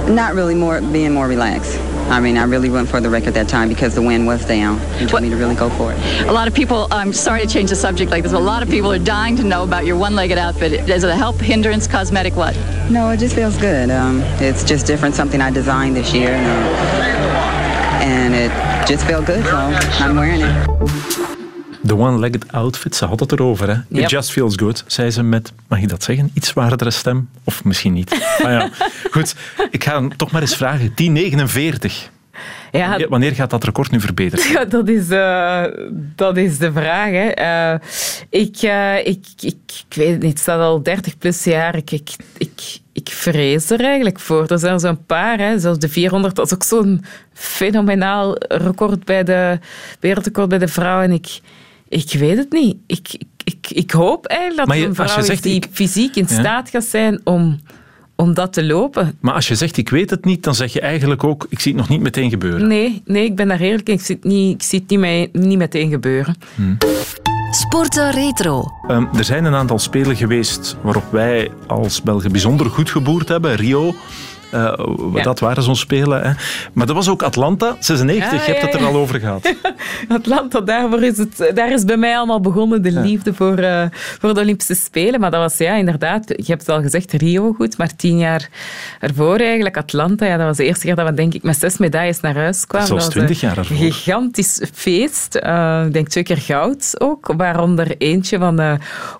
[0.07, 1.77] Not really more being more relaxed.
[2.07, 4.79] I mean, I really went for the record that time because the wind was down.
[5.01, 5.99] You told me to really go for it.
[6.27, 8.61] A lot of people, I'm sorry to change the subject like this, but a lot
[8.61, 10.87] of people are dying to know about your one-legged outfit.
[10.87, 12.55] Is it a help, hindrance, cosmetic, what?
[12.91, 13.89] No, it just feels good.
[13.89, 19.25] Um, it's just different, something I designed this year, and, uh, and it just felt
[19.25, 21.24] good, so I'm wearing it.
[21.85, 23.67] De one-legged outfit, ze had het erover.
[23.67, 23.73] Hè?
[23.73, 24.09] It Yep.
[24.09, 27.29] just feels good, zei ze met, mag ik dat zeggen, iets zwaardere stem?
[27.43, 28.37] Of misschien niet.
[28.43, 28.69] Maar ja,
[29.11, 29.35] goed.
[29.71, 30.93] Ik ga hem toch maar eens vragen.
[30.95, 32.09] 10.49.
[32.71, 34.51] Ja, Wanneer- gaat dat record nu verbeteren?
[34.51, 35.63] Ja, dat is, eh,
[36.15, 37.09] dat is de vraag.
[37.11, 37.27] Hè.
[37.29, 37.79] Eh,
[38.29, 39.55] ik, eh, ik, ik,
[39.89, 41.75] ik weet het niet, het staat al 30 plus jaar.
[41.75, 44.45] Ik, ik, ik, ik vrees er eigenlijk voor.
[44.47, 45.59] Er zijn zo'n paar, hè.
[45.59, 49.59] zoals de 400, dat is ook zo'n fenomenaal record bij de
[49.99, 51.03] wereldrecord bij de vrouwen.
[51.03, 51.39] En ik,
[52.03, 52.75] ik weet het niet.
[52.87, 56.15] Ik, ik, ik, ik hoop eigenlijk dat Maar je- een vrouw zegt, die ik- fysiek
[56.15, 56.39] in Ja.
[56.39, 57.59] staat gaat zijn om,
[58.15, 59.17] om dat te lopen.
[59.19, 61.71] Maar als je zegt, ik weet het niet, dan zeg je eigenlijk ook, ik zie
[61.71, 62.67] het nog niet meteen gebeuren.
[62.67, 63.93] Nee, nee ik ben daar eerlijk in.
[63.95, 66.35] Ik zie het niet, ik zie het niet, mee, niet meteen gebeuren.
[67.51, 68.71] Sporten Retro.
[68.87, 73.55] Ehm, er zijn een aantal spelen geweest waarop wij als Belgen bijzonder goed geboerd hebben.
[73.55, 73.95] Rio,
[74.51, 74.73] eh,
[75.13, 75.21] Ja.
[75.23, 76.21] dat waren zo'n spelen.
[76.21, 76.31] Hè.
[76.73, 78.31] Maar dat was ook Atlanta, 96.
[78.31, 79.55] Ja, je hebt ja, het er al over gehad.
[80.07, 84.33] Atlanta, daarvoor is het, daar is bij mij allemaal begonnen, de liefde voor, eh, voor
[84.33, 85.19] de Olympische Spelen.
[85.19, 88.49] Maar dat was ja, inderdaad, je hebt het al gezegd, Rio goed, maar tien jaar
[88.99, 91.77] ervoor eigenlijk, Atlanta, ja, dat was de eerste keer dat we denk ik met zes
[91.77, 92.87] medailles naar huis kwamen.
[92.89, 93.77] Dat was 20 jaar een ervoor.
[93.77, 95.35] gigantisch feest.
[95.35, 98.73] Eh, ik denk twee keer goud ook, waaronder eentje van eh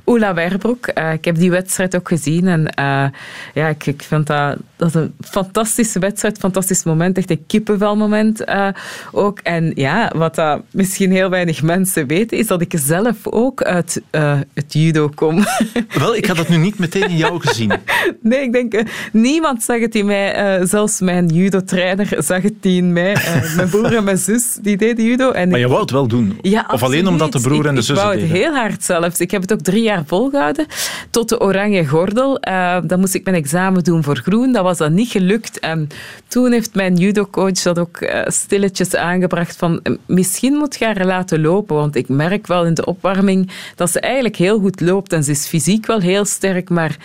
[0.04, 0.88] Ola Werbroek.
[0.88, 3.06] Eh, ik heb die wedstrijd ook gezien en eh,
[3.54, 8.68] ja, ik, ik vind dat, dat een fantastische wedstrijd, fantastisch moment, echt een kippenvelmoment eh,
[9.12, 9.40] ook.
[9.44, 14.02] En ja, wat dat misschien heel weinig mensen weten, is dat ik zelf ook uit
[14.10, 15.46] eh, het judo kom.
[16.00, 17.72] Wel, ik had dat nu niet meteen in jou gezien.
[18.22, 20.60] Nee, ik denk, eh, niemand zag het in mij.
[20.66, 23.18] zelfs mijn judo-trainer zag het niet in mij.
[23.56, 25.32] Mijn broer en mijn zus, die deden judo.
[25.32, 26.38] En Maar ik- je wou het wel doen?
[26.42, 28.38] ja, of alleen omdat de broer en de ik, zus Ik het wou het deden?
[28.44, 29.20] heel hard zelfs.
[29.20, 30.66] Ik heb het ook drie jaar volgehouden.
[31.10, 32.40] Tot de oranje gordel.
[32.86, 34.52] Dan moest ik mijn examen doen voor groen.
[34.52, 35.60] Dat was dan niet gelukt.
[35.60, 35.88] En
[36.28, 41.42] toen heeft mijn judocoach dat ook eh, stilletjes aangebracht van misschien moet je haar laten
[41.42, 41.76] lopen.
[41.76, 45.14] Want ik merk wel in de opwarming dat ze eigenlijk heel goed loopt.
[45.14, 46.70] En ze is fysiek wel heel sterk.
[46.70, 46.98] Maar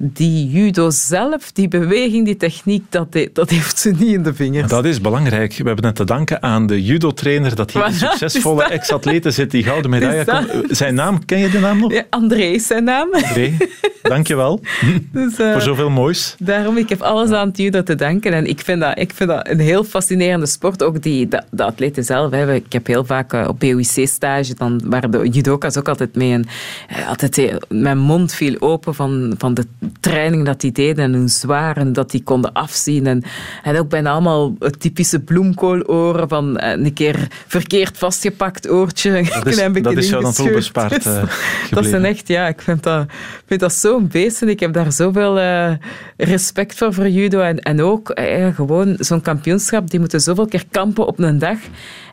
[0.00, 4.34] die judo zelf, die beweging, die techniek, dat, de- dat heeft ze niet in de
[4.34, 4.68] vingers.
[4.70, 5.56] Dat is belangrijk.
[5.56, 9.62] We hebben het te danken aan de judo-trainer dat hier een succesvolle ex-atlete zit die
[9.64, 10.48] gouden medaille komt.
[10.76, 11.92] Zijn naam, ken je de naam nog?
[11.92, 13.08] Ja, André is zijn naam.
[13.12, 13.56] André,
[14.02, 14.60] dankjewel
[15.12, 16.34] Dus, eh, voor zoveel moois.
[16.38, 18.32] Daarom, ik heb alles aan het judo te danken.
[18.32, 20.82] En ik vind dat, ik vind dat een heel fascinerende sport.
[20.82, 22.30] Ook die, de, de atleten zelf.
[22.30, 22.54] Hè.
[22.54, 26.32] Ik heb heel vaak eh, op BOIC-stage, dan waren de judoka's ook altijd mee.
[26.32, 26.44] En
[26.88, 29.64] eh, altijd, mijn mond viel open van, van de
[30.00, 33.06] training dat die deden en hoe zwaar en dat die konden afzien.
[33.06, 33.22] En,
[33.62, 39.10] en ook bijna allemaal het typische bloemkooloren van eh, een keer verkeerd vastgepakt oortje.
[39.18, 41.22] Een Dat is- klein beetje dat is jou dan toch bespaard, eh,
[41.70, 43.06] dat zijn echt, ja, ik vind dat,
[43.46, 45.72] vind dat zo'n beest en ik heb daar zoveel eh,
[46.16, 47.40] respect voor voor judo.
[47.40, 48.20] En, en ook
[48.54, 51.58] gewoon zo'n kampioenschap, die moeten zoveel keer kampen op een dag.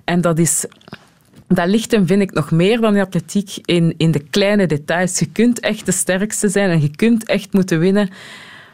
[0.03, 0.65] En dat is...
[1.47, 5.19] Dat ligt hem, vind ik, nog meer dan in atletiek in, in de kleine details.
[5.19, 8.09] Je kunt echt de sterkste zijn en je kunt echt moeten winnen.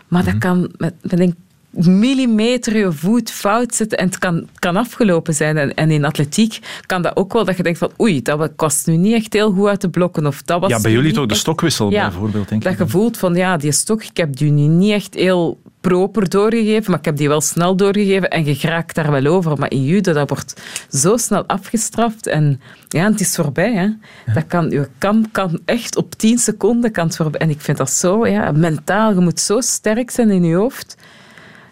[0.08, 1.36] Maar dat kan met, met een
[1.72, 5.58] millimeter je voet fout zitten en het kan, kan afgelopen zijn.
[5.58, 8.86] En, en in atletiek kan dat ook wel dat je denkt van oei, dat was
[8.86, 10.26] nu niet echt heel goed uit de blokken.
[10.26, 12.78] Of dat was Ja, bij jullie toch de stokwissel Ja, bijvoorbeeld, denk dat ik.
[12.78, 16.92] je voelt van ja, die stok, ik heb die nu niet echt heel proper doorgegeven,
[16.92, 19.58] maar ik heb die wel snel doorgegeven en je raakt daar wel over.
[19.58, 23.74] Maar in judo, dat wordt zo snel afgestraft en ja, het is voorbij.
[23.74, 23.90] Hè.
[24.34, 27.40] Dat kan, je kamp kan echt op 10 seconden kan het voorbij.
[27.40, 30.98] En ik vind dat zo, ja, mentaal, je moet zo sterk zijn in je hoofd.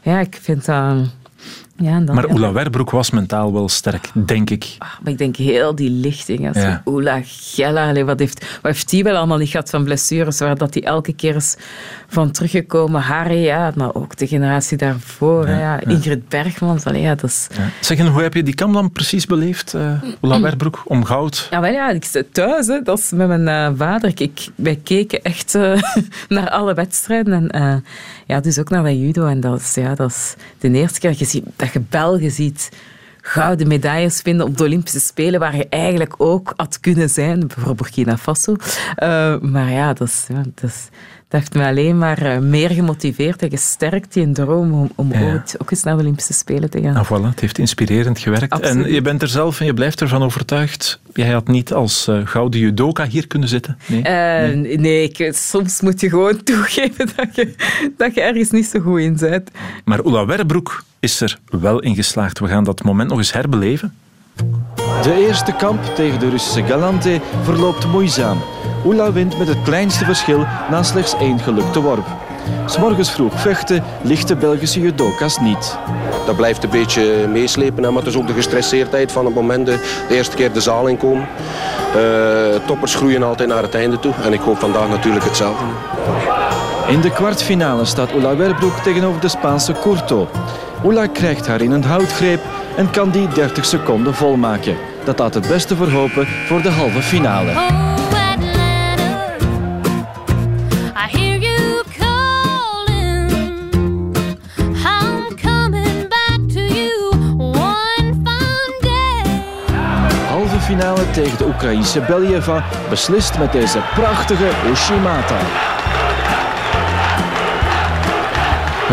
[0.02, 1.18] Ja, ik vind dat...
[1.80, 2.34] Ja, dan, Maar ja.
[2.34, 4.76] Oela Werbroek was mentaal wel sterk, denk ik.
[4.80, 6.48] Maar ik denk heel die lichting.
[6.48, 6.82] Als Ja.
[6.86, 10.74] Oela Gella, wat heeft, wat heeft die wel allemaal niet gehad van blessures, waar dat
[10.74, 11.56] die elke keer is
[12.08, 13.02] van teruggekomen.
[13.02, 15.48] Harry, ja, maar ook de generatie daarvoor.
[15.50, 17.48] Ja, Ingrid Bergmans, allee, ja, dat is...
[17.80, 19.92] Zeg, hoe heb je die kam dan precies beleefd, eh
[20.22, 21.48] Oela Werbroek, om goud?
[21.52, 22.82] Ja, wel ja, ik zit thuis, hè.
[22.82, 24.12] dat is met mijn eh, vader.
[24.16, 25.82] Ik, wij keken echt eh,
[26.30, 27.50] naar alle wedstrijden.
[27.50, 27.84] En
[28.26, 29.26] ja, dus ook naar dat judo.
[29.26, 32.70] En dat is, ja, dat is de eerste keer dat ziet, dat je Belgen ziet
[33.22, 37.78] gouden medailles vinden op de Olympische Spelen, waar je eigenlijk ook had kunnen zijn, bijvoorbeeld
[37.78, 38.56] Burkina Faso.
[38.96, 40.90] Eh, maar ja, dat, is, ja dat, is,
[41.30, 45.22] dat heeft me alleen maar eh, meer gemotiveerd en gesterkt, die droom om, om Ja.
[45.22, 46.94] ooit ook eens naar de Olympische Spelen te gaan.
[46.94, 48.54] Nou voilà, het heeft inspirerend gewerkt.
[48.54, 48.86] Absoluut.
[48.86, 51.00] En je bent er zelf en je blijft ervan overtuigd.
[51.14, 53.78] Jij had niet als eh, gouden judoka hier kunnen zitten.
[53.86, 54.02] Nee.
[54.02, 57.54] Eh, nee, ik, soms moet je gewoon toegeven dat je,
[57.98, 59.52] dat je ergens niet zo goed in bent.
[59.86, 62.40] Maar Oela Werbroek is er wel in geslaagd.
[62.40, 63.94] We gaan dat moment nog eens herbeleven.
[65.02, 68.38] De eerste kamp tegen de Russische Galante verloopt moeizaam.
[68.86, 72.06] Oela wint met het kleinste verschil na slechts één gelukte worp.
[72.66, 75.78] S'morgens vroeg vechten ligt de Belgische judoka's niet.
[76.26, 79.66] Dat blijft een beetje meeslepen, hè, maar het is ook de gestresseerdheid van het moment
[79.66, 81.28] de, de eerste keer de zaal inkomen.
[81.96, 85.66] Eh, toppers groeien altijd naar het einde toe en ik hoop vandaag natuurlijk hetzelfde.
[86.88, 90.30] In de kwartfinale staat Oela Werbroek tegenover de Spaanse Curto.
[90.84, 92.42] Oela krijgt haar in een houtgreep
[92.78, 94.78] en kan die 30 seconden volmaken.
[95.04, 97.52] Dat laat het beste verhopen voor de halve finale.
[110.28, 115.38] Halve finale tegen de Oekraïense Believa beslist met deze prachtige Ushimata.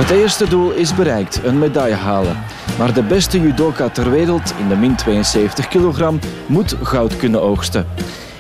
[0.01, 2.37] Het eerste doel is bereikt, een medaille halen.
[2.79, 7.87] Maar de beste judoka ter wereld in de min 72 kilogram moet goud kunnen oogsten.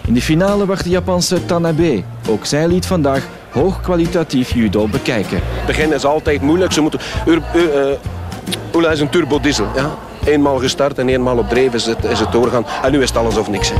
[0.06, 2.02] In de finale wacht de Japanse Tanabe.
[2.28, 3.26] Ook zij liet vandaag
[3.56, 5.40] hoogkwalitatief judo bekijken.
[5.42, 6.72] Het begin is altijd moeilijk.
[6.72, 9.66] Ze moeten, eh, is een turbodiesel.
[9.74, 9.90] Ja?
[10.24, 12.66] Eenmaal gestart en eenmaal op dreef is het, is het doorgaan.
[12.82, 13.72] En nu is het alles of niks.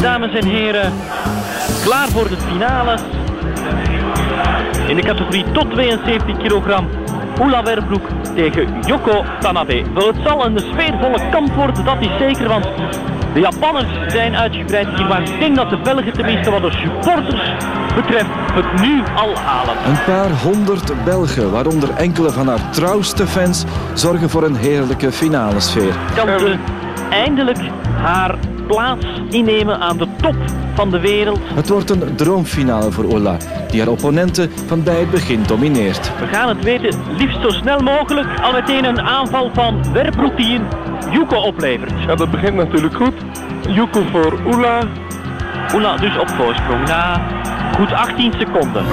[0.00, 0.92] Dames en heren.
[1.84, 2.98] Klaar voor de finale.
[4.86, 6.88] In de categorie tot 72 kilogram.
[7.40, 9.82] Oela Werbroek tegen Yoko Tanabe.
[9.94, 12.48] Wel, het zal een sfeervolle kamp worden, dat is zeker.
[12.48, 12.66] Want
[13.34, 15.06] de Japanners zijn uitgebreid hier.
[15.06, 17.52] Maar ik denk dat de Belgen tenminste wat de supporters
[17.94, 19.74] betreft het nu al halen.
[19.86, 23.64] Een paar honderd Belgen, waaronder enkele van haar trouwste fans,
[23.94, 25.94] zorgen voor een heerlijke finale sfeer.
[26.14, 26.56] kan ze
[27.10, 27.58] eindelijk
[28.02, 28.34] haar
[28.70, 30.34] plaats innemen aan de top
[30.74, 31.38] van de wereld.
[31.54, 33.36] Het wordt een droomfinale voor Ola,
[33.70, 36.12] die haar opponenten van bij het begin domineert.
[36.20, 38.40] We gaan het weten, liefst zo snel mogelijk.
[38.40, 40.66] Al meteen een aanval van Werbroek die een
[41.12, 41.92] Yuko oplevert.
[42.06, 43.14] Ja, dat begint natuurlijk goed.
[43.68, 44.80] Yuko voor Oela.
[45.74, 47.22] Oela dus op voorsprong na
[47.76, 48.84] goed 18 seconden.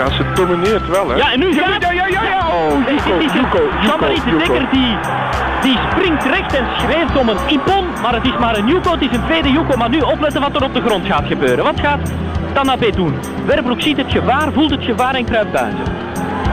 [0.00, 1.16] Ja, ze domineert wel, hè?
[1.16, 1.82] Ja, en nu gaat...
[1.82, 2.48] Ja, ja, ja, ja!
[2.48, 2.88] Oh,
[3.82, 4.96] Yuko, Dekker die,
[5.62, 9.00] die springt recht en schreeuwt om een Ippon, maar het is maar een Yuko, het
[9.00, 9.76] is een tweede Yuko.
[9.76, 11.64] Maar nu opletten wat er op de grond gaat gebeuren.
[11.64, 12.12] Wat gaat
[12.52, 13.14] Tanabe doen?
[13.46, 16.09] Werbroek ziet het gevaar, voelt het gevaar en kruipt buiten.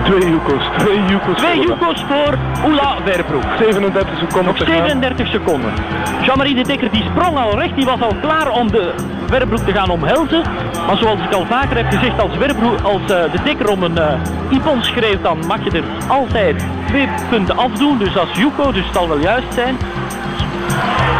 [0.07, 1.37] Twee Yuko's, twee Yuko's.
[1.37, 3.43] Twee Yuko's voor Oela Werbroek.
[3.59, 4.65] 37 seconden gaan.
[4.65, 5.73] 37 seconden.
[6.21, 8.93] Jean-Marie de Dekker die sprong al recht, die was al klaar om de
[9.29, 10.41] Werbroek te gaan omhelzen.
[10.87, 13.97] Maar zoals ik al vaker heb gezegd, als, Werbroek, als eh, de Dekker om een
[13.97, 14.13] eh
[14.49, 17.97] Ippon schreeuwt, dan mag je er altijd twee punten afdoen.
[17.97, 19.77] Dus als Yuko, dus het zal wel juist zijn.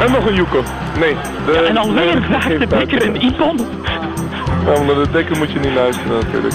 [0.06, 0.64] En nog een Yuko.
[1.00, 1.16] Nee.
[1.46, 3.60] De, Ja, en alweer vraagt de Dekker een Ippon.
[4.66, 6.54] Ja, maar de dekker moet je niet luisteren natuurlijk.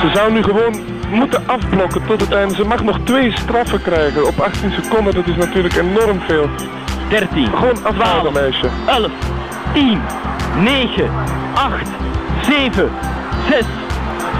[0.00, 2.54] Ze zou nu gewoon moeten afblokken tot het einde.
[2.54, 5.14] Ze mag nog twee straffen krijgen op 18 seconden.
[5.14, 6.48] Dat is natuurlijk enorm veel.
[7.08, 8.66] 13, Gewoon afhouden, meisje.
[8.86, 9.10] 11,
[9.72, 10.00] 10,
[10.62, 11.10] 9,
[11.54, 11.88] 8,
[12.42, 12.90] 7,
[13.50, 13.64] 6,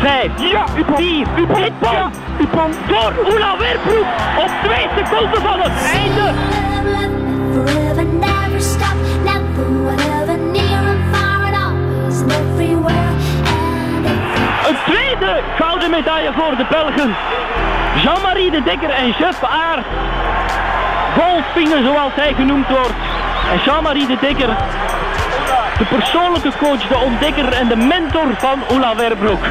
[0.01, 2.73] 5, ja, 4, Ippon, Ja, Ippon.
[2.87, 4.07] voor Oela Werbroek
[4.39, 6.33] op 2 seconden van het einde.
[14.87, 17.17] Tweede gouden medaille voor de Belgen.
[18.03, 19.87] Jean-Marie de Dekker en Jeff Aert.
[21.19, 22.95] Goldfinger zoals hij genoemd wordt.
[23.53, 24.57] En Jean-Marie de Dekker,
[25.79, 29.45] de persoonlijke coach, de ontdekker en de mentor van Ola Verbroek.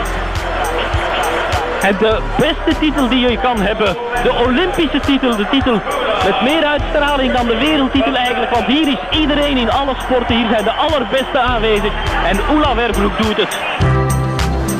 [1.81, 5.81] En de beste titel die je kan hebben, de Olympische titel, de titel
[6.25, 8.51] met meer uitstraling dan de wereldtitel eigenlijk.
[8.51, 11.91] Want hier is iedereen in alle sporten, hier zijn de allerbeste aanwezig.
[12.25, 13.57] En Ola Verbroek doet het.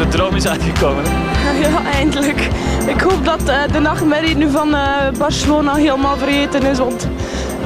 [0.04, 1.04] De droom is uitgekomen.
[1.62, 2.48] Ja, eindelijk.
[2.88, 4.82] Ik hoop dat eh, de nachtmerrie nu van eh,
[5.18, 6.78] Barcelona helemaal vergeten is.
[6.78, 7.08] Want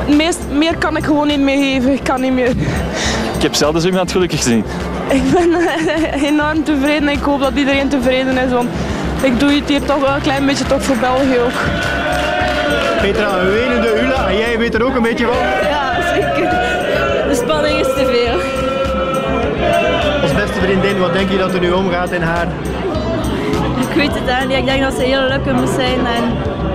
[0.08, 1.94] meest, meer kan ik gewoon niet meer geven.
[1.94, 2.50] Ik kan niet meer.
[3.36, 4.66] Ik heb zelden zo iemand gelukkig gezien.
[5.10, 8.52] Ik ben eh, enorm tevreden en ik hoop dat iedereen tevreden is.
[8.52, 8.70] Want
[9.22, 11.60] ik doe het hier toch wel een klein beetje toch voor België ook.
[13.02, 14.28] Petra, een wenende Ula.
[14.28, 15.36] En jij weet er ook een beetje van.
[15.70, 16.50] Ja, zeker.
[17.30, 18.67] De spanning is te veel.
[20.58, 22.48] Als beste vriendin, wat denk je dat er nu omgaat in haar?
[23.90, 24.58] Ik weet het eigenlijk niet.
[24.58, 26.06] Ik denk dat ze heel gelukkig moet zijn.
[26.06, 26.24] En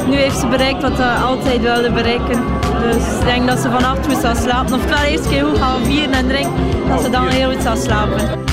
[0.09, 2.45] nu heeft ze bereikt wat ze altijd wilde bereiken.
[2.81, 4.75] Dus ik denk dat ze vannacht goed zal slapen.
[4.75, 6.53] Of het wel eerst keer goed gaan vieren en drinken.
[6.89, 8.52] Dat ze dan heel goed zal slapen.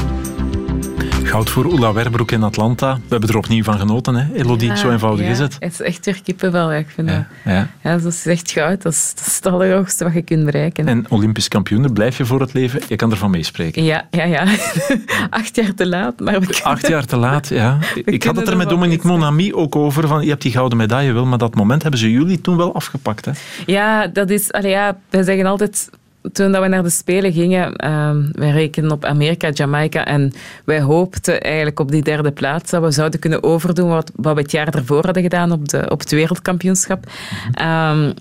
[1.29, 2.93] Goud voor Oela Werbroek in Atlanta.
[2.95, 4.33] We hebben er opnieuw van genoten, hè?
[4.33, 5.55] Elodie, Ja, zo eenvoudig ja, is het.
[5.59, 7.23] Het is echt weer kippenvel, ja, ik vind dat.
[7.45, 7.67] Ja.
[7.83, 8.81] Ja, dat is echt goud.
[8.81, 10.87] Dat is, dat is het allerhoogste wat je kunt bereiken.
[10.87, 12.81] En Olympisch kampioen, blijf je voor het leven.
[12.87, 13.83] Je kan ervan meespreken.
[13.83, 14.43] Ja, ja, ja.
[15.29, 17.77] Acht jaar te laat, maar we kunnen- Acht jaar te laat, ja.
[18.05, 20.07] Ik had het er met Dominique Monami ook over.
[20.07, 22.75] Van, je hebt die gouden medaille wel, maar dat moment hebben ze jullie toen wel
[22.75, 23.25] afgepakt.
[23.25, 23.31] Hè?
[23.65, 24.51] Ja, dat is...
[24.51, 25.89] Allee, ja, wij zeggen altijd...
[26.31, 30.33] Toen dat we naar de Spelen gingen, ehm wij rekenen op Amerika, Jamaica en
[30.65, 34.41] wij hoopten eigenlijk op die derde plaats dat we zouden kunnen overdoen wat, wat we
[34.41, 37.05] het jaar ervoor hadden gedaan op, de, op het wereldkampioenschap.
[37.53, 38.11] Ehm,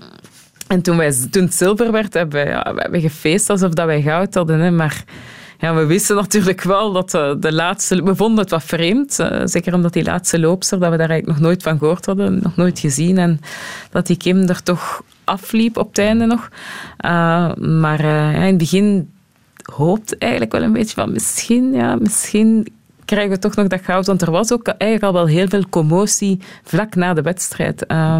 [0.66, 3.86] en toen, wij, toen het zilver werd, hebben we, ja, we hebben gefeest alsof dat
[3.86, 4.60] wij goud hadden.
[4.60, 5.04] Hè, maar
[5.58, 8.02] ja, we wisten natuurlijk wel dat de, de laatste...
[8.02, 11.38] We vonden het wat vreemd, eh, zeker omdat die laatste loopster, dat we daar eigenlijk
[11.38, 13.18] nog nooit van gehoord hadden, nog nooit gezien.
[13.18, 13.40] En
[13.90, 16.48] dat die Kim er toch afliep op het einde nog.
[17.04, 19.10] Uh, maar uh, ja, in het begin
[19.72, 22.68] hoopte eigenlijk wel een beetje van misschien, ja, misschien
[23.04, 24.06] krijgen we toch nog dat goud.
[24.06, 27.84] Want er was ook eigenlijk al wel heel veel commotie vlak na de wedstrijd.
[27.88, 28.18] Uh,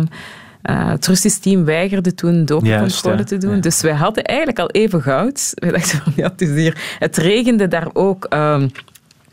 [0.63, 3.25] uh, het Russisch team weigerde toen dopingcontrole ja.
[3.25, 3.55] te doen.
[3.55, 3.61] Ja.
[3.61, 5.53] Dus wij hadden eigenlijk al even goud.
[5.55, 6.97] We dachten van, ja, het is hier...
[6.99, 8.27] Het regende daar ook...
[8.35, 8.71] Um,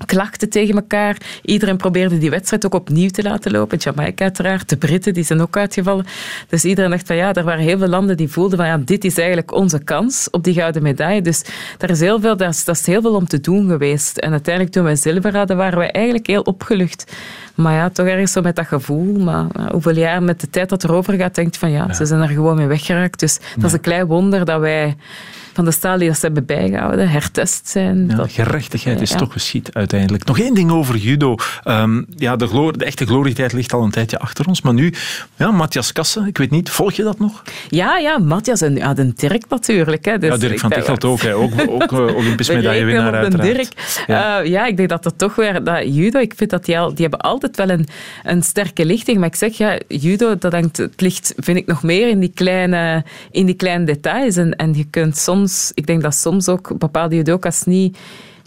[0.05, 1.17] klachten tegen elkaar.
[1.41, 3.77] Iedereen probeerde die wedstrijd ook opnieuw te laten lopen.
[3.77, 6.05] Jamaica uiteraard, de Britten die zijn ook uitgevallen.
[6.49, 9.03] Dus iedereen dacht van ja, er waren heel veel landen die voelden van ja, dit
[9.03, 11.21] is eigenlijk onze kans op die gouden medaille.
[11.21, 11.43] Dus
[11.77, 14.17] daar is heel veel, daar is, dat is heel veel om te doen geweest.
[14.17, 17.13] En uiteindelijk toen wij zilver hadden, waren wij eigenlijk heel opgelucht.
[17.55, 19.19] Maar ja, toch ergens zo met dat gevoel.
[19.19, 21.93] Maar hoeveel jaar met de tijd dat erover gaat, denkt van ja, ja.
[21.93, 23.19] ze zijn er gewoon mee weggeraakt.
[23.19, 23.65] Dus dat ja.
[23.65, 24.95] is een klein wonder dat wij
[25.55, 28.07] van de staal die dat ze hebben bijgehouden, hertest zijn.
[28.07, 30.25] Ja, dat, gerechtigheid is toch geschied uiteindelijk.
[30.25, 31.35] Nog één ding over judo.
[31.63, 34.93] Um, ja, de, glorie, de, echte glorietijd ligt al een tijdje achter ons, maar nu,
[35.35, 37.43] ja, Matthias Kassen, ik weet niet, volg je dat nog?
[37.69, 40.05] Ja, ja, Matthias en ja, de Dirk natuurlijk.
[40.05, 40.17] Hè.
[40.17, 41.35] Dus ja, Dirk van Tichelt ook, hè.
[41.35, 43.55] ook, ook uh, Olympisch medaillewinnaar uiteraard.
[43.55, 44.03] Dirk.
[44.07, 44.41] Ja.
[44.41, 46.89] Uh, ja, ik denk dat er toch weer, dat judo, ik vind dat die, al,
[46.93, 47.87] die hebben altijd wel een,
[48.23, 51.83] een sterke lichting, maar ik zeg ja, judo, dat hangt, het ligt, vind ik nog
[51.83, 56.01] meer in die kleine, in die kleine details en, en je kunt soms ik denk
[56.01, 57.97] dat soms ook bepaalde judoka's niet,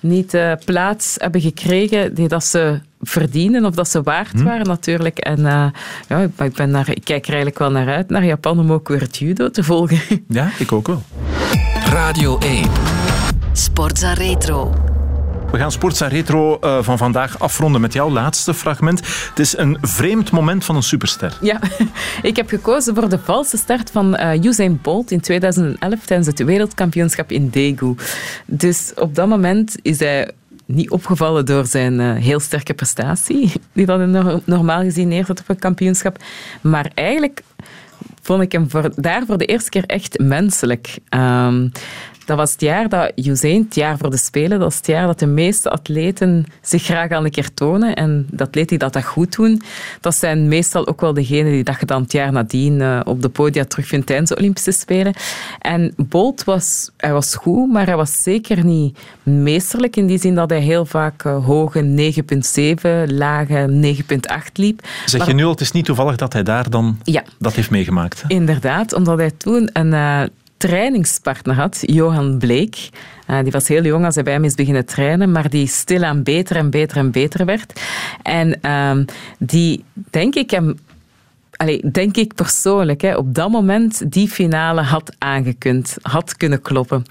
[0.00, 4.44] niet uh, plaats hebben gekregen die dat ze verdienen of dat ze waard hm.
[4.44, 5.18] waren natuurlijk.
[5.18, 5.66] En uh,
[6.08, 8.88] ja, ik, ben naar, ik kijk er eigenlijk wel naar uit, naar Japan, om ook
[8.88, 10.00] weer het judo te volgen.
[10.28, 11.02] Ja, ik ook wel.
[11.84, 12.70] Radio 1.
[13.52, 14.74] Sportza Retro.
[15.50, 19.00] We gaan Sportza Retro uh, van vandaag afronden met jouw laatste fragment.
[19.28, 21.38] Het is een vreemd moment van een superster.
[21.40, 21.60] Ja,
[22.22, 26.44] ik heb gekozen voor de valse start van uh, Usain Bolt in 2011 tijdens het
[26.44, 27.94] wereldkampioenschap in Daegu.
[28.46, 30.30] Dus op dat moment is hij
[30.64, 35.48] niet opgevallen door zijn uh, heel sterke prestatie, die dat no normaal gezien neerzet op
[35.48, 36.16] een kampioenschap.
[36.60, 37.42] Maar eigenlijk
[38.28, 40.98] vond ik hem voor, daar voor de eerste keer echt menselijk.
[41.10, 41.72] Um,
[42.28, 45.06] dat was het jaar dat Usain, het jaar voor de Spelen, dat was het jaar
[45.06, 47.94] dat de meeste atleten zich graag al een keer tonen.
[47.94, 49.62] En de atleten die dat, dat goed doen,
[50.00, 53.22] dat zijn meestal ook wel degenen die dat je dan het jaar nadien uh, op
[53.22, 55.14] de podia terugvindt tijdens de Olympische Spelen.
[55.58, 60.34] En Bolt was, hij was goed, maar hij was zeker niet meesterlijk in die zin
[60.34, 62.12] dat hij heel vaak uh, hoge
[63.06, 64.86] 9,7, lage 9,8 liep.
[65.04, 67.22] Zeg je nu al, het is niet toevallig dat hij daar dan ja.
[67.38, 68.17] dat heeft meegemaakt?
[68.26, 69.92] Inderdaad, omdat hij toen een...
[69.92, 70.22] Uh,
[70.58, 72.88] trainingspartner had, Johan Bleek.
[73.30, 76.22] Uh, die was heel jong als hij bij hem is beginnen trainen, maar die stilaan
[76.22, 77.80] beter en beter en beter werd.
[78.22, 79.04] En uh,
[79.38, 80.78] die, denk ik, hem
[81.92, 87.02] denk ik persoonlijk, hè, op dat moment die finale had aangekund, had kunnen kloppen.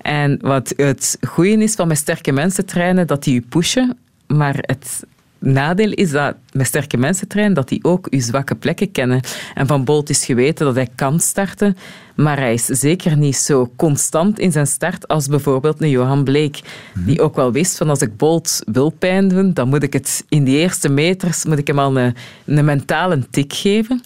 [0.00, 4.54] En wat het goede is van met sterke mensen trainen, dat die je pushen, maar
[4.58, 5.04] het
[5.42, 9.20] nadeel is dat met sterke mensen trainen, dat die ook uw zwakke plekken kennen.
[9.54, 11.76] En van Bolt is geweten dat hij kan starten,
[12.14, 16.60] maar hij is zeker niet zo constant in zijn start als bijvoorbeeld een Johan Bleek,
[16.94, 20.24] die ook wel wist van als ik Bolt wil pijn doen, dan moet ik het
[20.28, 22.14] in die eerste meters moet ik hem al een,
[22.44, 24.02] een mentale tik geven.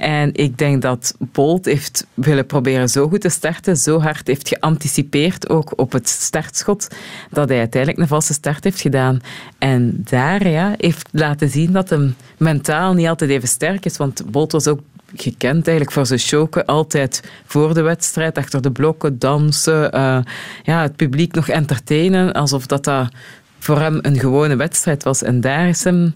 [0.00, 4.48] En ik denk dat Bolt heeft willen proberen zo goed te starten, zo hard heeft
[4.48, 6.88] geanticipeerd ook op het startschot,
[7.30, 9.20] dat hij uiteindelijk een valse start heeft gedaan.
[9.58, 14.30] En daar ja, heeft laten zien dat hem mentaal niet altijd even sterk is, want
[14.30, 14.80] Bolt was ook
[15.14, 16.66] gekend eigenlijk voor zijn choken.
[16.66, 19.92] Altijd voor de wedstrijd, achter de blokken, dansen.
[19.92, 20.18] eh,
[20.62, 23.08] ja, het publiek nog entertainen, alsof dat, dat
[23.58, 25.22] voor hem een gewone wedstrijd was.
[25.22, 26.12] En daar is hem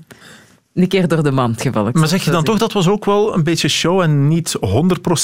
[0.74, 1.92] een keer door de mand gevallen.
[1.94, 4.58] Maar zeg je dan toch, dat was ook wel een beetje show en niet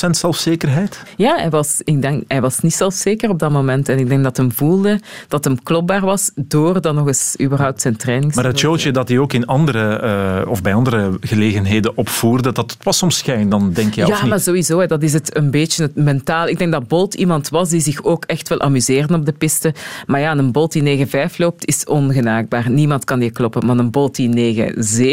[0.07, 1.03] 100% zelfzekerheid?
[1.17, 3.89] Ja, hij was, ik denk, hij was niet zelfzeker op dat moment.
[3.89, 7.81] En ik denk dat hem voelde dat hem klopbaar was door dan nog eens überhaupt
[7.81, 8.35] zijn training.
[8.35, 12.77] Maar het showtje dat hij ook in andere, eh, of bij andere gelegenheden opvoerde, dat
[12.83, 14.29] was soms schijn, dan denk je, Ja, niet?
[14.29, 16.49] maar sowieso, dat is het een beetje het mentaal.
[16.49, 19.75] Ik denk dat Bolt iemand was die zich ook echt wel amuseerde op de piste.
[20.07, 22.71] Maar ja, een Bolt die 9-5 loopt is ongenaakbaar.
[22.71, 23.67] Niemand kan die kloppen.
[23.67, 24.29] Maar een Bolt die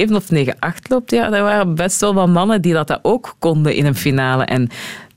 [0.07, 0.49] 9-7 of 9-8
[0.89, 4.43] loopt, ja, er waren best wel wat mannen die dat, ook konden in een finale.
[4.43, 4.69] En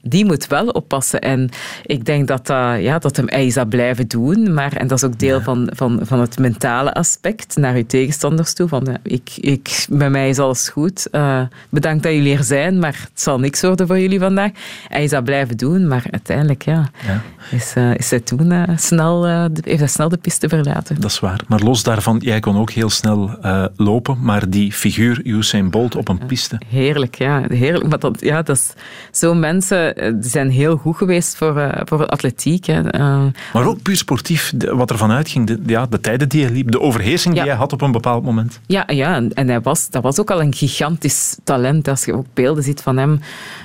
[0.02, 1.20] die moet wel oppassen.
[1.20, 1.48] En
[1.86, 4.54] ik denk dat, dat, ja, dat hem dat blijven doen.
[4.54, 8.54] Maar, en dat is ook deel van, van, van het mentale aspect naar uw tegenstanders
[8.54, 8.68] toe.
[8.68, 11.10] Van, ik, ik, bij mij is alles goed.
[11.10, 14.50] Eh, bedankt dat jullie er zijn, maar het zal niks worden voor jullie vandaag.
[14.88, 17.20] Hij is dat blijven doen, maar uiteindelijk ja, Ja.
[17.50, 21.00] Is, eh, is hij toen eh, snel, de- heeft hij snel de piste verlaten.
[21.00, 21.40] Dat is waar.
[21.48, 23.38] Maar los daarvan, jij kon ook heel snel
[23.76, 26.60] lopen, maar die figuur Usain Bolt op een piste.
[26.68, 27.44] Heerlijk, ja.
[27.48, 27.88] Heerlijk.
[27.88, 28.72] Maar dat, ja, dat is,
[29.10, 29.89] zo'n mensen
[30.20, 32.64] zijn heel goed geweest voor, eh, voor atletiek.
[32.66, 32.90] Hè.
[32.90, 33.22] Eh,
[33.52, 36.70] Maar ook puur sportief, wat er vanuit ging, de, ja, de tijden die hij liep,
[36.70, 38.60] de overheersing die hij had op een bepaald moment.
[38.66, 41.88] Ja, ja en- hij was, dat was ook al een gigantisch talent.
[41.88, 43.20] Als je ook beelden ziet van hem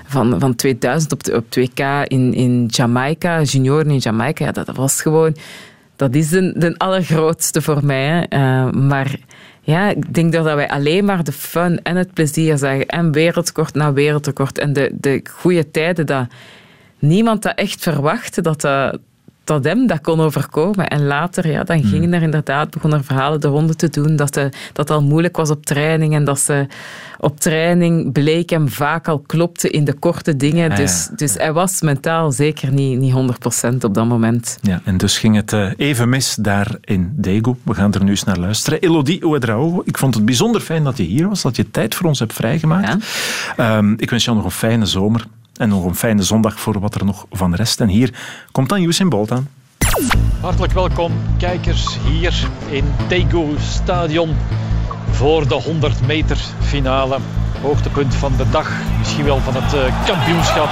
[0.08, 4.66] van, van 2000 op, de, op 2K in, in Jamaica, junioren in Jamaica, ja, dat,
[4.66, 5.36] dat was gewoon...
[5.96, 8.06] Dat is de, de allergrootste voor mij.
[8.06, 8.22] hè.
[8.22, 9.16] Eh, maar
[9.66, 12.86] ja, ik denk dat wij alleen maar de fun en het plezier zagen.
[12.86, 14.58] En wereldrecord na wereldrecord.
[14.58, 16.28] En de, de goede tijden dat
[17.00, 19.00] niemand dat echt verwachtte dat dat,
[19.46, 20.88] dat hem dat kon overkomen.
[20.88, 24.34] En later, ja, dan gingen er inderdaad, begonnen er verhalen de ronde te doen, dat,
[24.34, 26.68] de, dat het al moeilijk was op training en dat ze
[27.20, 30.72] op training bleek hem vaak al klopte in de korte dingen.
[30.72, 30.84] Ah, ja.
[30.84, 33.14] dus, dus hij was mentaal zeker niet, niet
[33.74, 34.58] 100% op dat moment.
[34.62, 37.14] Ja, en dus ging het eh, even mis daar in.
[37.64, 38.80] We gaan er nu eens naar luisteren.
[38.80, 42.08] Elodie Ouedraogo, ik vond het bijzonder fijn dat je hier was, dat je tijd voor
[42.08, 43.06] ons hebt vrijgemaakt.
[43.58, 45.26] Ehm, ik wens jou nog een fijne zomer
[45.58, 47.82] en nog een fijne zondag voor wat er nog van rest.
[47.82, 48.14] En hier
[48.52, 49.48] komt dan Usain Bolt aan.
[50.42, 54.36] Hartelijk welkom, kijkers, hier in Daegu Stadion
[55.12, 57.18] voor de 100 meter finale.
[57.62, 60.70] Hoogtepunt van de dag, misschien wel van het eh, kampioenschap.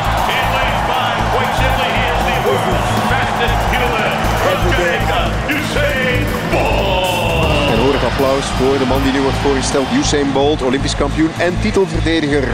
[7.71, 9.87] En hoor het applaus voor de man die nu wordt voorgesteld.
[9.93, 12.47] Usain Bolt, Olympisch kampioen en titelverdediger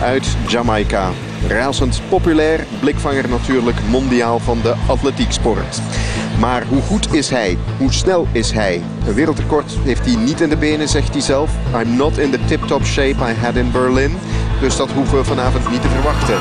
[0.00, 1.10] uit Jamaica.
[1.48, 5.80] Razend populair, blikvanger natuurlijk, mondiaal van de atletieksport.
[6.40, 7.58] Maar hoe goed is hij?
[7.78, 8.82] Hoe snel is hij?
[9.06, 11.50] Een wereldrecord heeft hij niet in de benen, zegt hij zelf.
[11.82, 14.18] I'm not in the tip-top shape I had in Berlin.
[14.60, 16.34] Dus dat hoeven we vanavond niet te verwachten.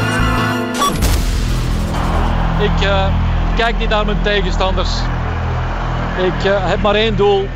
[2.64, 3.06] Ik eh,
[3.56, 4.90] kijk niet naar mijn tegenstanders.
[6.18, 7.48] Ik eh, heb maar één doel.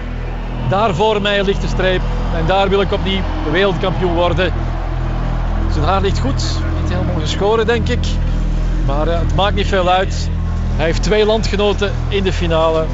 [0.69, 2.01] Daar voor mij ligt de streep.
[2.35, 3.21] En daar wil ik opnieuw
[3.51, 4.53] wereldkampioen worden.
[5.71, 6.43] Zijn haar ligt goed.
[6.81, 8.05] Niet helemaal geschoren, denk ik.
[8.85, 10.29] Maar eh, het maakt niet veel uit.
[10.75, 12.85] Hij heeft twee landgenoten in de finale.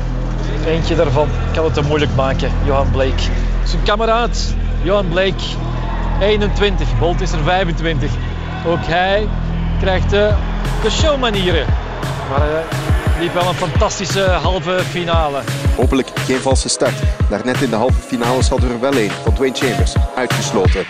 [0.65, 3.23] Eentje daarvan kan het hem moeilijk maken, Johan Blake.
[3.63, 5.43] Zijn kameraad, Johan Blake,
[6.19, 6.99] 21.
[6.99, 8.11] Bolt is er 25.
[8.65, 9.27] Ook hij
[9.79, 10.35] krijgt eh,
[10.83, 11.65] de showmanieren.
[12.29, 12.63] Maar hij
[13.19, 15.41] liep wel een fantastische halve finale.
[15.75, 16.93] Hopelijk geen valse start.
[17.29, 20.85] Daarnet in de halve finales hadden we er wel een van Dwayne Chambers uitgesloten.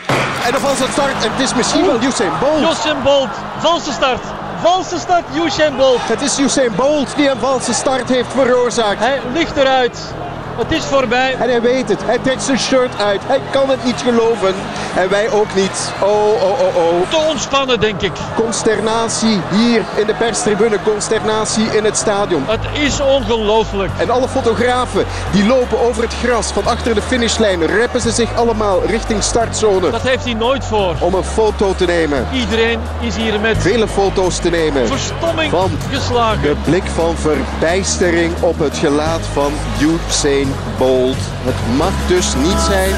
[0.45, 2.71] En een valse start en het is misschien wel Usain Bolt.
[2.71, 4.21] Usain Bolt, valse start.
[4.61, 5.99] Valse start, Usain Bolt.
[6.01, 8.99] Het is Usain Bolt die een valse start heeft veroorzaakt.
[8.99, 10.13] Hij ligt eruit.
[10.55, 11.35] Het is voorbij.
[11.39, 12.03] En hij weet het.
[12.05, 13.21] Hij trekt zijn shirt uit.
[13.25, 14.53] Hij kan het niet geloven.
[14.95, 15.91] En wij ook niet.
[16.01, 17.09] Oh, oh, oh, oh.
[17.09, 18.11] Te ontspannen, denk ik.
[18.35, 20.77] Consternatie hier in de perstribune.
[20.83, 22.43] Consternatie in het stadion.
[22.47, 23.91] Het is ongelooflijk.
[23.97, 27.65] En alle fotografen die lopen over het gras van achter de finishlijn.
[27.65, 29.89] Reppen ze zich allemaal richting startzone.
[29.89, 30.95] Dat heeft hij nooit voor.
[30.99, 32.27] Om een foto te nemen.
[32.33, 34.87] Iedereen is hier met Vele foto's te nemen.
[34.87, 36.41] verstomming Van geslagen.
[36.41, 41.17] De blik van verbijstering op het gelaat van Usain Usain Bolt.
[41.43, 42.95] Het mag dus niet zijn.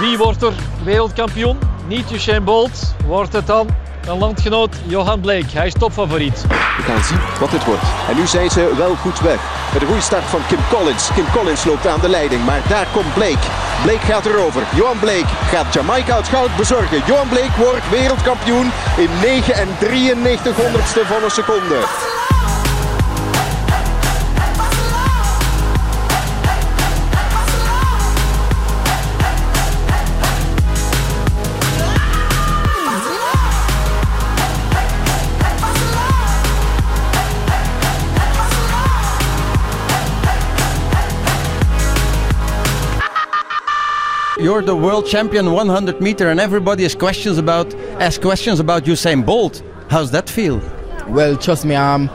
[0.00, 0.52] Wie wordt er
[0.82, 1.58] wereldkampioen?
[1.86, 2.94] Niet Usain Bolt.
[3.06, 3.68] Wordt het dan
[4.06, 5.52] een landgenoot Johan Bleek?
[5.52, 6.42] Hij is topfavoriet.
[6.76, 7.82] We gaan zien wat dit wordt.
[8.08, 9.40] En nu zijn ze wel goed weg.
[9.72, 11.08] Met de goede start van Kim Collins.
[11.14, 13.46] Kim Collins loopt aan de leiding, maar daar komt Blake.
[13.82, 14.62] Blake gaat erover.
[14.74, 17.02] Johan Blake gaat Jamaica het goud bezorgen.
[17.06, 22.13] Johan Blake wordt wereldkampioen in 9 en 93 honderdste van een seconde.
[44.44, 49.24] You're the world champion 100 meter, and everybody has questions about asks questions about Usain
[49.24, 49.62] Bolt.
[49.88, 50.60] How's that feel?
[51.08, 52.10] Well, trust me, um,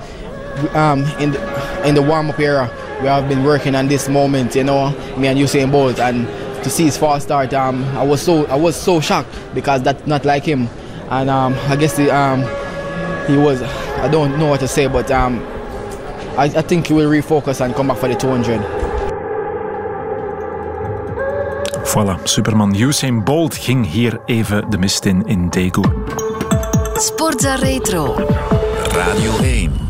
[0.76, 2.70] um, in the, in the warm up era,
[3.02, 6.28] we have been working on this moment, you know, me and Usain Bolt, and
[6.64, 10.06] to see his fast start, um, I was so I was so shocked because that's
[10.06, 10.70] not like him,
[11.10, 12.42] and um, I guess the, um,
[13.26, 15.40] he was I don't know what to say, but um,
[16.38, 18.79] I, I think he will refocus and come back for the 200.
[21.94, 25.82] Voilà, Superman Usain Bolt ging hier even de mist in in Daegu.
[27.00, 28.16] Sportza Retro.
[28.92, 29.89] Radio 1.